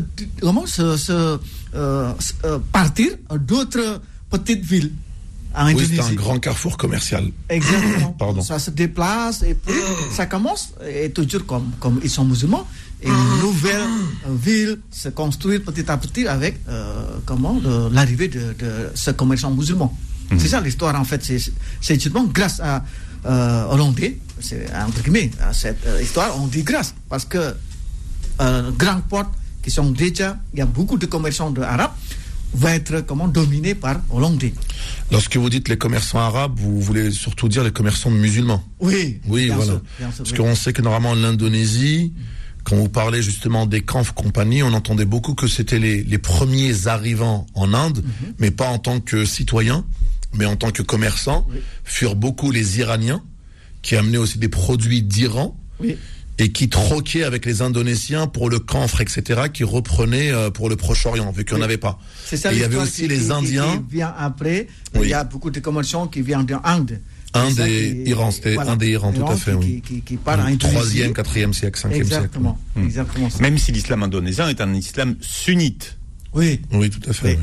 se, 0.97 1.39
euh, 1.75 2.13
partir 2.71 3.12
d'autres 3.47 4.02
petites 4.30 4.63
villes 4.63 4.91
oui, 5.75 5.89
c'est 5.91 6.02
un 6.02 6.13
grand 6.13 6.39
carrefour 6.39 6.78
commercial. 6.78 7.25
Exactement. 7.49 8.12
Pardon. 8.19 8.41
Ça 8.41 8.60
se 8.60 8.71
déplace 8.71 9.43
et 9.43 9.56
puis 9.56 9.75
ça 10.12 10.25
commence, 10.25 10.73
et 10.88 11.10
toujours 11.10 11.45
comme, 11.45 11.71
comme 11.80 11.99
ils 12.04 12.10
sont 12.10 12.25
musulmans, 12.25 12.67
et 13.02 13.08
une 13.08 13.39
nouvelle 13.41 13.88
ville 14.30 14.80
se 14.91 15.10
construit 15.10 15.60
petit 15.60 15.89
à 15.89 15.97
petit 15.97 16.28
avec 16.28 16.60
euh, 16.67 17.17
comment 17.25 17.60
l'arrivée 17.91 18.28
de, 18.28 18.54
de, 18.60 18.89
ce 18.93 19.12
commerçant 19.12 19.52
musulman. 19.52 19.95
Mhm. 20.32 20.39
C'est 20.39 20.49
ça 20.49 20.62
l'histoire 20.62 20.99
en 20.99 21.04
fait. 21.04 21.23
C'est 21.23 21.99
justement 21.99 22.25
grâce 22.25 22.60
à 22.60 22.84
euh, 23.25 23.65
Hollandais, 23.69 24.17
entre 24.73 25.01
guillemets, 25.03 25.32
à 25.41 25.53
cette 25.53 25.86
euh, 25.86 26.01
histoire, 26.01 26.41
on 26.41 26.47
dit 26.47 26.63
grâce 26.63 26.95
parce 27.10 27.25
que 27.25 27.55
euh, 28.41 28.71
grandes 28.71 29.03
portes 29.03 29.34
qui 29.62 29.71
sont 29.71 29.91
déjà, 29.91 30.38
il 30.53 30.60
y 30.60 30.62
a 30.62 30.65
beaucoup 30.65 30.97
de 30.97 31.05
commerçants 31.05 31.53
arabes 31.62 31.91
va 32.53 32.73
être 32.73 33.01
comment 33.01 33.27
dominé 33.27 33.75
par 33.75 34.01
Hollandais. 34.10 34.53
Lorsque 35.12 35.38
vous 35.38 35.49
dites 35.49 35.69
les 35.69 35.77
commerçants 35.77 36.19
arabes, 36.19 36.53
vous 36.58 36.82
voulez 36.82 37.12
surtout 37.12 37.47
dire 37.47 37.63
les 37.63 37.71
commerçants 37.71 38.10
musulmans. 38.10 38.63
Oui. 38.79 39.19
Oui, 39.27 39.49
voilà. 39.49 39.82
Parce 39.99 40.34
qu'on 40.34 40.55
sait 40.55 40.73
que 40.73 40.82
normalement 40.82 41.13
l'Indonésie, 41.13 42.12
quand 42.63 42.75
vous 42.75 42.89
parlez 42.89 43.21
justement 43.21 43.65
des 43.65 43.82
Kanf 43.82 44.13
compagnie, 44.13 44.63
on 44.63 44.73
entendait 44.73 45.05
beaucoup 45.05 45.36
que 45.36 45.47
c'était 45.47 45.79
les, 45.79 46.03
les, 46.03 46.17
premiers 46.17 46.88
arrivants 46.88 47.45
en 47.53 47.73
Inde, 47.73 47.99
mhm. 48.03 48.34
mais 48.39 48.51
pas 48.51 48.69
en 48.69 48.79
tant 48.79 48.99
que 48.99 49.25
citoyens, 49.25 49.86
mais 50.34 50.46
en 50.46 50.56
tant 50.56 50.72
que 50.72 50.82
commerçants, 50.82 51.48
furent 51.84 52.15
beaucoup 52.15 52.52
les 52.52 52.80
Iraniens 52.80 53.24
qui 53.82 53.96
amenaient 53.96 54.18
aussi 54.18 54.38
des 54.38 54.50
produits 54.50 55.02
d'Iran. 55.02 55.58
Oui 55.80 55.98
et 56.39 56.52
qui 56.54 56.70
troquait 56.70 57.24
avec 57.24 57.46
les 57.46 57.62
Indonésiens 57.62 58.26
pour 58.26 58.50
le 58.50 58.60
camphre, 58.60 59.02
etc., 59.02 59.42
qui 59.54 59.65
reprenait 59.65 60.32
euh, 60.32 60.50
pour 60.50 60.70
le 60.70 60.78
Proche-Orient, 60.78 61.32
vu 61.32 61.44
qu'il 61.44 61.58
n'y 61.58 61.62
en 61.62 61.65
avait 61.65 61.78
pas. 61.78 62.00
C'est 62.26 62.38
ça, 62.38 62.52
et 62.52 62.56
il 62.56 62.62
y 62.62 62.63
avait 62.63 62.78
aussi 62.78 63.08
les 63.08 63.30
Indiens. 63.30 63.78
Qui, 63.78 63.96
vient 63.96 64.13
après, 64.18 64.68
il 64.96 65.08
y 65.08 65.13
a 65.13 65.26
beaucoup 65.26 65.52
de 65.52 65.60
commerçants 65.60 66.08
qui 66.08 66.22
viennent 66.22 66.46
d'Inde. 66.46 67.02
Inde 67.34 67.60
et 67.60 68.10
Iran, 68.10 68.32
c'était 68.32 68.58
Inde 68.58 68.82
et 68.82 68.89
Iran, 68.89 69.12
tout 69.12 69.28
à 69.28 69.36
fait, 69.36 69.54
oui. 69.54 69.84
Qui, 69.86 70.02
qui, 70.02 70.18
parle 70.18 70.42
en 70.42 70.58
Troisième, 70.58 71.13
quatrième 71.13 71.54
siècle, 71.54 71.78
cinquième 71.78 72.08
siècle. 72.08 72.30
Exactement. 72.78 73.30
Même 73.39 73.58
si 73.58 73.72
l'islam 73.72 74.02
indonésien 74.02 74.48
est 74.48 74.62
un 74.62 74.74
islam 74.74 75.15
sunnite. 75.20 75.98
Oui. 76.34 76.62
Oui, 76.72 76.89
tout 76.89 77.08
à 77.08 77.13
fait, 77.13 77.38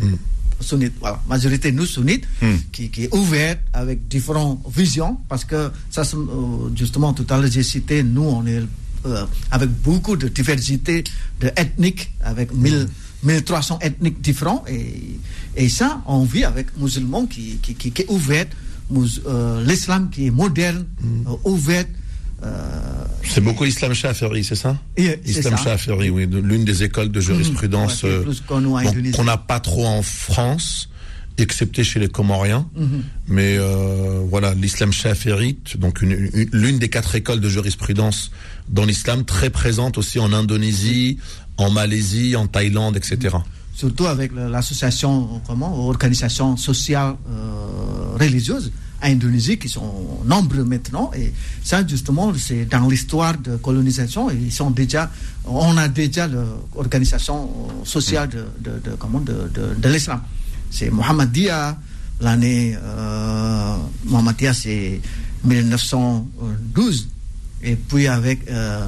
oui. 0.00 0.06
Mm 0.06 0.16
sunnites, 0.60 0.94
voilà, 1.00 1.20
majorité 1.28 1.72
nous 1.72 1.86
sunnites, 1.86 2.26
hmm. 2.42 2.56
qui, 2.72 2.90
qui, 2.90 3.04
est 3.04 3.14
ouverte 3.14 3.60
avec 3.72 4.08
différentes 4.08 4.60
visions, 4.74 5.18
parce 5.28 5.44
que 5.44 5.70
ça, 5.90 6.02
euh, 6.02 6.70
justement, 6.74 7.12
tout 7.12 7.26
à 7.30 7.38
l'heure 7.38 7.50
j'ai 7.50 7.62
cité, 7.62 8.02
nous, 8.02 8.22
on 8.22 8.46
est 8.46 8.62
euh, 9.06 9.24
avec 9.50 9.70
beaucoup 9.70 10.16
de 10.16 10.28
diversité 10.28 11.04
de 11.40 11.48
ethniques, 11.56 12.12
avec 12.22 12.52
1000, 12.52 12.88
1300 13.22 13.78
ethniques 13.82 14.20
différents, 14.20 14.64
et, 14.68 15.18
et 15.56 15.68
ça, 15.68 16.02
on 16.06 16.24
vit 16.24 16.44
avec 16.44 16.76
musulmans 16.78 17.26
qui, 17.26 17.58
qui, 17.62 17.74
qui, 17.74 18.02
est 18.02 18.10
ouvert, 18.10 18.46
euh, 19.26 19.64
l'islam 19.64 20.10
qui 20.10 20.26
est 20.26 20.30
moderne, 20.30 20.86
hmm. 21.00 21.32
ouvert, 21.44 21.84
c'est 23.28 23.40
beaucoup 23.40 23.64
Islam 23.64 23.92
Shafiri, 23.92 24.44
c'est 24.44 24.54
ça 24.54 24.76
Islam 24.96 25.56
Shafiri, 25.56 26.10
oui, 26.10 26.26
l'une 26.26 26.64
des 26.64 26.82
écoles 26.84 27.10
de 27.10 27.20
jurisprudence 27.20 28.04
euh, 28.04 28.24
qu'on 28.46 29.24
n'a 29.24 29.36
pas 29.36 29.60
trop 29.60 29.86
en 29.86 30.02
France, 30.02 30.88
excepté 31.38 31.84
chez 31.84 32.00
les 32.00 32.08
Comoriens. 32.08 32.66
Mmh. 32.74 32.86
Mais 33.28 33.56
euh, 33.58 34.22
voilà, 34.28 34.54
l'islam 34.54 34.92
Shafiri, 34.92 35.58
donc 35.78 36.00
l'une 36.00 36.78
des 36.78 36.88
quatre 36.88 37.14
écoles 37.14 37.40
de 37.40 37.48
jurisprudence 37.48 38.30
dans 38.68 38.84
l'islam, 38.84 39.24
très 39.24 39.50
présente 39.50 39.98
aussi 39.98 40.18
en 40.18 40.32
Indonésie, 40.32 41.18
en 41.58 41.70
Malaisie, 41.70 42.36
en 42.36 42.46
Thaïlande, 42.46 42.96
etc. 42.96 43.36
Surtout 43.74 44.06
avec 44.06 44.32
l'association, 44.34 45.42
comment, 45.46 45.86
organisation 45.86 46.56
sociale 46.56 47.16
religieuse 48.18 48.72
Indonésie 49.02 49.58
qui 49.58 49.68
sont 49.68 50.20
nombreux 50.24 50.64
maintenant. 50.64 51.10
Et 51.14 51.32
ça, 51.62 51.86
justement, 51.86 52.32
c'est 52.34 52.64
dans 52.66 52.88
l'histoire 52.88 53.36
de 53.38 53.56
colonisation. 53.56 54.30
ils 54.30 54.52
sont 54.52 54.70
déjà, 54.70 55.10
on 55.44 55.76
a 55.76 55.88
déjà 55.88 56.26
l'organisation 56.26 57.48
sociale 57.84 58.28
de, 58.28 58.44
de, 58.60 58.78
de, 58.78 58.90
comment, 58.98 59.20
de, 59.20 59.50
de, 59.78 59.88
l'islam. 59.88 60.20
C'est 60.70 60.90
Mohammedia, 60.90 61.78
l'année 62.20 62.76
euh, 62.82 63.76
c'est 64.52 65.00
1912 65.44 67.08
et 67.62 67.76
puis 67.76 68.06
avec 68.06 68.48
euh, 68.50 68.86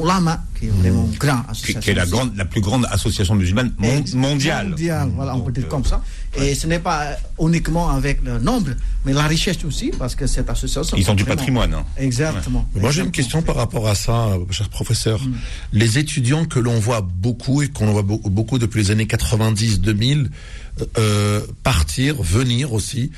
Ulama, 0.00 0.42
qui 0.58 0.66
est 0.66 0.70
vraiment 0.70 1.04
mmh. 1.04 1.16
grand 1.18 1.42
association. 1.48 1.80
Qui 1.80 1.90
est 1.90 1.94
la, 1.94 2.06
grande, 2.06 2.36
la 2.36 2.44
plus 2.44 2.60
grande 2.60 2.86
association 2.90 3.34
musulmane 3.34 3.72
mondiale. 3.78 4.68
Mondiale, 4.68 5.10
voilà, 5.14 5.34
on 5.34 5.40
peut 5.40 5.52
dire 5.52 5.68
comme 5.68 5.84
ça. 5.84 6.02
Et 6.38 6.54
ce 6.54 6.66
n'est 6.66 6.78
pas 6.78 7.16
uniquement 7.40 7.90
avec 7.90 8.22
le 8.22 8.38
nombre, 8.38 8.70
mais 9.04 9.12
la 9.12 9.26
richesse 9.26 9.64
aussi, 9.64 9.90
parce 9.98 10.14
que 10.14 10.26
cette 10.26 10.50
association. 10.50 10.96
Ils 10.96 11.10
ont 11.10 11.14
du 11.14 11.24
patrimoine. 11.24 11.72
Hein. 11.74 11.84
Exactement. 11.96 12.68
Moi, 12.74 12.90
j'ai 12.90 13.02
une 13.02 13.10
question 13.10 13.42
par 13.42 13.56
rapport 13.56 13.88
à 13.88 13.94
ça, 13.94 14.28
cher 14.50 14.68
professeur. 14.68 15.22
Mmh. 15.22 15.34
Les 15.72 15.98
étudiants 15.98 16.44
que 16.44 16.58
l'on 16.58 16.78
voit 16.78 17.00
beaucoup 17.00 17.62
et 17.62 17.68
qu'on 17.68 17.92
voit 17.92 18.02
beaucoup 18.02 18.58
depuis 18.58 18.82
les 18.82 18.90
années 18.90 19.06
90-2000, 19.06 20.28
euh, 20.98 21.40
partir, 21.62 22.22
venir 22.22 22.74
aussi. 22.74 23.10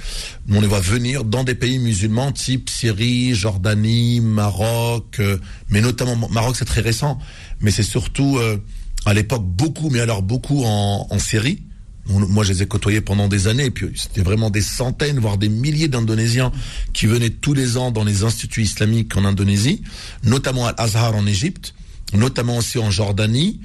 On 0.48 0.60
les 0.60 0.68
voit 0.68 0.78
venir 0.78 1.24
dans 1.24 1.42
des 1.42 1.56
pays 1.56 1.80
musulmans 1.80 2.30
type 2.30 2.70
Syrie, 2.70 3.34
Jordanie, 3.34 4.20
Maroc, 4.20 5.16
euh, 5.18 5.38
mais 5.68 5.80
notamment 5.80 6.28
Maroc 6.30 6.54
c'est 6.56 6.64
très 6.64 6.82
récent, 6.82 7.18
mais 7.60 7.70
c'est 7.70 7.82
surtout 7.82 8.38
euh, 8.38 8.58
à 9.06 9.14
l'époque 9.14 9.44
beaucoup, 9.44 9.90
mais 9.90 10.00
alors 10.00 10.22
beaucoup 10.22 10.64
en, 10.64 11.06
en 11.10 11.18
Syrie. 11.18 11.62
Moi, 12.10 12.42
je 12.42 12.54
les 12.54 12.62
ai 12.62 12.66
côtoyés 12.66 13.02
pendant 13.02 13.28
des 13.28 13.48
années, 13.48 13.66
et 13.66 13.70
puis 13.70 13.88
c'était 13.94 14.22
vraiment 14.22 14.48
des 14.48 14.62
centaines, 14.62 15.18
voire 15.18 15.36
des 15.36 15.50
milliers 15.50 15.88
d'Indonésiens 15.88 16.52
qui 16.94 17.06
venaient 17.06 17.28
tous 17.28 17.52
les 17.52 17.76
ans 17.76 17.90
dans 17.90 18.04
les 18.04 18.24
instituts 18.24 18.62
islamiques 18.62 19.14
en 19.18 19.26
Indonésie, 19.26 19.82
notamment 20.24 20.66
à 20.66 20.70
Azhar 20.78 21.14
en 21.14 21.26
Égypte, 21.26 21.74
notamment 22.14 22.56
aussi 22.56 22.78
en 22.78 22.90
Jordanie, 22.90 23.60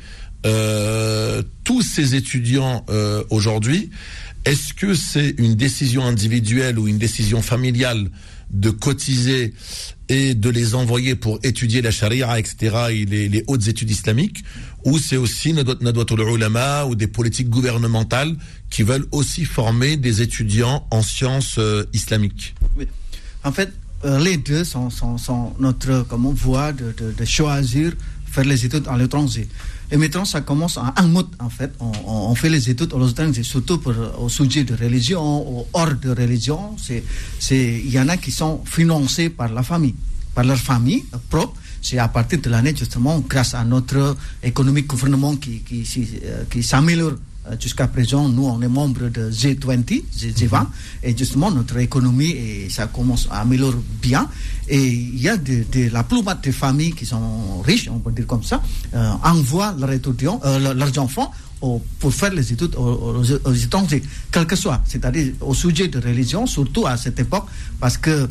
euh, 0.46 1.42
tous 1.64 1.82
ces 1.82 2.16
étudiants 2.16 2.86
euh, 2.90 3.24
aujourd'hui, 3.30 3.92
est-ce 4.44 4.74
que 4.74 4.94
c'est 4.94 5.36
une 5.38 5.56
décision 5.56 6.04
individuelle 6.04 6.78
ou 6.78 6.90
une 6.90 6.98
décision 6.98 7.42
familiale 7.42 8.10
de 8.54 8.70
cotiser 8.70 9.54
et 10.10 10.36
de 10.36 10.50
les 10.50 10.76
envoyer 10.76 11.16
pour 11.16 11.40
étudier 11.44 11.82
la 11.82 11.92
charia, 11.92 12.38
etc., 12.38 12.76
et 12.92 13.06
les, 13.06 13.44
hautes 13.48 13.68
études 13.68 13.90
islamiques, 13.90 14.44
ou 14.86 15.00
c'est 15.00 15.18
aussi 15.18 15.54
Nadwatul 15.54 16.22
Ulama 16.22 16.86
ou 16.86 16.96
des 16.96 17.08
politiques 17.08 17.50
gouvernementales 17.50 18.36
qui 18.70 18.84
veulent 18.84 19.08
aussi 19.12 19.46
former 19.46 19.98
des 19.98 20.22
étudiants 20.22 20.86
en 20.92 21.02
sciences 21.02 21.58
euh, 21.58 21.86
islamiques 21.94 22.54
En 23.44 23.52
fait, 23.52 23.72
les 24.04 24.38
deux 24.38 24.64
sont, 24.64 24.90
notre 25.60 26.06
comment, 26.08 26.32
voie 26.32 26.74
de, 26.74 26.94
de, 27.18 27.26
choisir 27.26 27.94
faire 28.26 28.44
les 28.44 28.66
études 28.66 28.88
à 28.88 28.98
l'étranger. 28.98 29.48
Et 29.94 29.98
maintenant, 29.98 30.26
ça 30.26 30.42
commence 30.42 30.78
en 30.78 31.08
mode, 31.08 31.28
en 31.40 31.50
fait. 31.52 31.72
On, 31.80 32.34
fait 32.34 32.50
les 32.50 32.68
études 32.68 32.92
étrangers, 32.92 33.44
surtout 33.44 33.78
pour, 33.78 33.94
au 34.20 34.28
sujet 34.28 34.64
de 34.64 34.74
religion, 34.74 35.48
ou 35.48 35.68
hors 35.72 35.94
de 35.94 36.10
religion. 36.10 36.76
Il 37.52 37.92
y 37.92 38.00
en 38.00 38.10
a 38.10 38.18
qui 38.18 38.32
sont 38.32 38.62
financés 38.66 39.30
par 39.30 39.50
la 39.54 39.62
famille, 39.62 39.94
par 40.34 40.46
leur 40.46 40.58
famille 40.58 41.06
propre. 41.30 41.54
C'est 41.80 42.00
à 42.00 42.08
partir 42.08 42.42
de 42.42 42.50
l'année, 42.50 42.74
justement, 42.76 43.20
grâce 43.20 43.54
à 43.54 43.64
notre 43.64 44.18
économique 44.42 44.88
gouvernement 44.88 45.36
qui, 45.36 45.60
qui, 45.60 45.84
euh, 46.26 46.44
qui 46.50 46.64
s'améliore 46.64 47.12
euh, 47.12 47.18
jusqu'à 47.60 47.88
présent, 47.88 48.30
nous, 48.30 48.46
on 48.46 48.62
est 48.62 48.68
membre 48.68 49.10
de 49.10 49.30
G20, 49.30 50.04
G20, 50.18 50.60
mhm. 50.60 50.68
et 51.04 51.18
justement, 51.18 51.52
notre 51.52 51.78
économie, 51.78 52.32
et 52.32 52.70
ça 52.70 52.88
commence 52.88 53.28
à 53.32 53.42
améliorer 53.42 53.78
bien. 54.02 54.28
Et 54.70 54.82
il 54.88 55.22
y 55.22 55.28
a 55.30 55.38
de, 55.38 55.66
la 55.92 56.04
plupart 56.04 56.38
des 56.40 56.52
familles 56.52 56.94
qui 56.94 57.06
sont 57.06 57.62
riches, 57.62 57.90
on 57.92 58.00
peut 58.00 58.12
dire 58.12 58.28
comme 58.28 58.44
ça, 58.44 58.62
euh, 58.94 59.12
envoient 59.24 59.76
leurs 59.78 59.92
étudiants, 59.92 60.40
euh, 60.46 60.74
leurs 60.74 60.98
enfants 61.00 61.32
pour 62.00 62.14
faire 62.14 62.34
les 62.34 62.52
études 62.52 62.76
aux, 62.76 63.24
étrangers, 63.24 64.04
quel 64.32 64.46
que 64.46 64.56
soit, 64.56 64.82
c'est-à-dire 64.86 65.34
au 65.40 65.54
sujet 65.54 65.88
de 65.88 65.98
religion, 66.00 66.46
surtout 66.46 66.86
à 66.88 66.98
cette 66.98 67.20
époque, 67.20 67.46
parce 67.80 67.98
que 67.98 68.28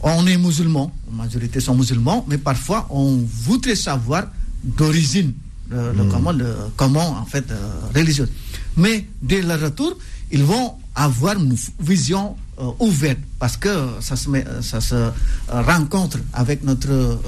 on 0.00 0.26
est 0.26 0.36
musulmans, 0.36 0.92
la 1.10 1.24
majorité 1.24 1.60
sont 1.60 1.76
musulmans, 1.76 2.24
mais 2.28 2.38
parfois 2.38 2.88
on 2.90 3.18
voudrait 3.44 3.76
savoir 3.76 4.24
d'origine 4.64 5.32
le, 5.70 5.92
hmm. 5.92 6.08
comment, 6.10 6.32
comment, 6.76 7.08
en 7.18 7.24
fait, 7.24 7.50
euh, 7.50 7.56
religieuse. 7.94 8.28
Mais 8.76 9.06
dès 9.20 9.42
le 9.42 9.54
retour, 9.54 9.96
ils 10.30 10.44
vont 10.44 10.74
avoir 10.94 11.38
une 11.38 11.56
vision 11.80 12.36
euh, 12.58 12.70
ouverte 12.80 13.18
parce 13.38 13.56
que 13.56 13.68
ça 14.00 14.16
se, 14.16 14.28
met, 14.28 14.44
ça 14.60 14.80
se 14.80 14.94
euh, 14.94 15.10
rencontre 15.48 16.18
avec 16.32 16.62
notre 16.64 17.18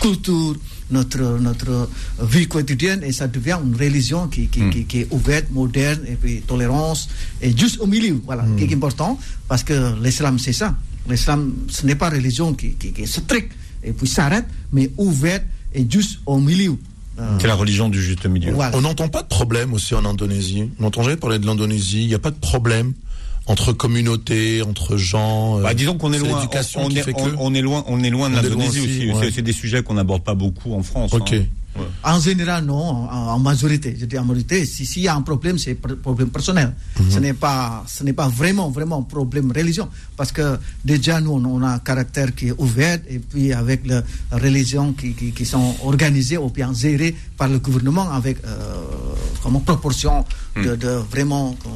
culture, 0.00 0.56
notre, 0.90 1.38
notre 1.38 1.88
vie 2.22 2.46
quotidienne 2.46 3.02
et 3.02 3.12
ça 3.12 3.26
devient 3.26 3.58
une 3.64 3.74
religion 3.74 4.28
qui, 4.28 4.46
qui, 4.48 4.62
hmm. 4.62 4.86
qui, 4.86 5.00
est 5.00 5.08
ouverte, 5.10 5.50
moderne 5.50 6.00
et 6.06 6.14
puis 6.14 6.42
tolérance 6.42 7.08
et 7.40 7.56
juste 7.56 7.80
au 7.80 7.86
milieu, 7.86 8.20
voilà, 8.24 8.44
qui 8.56 8.64
est 8.64 8.74
important 8.74 9.18
parce 9.48 9.62
que 9.62 9.94
l'islam 10.02 10.38
c'est 10.38 10.52
ça. 10.52 10.74
L'islam 11.08 11.52
ce 11.68 11.86
n'est 11.86 11.96
pas 11.96 12.08
une 12.08 12.16
religion 12.16 12.54
qui, 12.54 12.72
qui, 12.74 12.92
est 12.96 13.06
stricte 13.06 13.52
et 13.82 13.92
puis 13.92 14.06
s'arrête, 14.06 14.46
mais 14.72 14.90
ouverte 14.96 15.44
et 15.74 15.86
juste 15.88 16.20
au 16.26 16.38
milieu. 16.38 16.76
Ah. 17.18 17.22
C'est 17.40 17.46
la 17.46 17.54
religion 17.54 17.88
du 17.88 18.02
juste 18.02 18.26
milieu. 18.26 18.54
On 18.72 18.80
n'entend 18.80 19.08
pas 19.08 19.22
de 19.22 19.28
problème 19.28 19.74
aussi 19.74 19.94
en 19.94 20.04
Indonésie. 20.04 20.70
On 20.78 20.84
n'entend 20.84 21.02
jamais 21.02 21.16
parler 21.16 21.38
de 21.38 21.46
l'Indonésie. 21.46 22.02
Il 22.02 22.08
n'y 22.08 22.14
a 22.14 22.18
pas 22.18 22.30
de 22.30 22.38
problème 22.38 22.94
entre 23.46 23.72
communautés, 23.72 24.62
entre 24.62 24.96
gens. 24.96 25.58
Euh, 25.58 25.62
bah, 25.62 25.74
disons 25.74 25.98
qu'on 25.98 26.12
est, 26.12 26.18
loin. 26.18 26.40
On, 26.76 26.90
est, 26.90 27.04
on, 27.38 27.54
est 27.54 27.60
loin. 27.60 27.84
On 27.88 28.02
est 28.02 28.10
loin 28.10 28.30
de 28.30 28.36
l'Indonésie 28.36 29.10
aussi. 29.12 29.32
C'est 29.32 29.42
des 29.42 29.52
sujets 29.52 29.82
qu'on 29.82 29.94
n'aborde 29.94 30.22
pas 30.22 30.34
beaucoup 30.34 30.74
en 30.74 30.82
France. 30.82 31.12
Ok. 31.12 31.32
Hein. 31.32 31.44
En 32.04 32.20
général, 32.20 32.64
non, 32.64 33.08
en, 33.10 33.38
majorité. 33.38 33.96
Je 33.98 34.04
dis 34.04 34.18
en 34.18 34.24
majorité, 34.24 34.64
s'il 34.66 35.02
y 35.02 35.08
a 35.08 35.14
un 35.14 35.22
problème, 35.22 35.56
c'est 35.58 35.78
un 35.84 35.94
problème 35.96 36.28
personnel. 36.28 36.74
Mhm. 37.00 37.10
Ce 37.10 37.18
n'est 37.18 37.32
pas, 37.32 37.84
ce 37.86 38.04
n'est 38.04 38.12
pas 38.12 38.28
vraiment, 38.28 38.70
vraiment 38.70 38.98
un 38.98 39.02
problème 39.02 39.52
religion. 39.52 39.88
Parce 40.16 40.32
que 40.32 40.58
déjà, 40.84 41.20
nous, 41.20 41.32
on, 41.32 41.62
a 41.62 41.68
un 41.68 41.78
caractère 41.78 42.34
qui 42.34 42.48
est 42.48 42.54
ouvert, 42.58 42.98
et 43.08 43.18
puis 43.18 43.52
avec 43.52 43.86
la 43.86 44.02
religion 44.32 44.92
qui, 44.92 45.14
qui, 45.14 45.46
sont 45.46 45.74
organisées 45.84 46.38
ou 46.38 46.50
bien 46.50 46.72
gérées 46.74 47.14
par 47.36 47.48
le 47.48 47.58
gouvernement 47.58 48.10
avec, 48.10 48.38
euh, 48.44 48.74
comme 49.42 49.60
proportion 49.62 50.24
de, 50.56 50.60
hmm. 50.74 50.76
de 50.76 50.88
vraiment 50.88 51.56
euh, 51.66 51.68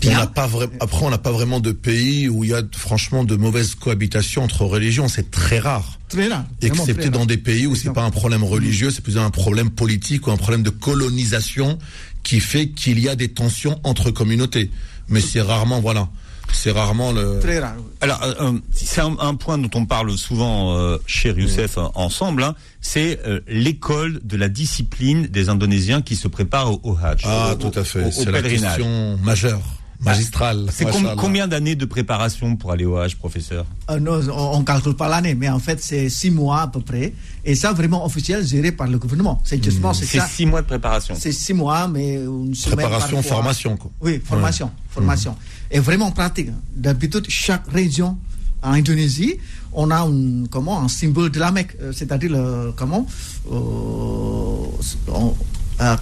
bien. 0.00 0.22
On 0.22 0.26
pas 0.26 0.48
après, 0.80 1.04
on 1.04 1.10
n'a 1.10 1.18
pas 1.18 1.32
vraiment 1.32 1.60
de 1.60 1.72
pays 1.72 2.28
où 2.28 2.44
il 2.44 2.50
y 2.50 2.54
a 2.54 2.62
franchement 2.72 3.24
de 3.24 3.36
mauvaises 3.36 3.74
cohabitations 3.74 4.42
entre 4.44 4.64
religions. 4.64 5.08
C'est 5.08 5.30
très 5.30 5.58
rare. 5.58 5.98
Très 6.12 6.28
rare. 6.28 6.44
Excepté 6.60 7.10
dans 7.10 7.26
des 7.26 7.38
pays 7.38 7.66
où 7.66 7.74
c'est 7.74 7.92
pas 7.92 8.04
un 8.04 8.10
problème 8.10 8.44
religieux, 8.44 8.90
c'est 8.90 9.02
plus 9.02 9.18
un 9.18 9.30
problème 9.30 9.70
politique 9.70 10.26
ou 10.26 10.30
un 10.30 10.36
problème 10.36 10.62
de 10.62 10.70
colonisation 10.70 11.78
qui 12.22 12.40
fait 12.40 12.68
qu'il 12.68 13.00
y 13.00 13.08
a 13.08 13.16
des 13.16 13.28
tensions 13.28 13.80
entre 13.82 14.10
communautés. 14.10 14.70
Mais 15.08 15.20
c'est 15.20 15.40
rarement, 15.40 15.80
voilà. 15.80 16.08
C'est 16.52 16.70
rarement 16.70 17.12
le. 17.12 17.38
Très 17.40 17.60
rare. 17.60 17.76
Alors, 18.02 18.22
euh, 18.22 18.34
euh, 18.40 18.58
c'est 18.72 19.00
un, 19.00 19.34
point 19.36 19.56
dont 19.56 19.70
on 19.74 19.86
parle 19.86 20.16
souvent 20.18 20.76
euh, 20.76 20.98
chez 21.06 21.30
Youssef 21.30 21.78
ensemble. 21.94 22.42
Hein, 22.42 22.54
c'est 22.82 23.20
l'école 23.48 24.20
de 24.22 24.36
la 24.36 24.48
discipline 24.48 25.28
des 25.28 25.48
Indonésiens 25.48 26.02
qui 26.02 26.14
se 26.14 26.28
préparent 26.28 26.84
au, 26.84 26.98
Hajj. 27.02 27.22
Ah, 27.24 27.56
tout 27.58 27.72
à 27.74 27.84
fait. 27.84 28.10
C'est 28.12 28.30
la 28.30 28.42
question 28.42 29.16
majeure 29.22 29.62
magistral. 30.04 30.66
C'est 30.72 30.86
combien 31.16 31.48
d'années 31.48 31.74
de 31.74 31.84
préparation 31.84 32.56
pour 32.56 32.72
aller 32.72 32.84
au 32.84 32.96
Hajj, 32.96 33.16
professeur 33.16 33.64
euh, 33.90 33.98
non, 33.98 34.20
On 34.32 34.60
ne 34.60 34.64
calcule 34.64 34.94
pas 34.94 35.08
l'année, 35.08 35.34
mais 35.34 35.48
en 35.48 35.58
fait, 35.58 35.82
c'est 35.82 36.08
six 36.08 36.30
mois 36.30 36.62
à 36.62 36.66
peu 36.68 36.80
près. 36.80 37.12
Et 37.44 37.54
ça, 37.54 37.72
vraiment 37.72 38.04
officiel, 38.04 38.46
géré 38.46 38.72
par 38.72 38.86
le 38.86 38.98
gouvernement. 38.98 39.40
C'est 39.44 39.62
justement 39.62 39.90
hmm. 39.90 39.94
c'est 39.94 40.20
six 40.22 40.46
mois 40.46 40.62
de 40.62 40.66
préparation. 40.66 41.14
C'est 41.18 41.32
six 41.32 41.54
mois, 41.54 41.88
mais 41.88 42.14
une 42.16 42.54
semaine 42.54 42.86
Préparation, 42.86 43.22
formation. 43.22 43.76
Quoi. 43.76 43.90
Oui, 44.00 44.20
formation. 44.24 44.70
formation. 44.90 45.36
Et 45.70 45.78
vraiment 45.78 46.10
pratique. 46.10 46.50
D'habitude, 46.74 47.26
chaque 47.28 47.68
région 47.70 48.16
en 48.62 48.72
Indonésie, 48.72 49.38
on 49.72 49.90
a 49.90 50.00
un, 50.02 50.44
comment, 50.50 50.80
un 50.82 50.88
symbole 50.88 51.30
de 51.30 51.40
la 51.40 51.50
Mecque, 51.50 51.76
euh, 51.80 51.92
c'est-à-dire 51.92 52.30
le, 52.30 52.72
comment, 52.76 53.06
euh, 53.50 53.56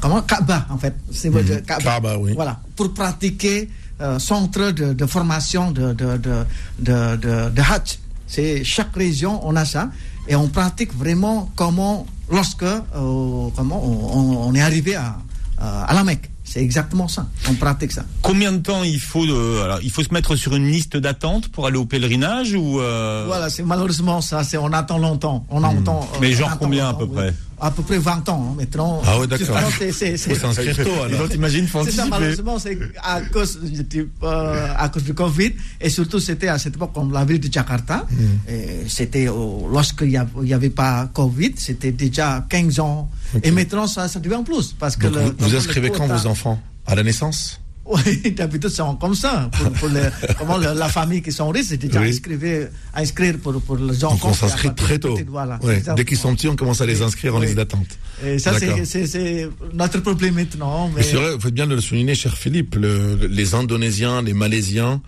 comment, 0.01 0.23
Kaaba, 0.23 0.67
en 0.69 0.79
fait. 0.79 0.95
Symbole 1.11 1.45
de 1.45 1.55
hmm. 1.55 1.63
Kaaba. 1.63 2.19
oui. 2.19 2.33
Voilà, 2.35 2.61
pour 2.77 2.93
pratiquer 2.93 3.69
euh, 4.01 4.19
centre 4.19 4.71
de, 4.71 5.07
formation 5.07 5.71
de, 5.71 5.93
de, 5.93 6.17
de, 6.17 7.17
de 7.19 7.61
Hajj. 7.61 7.99
C'est 8.27 8.65
chaque 8.65 8.95
région, 8.95 9.41
on 9.43 9.57
a 9.57 9.65
ça. 9.65 9.91
Et 10.29 10.37
on 10.37 10.49
pratique 10.49 10.95
vraiment 10.95 11.51
comment, 11.57 12.07
lorsque 12.31 12.63
euh, 12.63 13.49
comment 13.57 13.83
on, 13.83 14.55
est 14.55 14.63
arrivé 14.63 14.95
à, 14.95 15.19
à 15.59 15.93
la 15.95 16.05
Mecque. 16.05 16.31
C'est 16.51 16.63
exactement 16.63 17.07
ça. 17.07 17.29
On 17.49 17.55
pratique 17.55 17.93
ça. 17.93 18.03
Combien 18.23 18.51
de 18.51 18.59
temps 18.59 18.83
il 18.83 18.99
faut 18.99 19.23
alors, 19.23 19.79
il 19.85 19.91
faut 19.91 20.03
se 20.03 20.13
mettre 20.13 20.35
sur 20.35 20.57
une 20.57 20.67
liste 20.67 20.97
d'attente 20.97 21.47
pour 21.47 21.69
aller 21.69 21.77
au 21.77 21.85
pèlerinage 21.85 22.55
ou 22.55 22.81
euh... 22.81 23.23
Voilà, 23.29 23.49
c'est 23.51 23.63
malheureusement 23.63 24.21
ça. 24.21 24.43
C'est 24.43 24.57
on 24.57 24.73
attend 24.73 24.99
longtemps. 24.99 25.47
On 25.49 25.61
hmm. 25.61 25.85
Mais 26.21 26.33
genre 26.33 26.59
combien 26.59 26.89
à 26.89 26.95
peu 26.95 27.07
près? 27.07 27.33
À 27.61 27.71
peu 27.71 27.83
près 27.83 27.99
20 27.99 28.29
ans 28.29 28.49
hein, 28.51 28.55
maintenant. 28.57 29.03
Ah 29.05 29.19
ouais, 29.21 29.27
d'accord. 29.27 29.59
C'est- 29.93 30.17
s'inscrire 30.17 30.77
tôt, 30.77 31.03
alors. 31.05 31.21
Autres, 31.23 31.35
imagine, 31.35 31.67
faut 31.67 31.85
c'est 31.85 31.91
ça, 31.93 32.07
malheureusement, 32.09 32.59
c'est 32.59 32.79
à 33.03 33.21
cause, 33.21 33.61
du 33.61 33.85
type, 33.87 34.11
euh, 34.23 34.69
à 34.77 34.89
cause 34.89 35.05
du 35.05 35.15
Covid. 35.15 35.53
Et 35.81 35.91
surtout, 35.91 36.21
c'était 36.21 36.49
à 36.49 36.59
cette 36.59 36.77
époque, 36.77 36.93
comme 36.95 37.13
la 37.13 37.25
ville 37.25 37.41
de 37.41 37.53
Jakarta. 37.53 38.07
Et 38.49 38.89
C'était 38.89 39.27
lorsqu'il 39.27 40.09
n'y 40.43 40.53
avait 40.55 40.71
pas 40.71 41.09
Covid, 41.13 41.53
c'était 41.57 41.93
déjà 41.93 42.45
15 42.49 42.81
ans. 42.81 43.11
Et 43.43 43.51
maintenant, 43.51 43.87
ça, 43.87 44.09
ça 44.09 44.19
devient 44.21 44.43
plus. 44.45 44.75
Parce 44.79 44.97
que 44.97 45.07
Donc, 45.07 45.15
le- 45.17 45.35
vous, 45.47 45.55
inscrivez 45.55 45.91
quand 45.91 46.07
vos 46.07 46.27
enfants? 46.27 46.61
À 46.87 46.95
la 46.95 47.03
naissance? 47.03 47.61
Oui, 47.93 48.31
d'habitude, 48.37 48.71
c'est 48.71 48.83
comme 49.01 49.15
ça. 49.15 49.51
Pour, 49.53 49.71
pour 49.73 49.89
les- 49.89 50.11
comment 50.39 50.57
la 50.59 50.89
famille 50.89 51.23
qui 51.23 51.33
sont 51.33 51.49
riches, 51.49 51.67
c'est 51.71 51.77
déjà 51.77 52.01
Oui. 52.01 52.09
inscrivé, 52.11 52.69
inscrire 52.95 53.37
pour, 53.43 53.61
pour 53.63 53.77
les 53.77 54.05
enfants. 54.05 54.15
Donc 54.15 54.25
on 54.27 54.35
s'inscrit 54.35 54.75
très 54.75 54.99
tôt. 54.99 55.15
petits, 55.15 55.27
Voilà, 55.29 55.59
Ouais, 55.63 55.83
Dès 55.97 56.05
qu'ils 56.05 56.17
sont 56.17 56.35
petits, 56.35 56.49
on 56.49 56.57
commence 56.57 56.81
à 56.81 56.87
les 56.87 57.03
inscrire 57.03 57.35
en 57.35 57.41
liste 57.41 57.57
d'attente. 57.57 57.89
Et 58.25 58.39
ça, 58.39 58.53
c'est- 58.59 59.49
notre 59.75 60.01
problème 60.01 60.35
maintenant. 60.35 60.91
Mais 60.95 61.03
c'est 61.03 61.17
vrai, 61.17 61.35
vous 61.35 61.41
faites 61.41 61.55
bien 61.55 61.67
de 61.67 61.75
le 61.75 61.81
souligner, 61.81 62.15
cher 62.15 62.37
Philippe. 62.37 62.77
le- 62.77 63.17
les 63.27 63.55
Indonésiens, 63.55 64.23
les 64.23 64.35
Malaisiens, 64.35 65.01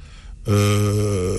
euh, 0.48 1.38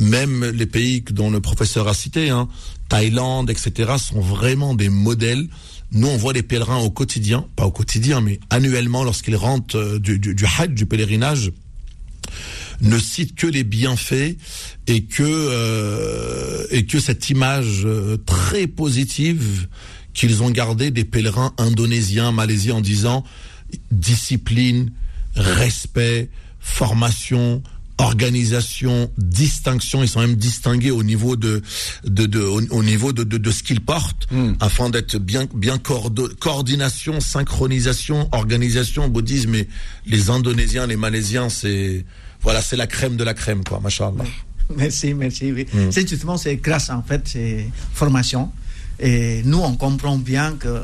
même 0.00 0.44
les 0.44 0.66
pays 0.66 1.02
dont 1.10 1.30
le 1.30 1.40
professeur 1.40 1.86
a 1.88 1.94
cité, 1.94 2.30
hein, 2.30 2.48
Thaïlande, 2.88 3.50
etc., 3.50 3.92
sont 3.98 4.20
vraiment 4.20 4.74
des 4.74 4.88
modèles. 4.88 5.46
Nous, 5.92 6.06
on 6.06 6.16
voit 6.16 6.32
les 6.32 6.42
pèlerins 6.42 6.78
au 6.78 6.90
quotidien, 6.90 7.46
pas 7.56 7.66
au 7.66 7.72
quotidien, 7.72 8.20
mais 8.20 8.38
annuellement, 8.48 9.02
lorsqu'ils 9.02 9.36
rentrent 9.36 9.76
euh, 9.76 9.98
du, 9.98 10.18
du, 10.18 10.34
du 10.34 10.44
Hajj, 10.46 10.70
du 10.72 10.86
pèlerinage, 10.86 11.52
ne 12.80 12.98
citent 12.98 13.34
que 13.34 13.46
les 13.46 13.64
bienfaits 13.64 14.36
et 14.86 15.04
que 15.04 15.22
euh, 15.22 16.66
et 16.70 16.86
que 16.86 16.98
cette 16.98 17.28
image 17.28 17.82
euh, 17.84 18.16
très 18.24 18.66
positive 18.66 19.68
qu'ils 20.14 20.42
ont 20.42 20.50
gardée 20.50 20.90
des 20.90 21.04
pèlerins 21.04 21.52
indonésiens, 21.58 22.32
malaisiens 22.32 22.76
en 22.76 22.80
disant 22.80 23.24
discipline, 23.90 24.92
respect, 25.34 26.30
formation, 26.58 27.62
organisation, 28.00 29.10
distinction. 29.18 30.02
Ils 30.02 30.08
sont 30.08 30.20
même 30.20 30.34
distingués 30.36 30.90
au 30.90 31.02
niveau 31.02 31.36
de, 31.36 31.62
de, 32.04 32.26
de 32.26 32.40
au, 32.40 32.60
au 32.70 32.82
niveau 32.82 33.12
de, 33.12 33.24
de, 33.24 33.38
de 33.38 33.50
ce 33.50 33.62
qu'ils 33.62 33.80
portent, 33.80 34.26
afin 34.60 34.90
d'être 34.90 35.16
bien 35.18 35.46
bien 35.54 35.78
cordo- 35.78 36.28
coordination, 36.40 37.20
synchronisation, 37.20 38.28
organisation, 38.32 39.08
bouddhisme. 39.08 39.54
Et 39.54 39.68
les 40.06 40.30
Indonésiens, 40.30 40.86
les 40.86 40.96
Malaisiens, 40.96 41.48
c'est 41.48 42.04
voilà, 42.42 42.62
c'est 42.62 42.76
la 42.76 42.86
crème 42.86 43.16
de 43.16 43.24
la 43.24 43.34
crème, 43.34 43.62
quoi, 43.64 43.80
machallah. 43.80 44.24
Merci, 44.76 45.14
merci. 45.14 45.50
Oui. 45.50 45.66
Mm. 45.72 45.90
C'est 45.90 46.08
justement 46.08 46.36
c'est 46.36 46.54
grâce 46.56 46.90
en 46.90 47.02
fait 47.02 47.22
c'est 47.24 47.66
formation 47.92 48.52
et 49.00 49.42
nous 49.44 49.58
on 49.58 49.74
comprend 49.74 50.16
bien 50.16 50.52
que 50.52 50.68
euh, 50.68 50.80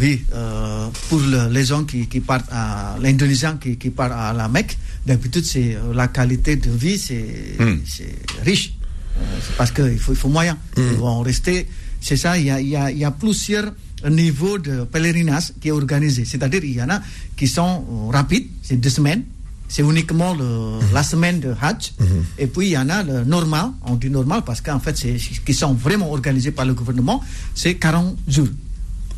oui 0.00 0.24
euh, 0.34 0.86
pour 1.08 1.20
le- 1.20 1.48
les 1.52 1.64
gens 1.64 1.84
qui, 1.84 2.06
qui 2.06 2.20
partent 2.20 2.48
à 2.50 2.96
l'Indonésien 3.00 3.56
qui, 3.56 3.76
qui 3.76 3.90
part 3.90 4.12
à 4.12 4.32
la 4.32 4.48
Mecque 4.48 4.76
d'habitude 5.06 5.44
c'est 5.44 5.74
euh, 5.76 5.92
la 5.94 6.08
qualité 6.08 6.56
de 6.56 6.70
vie 6.70 6.98
c'est 6.98 7.56
Mm. 7.58 7.78
c'est 7.86 8.14
riche. 8.44 8.74
Euh, 9.18 9.22
parce 9.56 9.70
que 9.70 9.82
il 9.90 9.98
faut 9.98 10.12
il 10.12 10.16
faut 10.18 10.28
moyen. 10.28 10.56
Ils 10.76 10.82
vont 10.98 11.20
rester 11.20 11.66
c'est 12.00 12.16
ça 12.16 12.36
il 12.38 12.46
y 12.46 12.50
a 12.50 12.60
il 12.60 12.68
y 12.68 12.76
a, 12.76 12.90
il 12.90 12.98
y 12.98 13.04
a 13.04 13.10
plusieurs 13.10 13.72
niveaux 14.10 14.58
de 14.58 14.84
pèlerinage 14.84 15.52
qui 15.60 15.68
est 15.68 15.72
organisé. 15.72 16.24
C'est-à-dire 16.26 16.62
il 16.64 16.74
y 16.74 16.82
en 16.82 16.90
a 16.90 17.00
qui 17.36 17.48
sont 17.48 17.84
euh, 17.88 18.10
rapides 18.12 18.46
c'est 18.62 18.76
deux 18.76 18.90
semaines. 18.90 19.22
C'est 19.68 19.82
uniquement 19.82 20.32
le, 20.34 20.78
la 20.94 21.02
semaine 21.02 21.40
de 21.40 21.52
Hajj. 21.60 21.92
Et 22.38 22.46
puis 22.46 22.66
il 22.68 22.72
y 22.72 22.78
en 22.78 22.88
a 22.88 23.02
le 23.02 23.24
normal, 23.24 23.70
on 23.84 23.96
dit 23.96 24.10
normal 24.10 24.42
parce 24.46 24.60
qu'en 24.60 24.78
fait, 24.78 24.96
c'est 24.96 25.16
qui 25.44 25.54
sont 25.54 25.74
vraiment 25.74 26.08
organisés 26.12 26.52
par 26.52 26.64
le 26.66 26.72
gouvernement, 26.74 27.20
c'est 27.52 27.74
40 27.74 28.16
jours. 28.28 28.46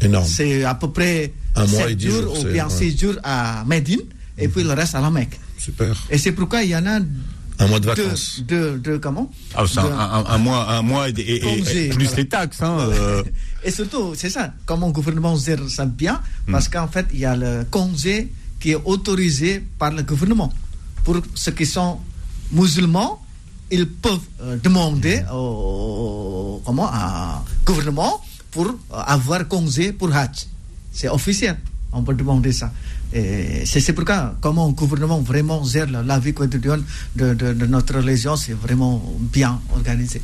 Énorme. 0.00 0.26
C'est 0.26 0.64
à 0.64 0.74
peu 0.74 0.90
près 0.90 1.32
Un 1.56 1.66
mois 1.66 1.82
7 1.82 1.90
et 1.90 1.94
dix 1.96 2.08
jours, 2.10 2.22
jours, 2.22 2.40
ou 2.40 2.44
bien 2.52 2.66
ouais. 2.68 2.74
6 2.90 2.98
jours 2.98 3.14
à 3.22 3.64
Médine 3.66 4.00
et 4.36 4.48
puis 4.48 4.62
le 4.62 4.72
reste 4.72 4.94
à 4.94 5.00
la 5.00 5.10
Mecque. 5.10 5.38
Super. 5.58 5.94
Et 6.10 6.18
c'est 6.18 6.32
pourquoi 6.32 6.62
il 6.62 6.70
y 6.70 6.76
en 6.76 6.86
a 6.86 7.00
Un 7.60 7.66
mois 7.66 7.80
de 7.80 7.86
vacances. 7.86 8.40
deux, 8.46 8.78
deux- 8.78 8.98
comment 9.00 9.30
Ah, 9.54 9.62
un, 9.62 9.64
Deux- 9.64 9.78
un- 9.92 10.24
un 10.34 10.38
mois, 10.38 10.70
un 10.72 10.82
mois 10.82 11.08
et, 11.08 11.12
et- 11.18 11.40
plus 11.90 12.04
voilà. 12.04 12.16
les 12.16 12.28
taxes. 12.28 12.62
Hein, 12.62 12.78
euh, 12.78 13.22
Et 13.64 13.72
surtout, 13.72 14.14
c'est 14.14 14.30
ça, 14.30 14.52
comment 14.64 14.86
le 14.86 14.92
gouvernement 14.92 15.34
gère 15.36 15.58
ça 15.68 15.84
bien, 15.84 16.20
parce 16.48 16.68
qu'en 16.68 16.86
fait, 16.86 17.06
il 17.12 17.18
y 17.18 17.24
a 17.24 17.34
le 17.34 17.64
congé 17.68 18.28
qui 18.60 18.70
est 18.70 18.78
autorisé 18.84 19.64
par 19.80 19.90
le 19.90 20.04
gouvernement. 20.04 20.52
Pour 21.02 21.16
ceux 21.34 21.50
qui 21.50 21.66
sont 21.66 21.98
musulmans, 22.52 23.20
ils 23.70 23.86
peuvent 23.88 24.20
euh, 24.42 24.56
demander 24.62 25.22
au, 25.32 26.62
comment, 26.64 26.86
à 26.86 27.42
gouvernement 27.66 28.20
pour 28.50 28.74
avoir 28.90 29.46
congé 29.48 29.92
pour 29.92 30.14
Hajj. 30.14 30.46
C'est 30.92 31.08
officiel, 31.08 31.56
on 31.92 32.02
peut 32.02 32.14
demander 32.14 32.52
ça. 32.52 32.72
C'est 33.64 33.92
pourquoi, 33.94 34.36
comment 34.40 34.66
le 34.68 34.72
gouvernement 34.74 35.20
vraiment 35.20 35.64
gère 35.64 35.90
la, 35.90 36.02
la 36.02 36.18
vie 36.18 36.34
quotidienne 36.34 36.82
de, 37.16 37.34
de, 37.34 37.52
de 37.54 37.66
notre 37.66 37.94
religion, 37.94 38.36
c'est 38.36 38.52
vraiment 38.52 39.02
bien 39.20 39.60
organisé. 39.74 40.20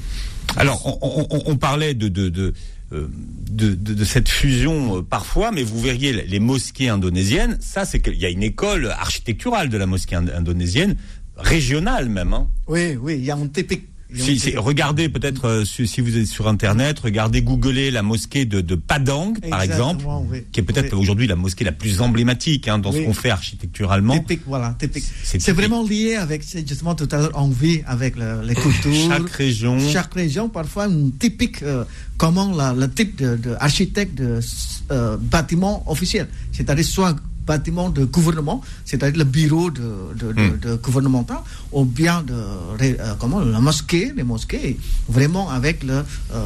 Alors, 0.57 0.81
on, 0.87 0.99
on- 1.21 1.27
on- 1.37 1.43
on 1.53 1.57
parlait 1.57 1.95
de 1.95 2.09
de, 2.09 2.29
de, 2.29 2.55
euh, 2.93 3.09
de, 3.51 4.05
cette 4.05 4.29
fusion 4.29 4.99
euh, 4.99 5.03
parfois, 5.03 5.51
mais 5.53 5.63
vous 5.63 5.81
verriez 5.81 6.13
les- 6.13 6.39
mosquées 6.41 6.91
indonésiennes. 6.91 7.57
Ça, 7.61 7.85
c'est 7.87 8.01
qu'il 8.01 8.17
y 8.17 8.27
a 8.27 8.31
une 8.31 8.43
école 8.43 8.91
architecturale 8.91 9.71
de 9.71 9.79
la 9.79 9.87
mosquée 9.87 10.17
ind- 10.17 10.31
indonésienne, 10.37 10.97
régionale 11.39 12.09
même. 12.11 12.35
Hein. 12.35 12.47
Oui, 12.69 12.97
oui, 13.01 13.15
il 13.19 13.25
y 13.25 13.31
a 13.31 13.37
un 13.37 13.47
typique. 13.49 13.89
Si, 14.17 14.39
si- 14.39 14.57
regardez 14.57 15.09
peut-être 15.09 15.47
euh, 15.47 15.65
si, 15.65 16.01
vous 16.01 16.17
êtes 16.17 16.27
sur 16.27 16.49
internet, 16.49 16.99
regardez, 17.01 17.43
googlez 17.43 17.91
la 17.91 18.03
mosquée 18.03 18.45
de, 18.45 18.61
de 18.61 18.75
Padang 18.75 19.35
par 19.51 19.63
exemple, 19.63 20.05
oui. 20.31 20.43
qui 20.53 20.61
est 20.61 20.63
peut-être 20.63 20.93
Oui. 20.95 21.01
aujourd'hui 21.01 21.27
la 21.27 21.37
mosquée 21.37 21.65
la 21.65 21.73
plus 21.73 22.01
emblématique 22.01 22.69
hein, 22.69 22.79
dans 22.79 22.93
ce 22.93 22.99
qu'on 22.99 23.15
fait 23.15 23.31
architecturalement. 23.31 24.19
Typique, 24.19 24.43
voilà, 24.47 24.77
typique. 24.79 25.05
C'est 25.23 25.53
vraiment 25.53 25.83
lié 25.87 26.15
avec, 26.17 26.43
justement 26.67 26.95
tout 26.95 27.09
à 27.11 27.19
l'heure, 27.19 27.31
on 27.35 27.49
vit 27.49 27.83
avec 27.87 28.17
le- 28.17 28.43
les 28.47 28.55
cultures. 28.55 28.93
Chaque 29.09 29.31
région. 29.31 29.79
Chaque 29.93 30.15
région, 30.15 30.49
parfois, 30.49 30.87
une 30.87 31.13
typique, 31.13 31.63
euh, 31.63 31.85
comment 32.17 32.55
la- 32.55 32.73
le 32.73 32.91
type 32.91 33.17
de, 33.17 33.37
de 33.37 33.55
architecte 33.59 34.15
de 34.17 34.41
euh, 34.91 35.17
bâtiment 35.19 35.83
officiel. 35.91 36.29
C'est-à-dire 36.53 36.85
soit 36.85 37.17
bâtiment 37.47 37.91
de 37.91 38.05
gouvernement, 38.05 38.63
c'est-à-dire 38.85 39.19
le 39.19 39.25
bureau 39.25 39.71
de, 39.71 39.83
de, 40.19 40.33
de, 40.33 40.41
Hmm. 40.43 40.59
de 40.59 40.75
gouvernemental, 40.77 41.39
ou 41.73 41.85
bien 41.85 42.23
de, 42.23 42.33
euh, 42.35 43.15
comment, 43.19 43.41
la 43.41 43.61
mosquée, 43.61 44.13
les 44.17 44.23
mosquées, 44.25 44.79
vraiment 45.09 45.51
avec 45.51 45.83
le, 45.85 46.05
euh, 46.33 46.45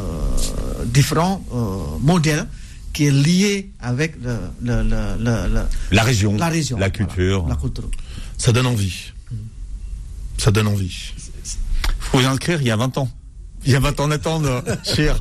différents 0.87 1.45
euh, 1.55 1.99
modèles 2.01 2.47
qui 2.93 3.05
est 3.07 3.11
lié 3.11 3.71
avec 3.81 4.17
le, 4.23 4.37
le, 4.63 4.83
le, 4.83 5.17
le- 5.25 5.55
le- 5.55 5.63
La 5.93 6.03
région, 6.03 6.37
la 6.37 6.49
région. 6.49 6.77
la 6.79 6.89
voilà, 6.89 6.91
culture. 6.91 7.47
la 7.49 7.57
culture. 7.57 7.89
Ça 8.37 8.53
donne 8.53 8.67
envie. 8.67 9.13
Ça 10.37 10.51
donne 10.51 10.67
envie. 10.69 11.13
faut 12.01 12.19
vous 12.19 12.25
inscrire 12.27 12.61
il 12.61 12.67
y 12.67 12.71
a 12.71 12.77
20 12.77 12.97
ans. 12.99 13.09
Il 13.69 13.73
y 13.73 13.77
a 13.77 13.81
20 13.81 14.01
ans 14.01 14.09
d'attente, 14.09 14.45
cher. 14.83 15.21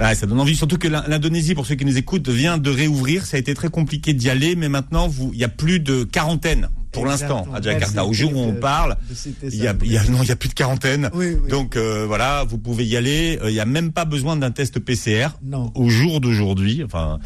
Ouais, 0.00 0.14
ça 0.14 0.26
donne 0.26 0.40
envie, 0.40 0.56
surtout 0.56 0.78
que 0.78 0.88
l'In- 0.88 1.04
l'Indonésie, 1.06 1.54
pour 1.54 1.66
ceux 1.66 1.74
qui 1.74 1.84
nous 1.84 1.98
écoutent, 1.98 2.28
vient 2.30 2.56
de 2.56 2.70
réouvrir. 2.70 3.26
Ça 3.26 3.36
a 3.36 3.40
été 3.40 3.52
très 3.54 3.68
compliqué 3.68 4.14
d'y 4.14 4.30
aller, 4.30 4.56
mais 4.56 4.70
maintenant, 4.70 5.08
vous, 5.08 5.30
il 5.34 5.38
y 5.38 5.44
a 5.44 5.48
plus 5.48 5.78
de 5.78 6.04
quarantaine 6.04 6.68
pour 6.90 7.04
l'instant 7.04 7.46
à 7.52 7.60
Jakarta. 7.60 8.06
Au 8.06 8.12
jour 8.14 8.34
où 8.34 8.38
on 8.38 8.54
parle, 8.54 8.96
il 9.42 9.56
y 9.56 9.66
a, 9.66 9.74
il 9.84 9.92
y 9.92 9.98
a- 9.98 10.04
non, 10.04 10.22
il 10.22 10.28
y 10.28 10.32
a 10.32 10.36
plus 10.36 10.48
de 10.48 10.54
quarantaine. 10.54 11.10
Oui, 11.12 11.36
oui. 11.42 11.50
Donc 11.50 11.76
euh, 11.76 12.04
voilà, 12.06 12.44
vous 12.48 12.56
pouvez 12.56 12.86
y 12.86 12.96
aller. 12.96 13.38
Euh, 13.42 13.50
Il 13.50 13.54
y 13.54 13.60
a 13.60 13.66
même 13.66 13.92
pas 13.92 14.04
besoin 14.06 14.36
d'un 14.36 14.50
test 14.50 14.78
PCR. 14.80 15.28
Non. 15.44 15.70
Au 15.74 15.88
jour 15.90 16.20
d'aujourd'hui, 16.22 16.82
enfin, 16.82 17.18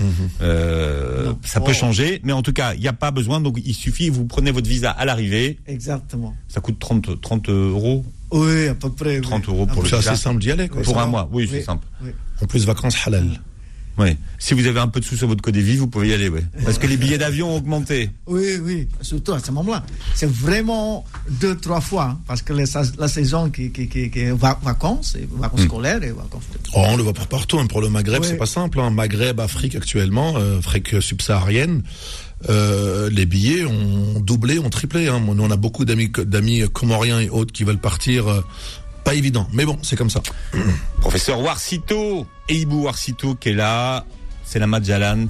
euh, 0.43 1.27
Non. 1.27 1.39
ça 1.45 1.61
peut 1.61 1.71
Oh. 1.71 1.75
changer, 1.75 2.21
mais 2.25 2.33
en 2.33 2.43
tout 2.43 2.53
cas, 2.53 2.75
il 2.75 2.81
n'y 2.81 2.89
a 2.89 2.93
pas 2.93 3.11
besoin. 3.13 3.41
Donc 3.41 3.59
il 3.65 3.75
suffit, 3.75 4.09
vous 4.11 4.25
prenez 4.25 4.51
votre 4.51 4.69
visa 4.69 4.91
à 4.91 5.05
l'arrivée. 5.05 5.59
Exactement. 5.67 6.35
Ça 6.49 6.61
coûte 6.61 6.79
30, 6.79 7.21
30 7.21 7.49
euros. 7.51 8.05
Oui, 8.31 8.69
à 8.69 8.75
peu 8.75 8.91
près. 8.91 9.21
30 9.21 9.47
oui. 9.49 9.55
euros 9.55 9.67
pour 9.67 9.83
le 9.83 9.89
C'est 9.89 9.97
assez 9.97 10.17
simple 10.17 10.41
d'y 10.41 10.51
aller, 10.51 10.69
quoi. 10.69 10.83
Pour 10.83 10.99
un 10.99 11.05
va. 11.05 11.07
mois, 11.07 11.29
oui, 11.33 11.49
c'est 11.51 11.63
simple. 11.63 11.87
oui. 12.03 12.11
En 12.43 12.47
plus, 12.47 12.65
vacances 12.67 12.97
halal. 13.07 13.41
Oui. 14.01 14.17
Si 14.39 14.55
vous 14.55 14.65
avez 14.69 14.79
un 14.79 14.87
peu 14.87 15.01
de 15.01 15.05
sous 15.05 15.17
sur 15.17 15.27
votre 15.27 15.43
code 15.43 15.55
de 15.55 15.61
vie, 15.61 15.77
vous 15.77 15.89
pouvez 15.89 16.11
y 16.11 16.15
aller, 16.15 16.29
oui. 16.29 16.39
Parce 16.65 16.79
que 16.79 16.87
les 16.87 16.97
billets 16.97 17.19
d'avion 17.19 17.51
ont 17.53 17.57
augmenté. 17.57 18.11
Oui, 18.29 18.57
oui, 18.63 18.87
surtout 19.01 19.33
à 19.33 19.41
ce 19.41 19.51
moment-là. 19.51 19.85
C'est 20.15 20.31
vraiment 20.31 21.05
deux, 21.29 21.57
trois 21.57 21.81
fois, 21.81 22.05
hein, 22.13 22.21
parce 22.29 22.41
que 22.43 22.53
les 22.53 22.67
la 22.97 23.09
saison 23.09 23.51
qui, 23.51 23.73
qui, 23.73 23.89
qui, 23.89 24.09
qui 24.09 24.21
est 24.21 24.31
va- 24.31 24.57
vacances, 24.63 25.17
vacances 25.33 25.63
scolaires 25.63 26.01
et 26.05 26.13
vacances. 26.13 26.45
Oh, 26.77 26.85
on 26.91 26.97
le 26.97 27.03
voit 27.03 27.13
pour 27.13 27.27
partout. 27.27 27.59
hein. 27.59 27.67
Pour 27.67 27.81
le 27.81 27.89
Maghreb, 27.89 28.23
Ouais. 28.23 28.29
c'est 28.29 28.37
pas 28.37 28.47
simple. 28.47 28.79
Hein. 28.79 28.91
Maghreb, 28.91 29.41
Afrique 29.41 29.75
actuellement, 29.75 30.35
euh, 30.37 30.59
Afrique 30.61 31.03
subsaharienne, 31.03 31.83
euh, 32.49 33.11
les 33.11 33.27
billets 33.27 33.65
ont 33.65 34.21
doublé, 34.21 34.59
ont 34.59 34.71
triplé. 34.71 35.09
Hein. 35.09 35.21
Nous, 35.21 35.43
on 35.43 35.51
a 35.51 35.57
beaucoup 35.57 35.85
d'amis, 35.85 36.11
d'amis 36.17 36.63
comoriens 36.73 37.21
et 37.21 37.29
autres 37.31 37.53
qui 37.53 37.65
veulent 37.65 37.79
partir. 37.79 38.29
euh, 38.29 38.45
pas 39.05 39.15
évident, 39.15 39.49
mais 39.55 39.65
bon, 39.65 39.79
c'est 39.83 39.97
comme 39.97 40.11
ça. 40.11 40.21
Professeur 41.01 41.41
Warsito, 41.41 42.27
Eibou 42.49 42.83
Warsito 42.85 43.35
qui 43.37 43.49
est 43.51 43.55
là. 43.55 44.05
C'est 44.45 44.59
la 44.59 44.67
Madjalan. 44.67 45.29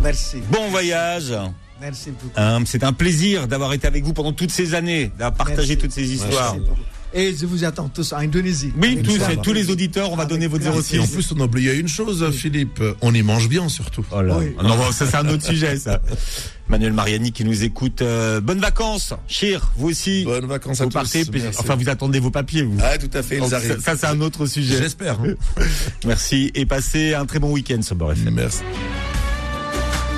Merci. 0.00 0.38
Bon 0.50 0.68
voyage. 0.70 1.32
Merci 1.80 2.10
beaucoup. 2.10 2.32
Hein, 2.36 2.62
c'est 2.66 2.82
un 2.82 2.92
plaisir 2.92 3.46
d'avoir 3.46 3.72
été 3.72 3.86
avec 3.86 4.02
vous 4.04 4.12
pendant 4.12 4.32
toutes 4.32 4.50
ces 4.50 4.74
années, 4.74 5.12
d'avoir 5.18 5.34
partagé 5.34 5.74
Merci. 5.74 5.76
toutes 5.78 5.92
ces 5.92 6.12
histoires. 6.12 6.54
Merci 6.54 6.68
beaucoup. 6.68 6.80
Et 7.14 7.34
je 7.38 7.44
vous 7.46 7.64
attends 7.64 7.88
tous 7.88 8.12
en 8.14 8.18
Indonésie. 8.18 8.72
Oui, 8.80 9.02
tous, 9.02 9.18
tous 9.42 9.52
les 9.52 9.70
auditeurs, 9.70 10.10
on 10.12 10.16
va 10.16 10.24
donner 10.24 10.46
votre 10.46 10.66
Avec 10.66 10.82
06. 10.82 10.96
Et 10.96 10.98
en 10.98 11.06
plus, 11.06 11.30
on 11.32 11.40
a 11.40 11.44
oublié 11.44 11.74
une 11.74 11.88
chose, 11.88 12.24
Philippe. 12.32 12.82
On 13.02 13.12
y 13.14 13.22
mange 13.22 13.48
bien, 13.48 13.68
surtout. 13.68 14.04
Oh 14.10 14.22
là. 14.22 14.38
Oui. 14.38 14.54
Non, 14.62 14.76
bon, 14.76 14.90
ça 14.92 15.06
c'est 15.06 15.16
un 15.16 15.28
autre 15.28 15.44
sujet, 15.44 15.76
ça. 15.76 16.00
Manuel 16.68 16.92
Mariani 16.94 17.32
qui 17.32 17.44
nous 17.44 17.64
écoute. 17.64 18.00
euh, 18.00 18.40
bonnes 18.40 18.60
vacances, 18.60 19.12
Chir, 19.28 19.72
vous 19.76 19.88
aussi. 19.90 20.24
Bonnes 20.24 20.46
vacances 20.46 20.80
à 20.80 20.84
vous 20.84 20.90
tous. 20.90 20.94
partez, 20.94 21.24
puis- 21.26 21.42
Merci. 21.42 21.58
enfin 21.60 21.74
vous 21.74 21.88
attendez 21.90 22.18
vos 22.18 22.30
papiers, 22.30 22.62
vous. 22.62 22.78
Ah, 22.82 22.96
tout 22.96 23.10
à 23.12 23.22
fait, 23.22 23.36
Donc, 23.38 23.48
ils 23.48 23.50
ça, 23.50 23.56
arrivent. 23.56 23.80
ça, 23.84 23.96
c'est 23.96 24.06
un 24.06 24.20
autre 24.22 24.46
sujet. 24.46 24.78
J'espère. 24.78 25.18
hein. 25.20 25.34
Merci 26.06 26.50
et 26.54 26.64
passez 26.64 27.12
un 27.14 27.26
très 27.26 27.40
bon 27.40 27.50
week-end 27.52 27.82
sur 27.82 27.94
Beurre 27.94 28.12
FM. 28.12 28.34
Merci. 28.34 28.60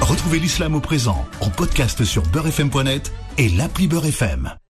Retrouvez 0.00 0.38
l'islam 0.38 0.74
au 0.76 0.80
présent 0.80 1.26
en 1.40 1.50
podcast 1.50 2.04
sur 2.04 2.22
beurrefm.net 2.22 3.10
et 3.38 3.48
l'appli 3.48 3.88
Beurre 3.88 4.06
FM. 4.06 4.54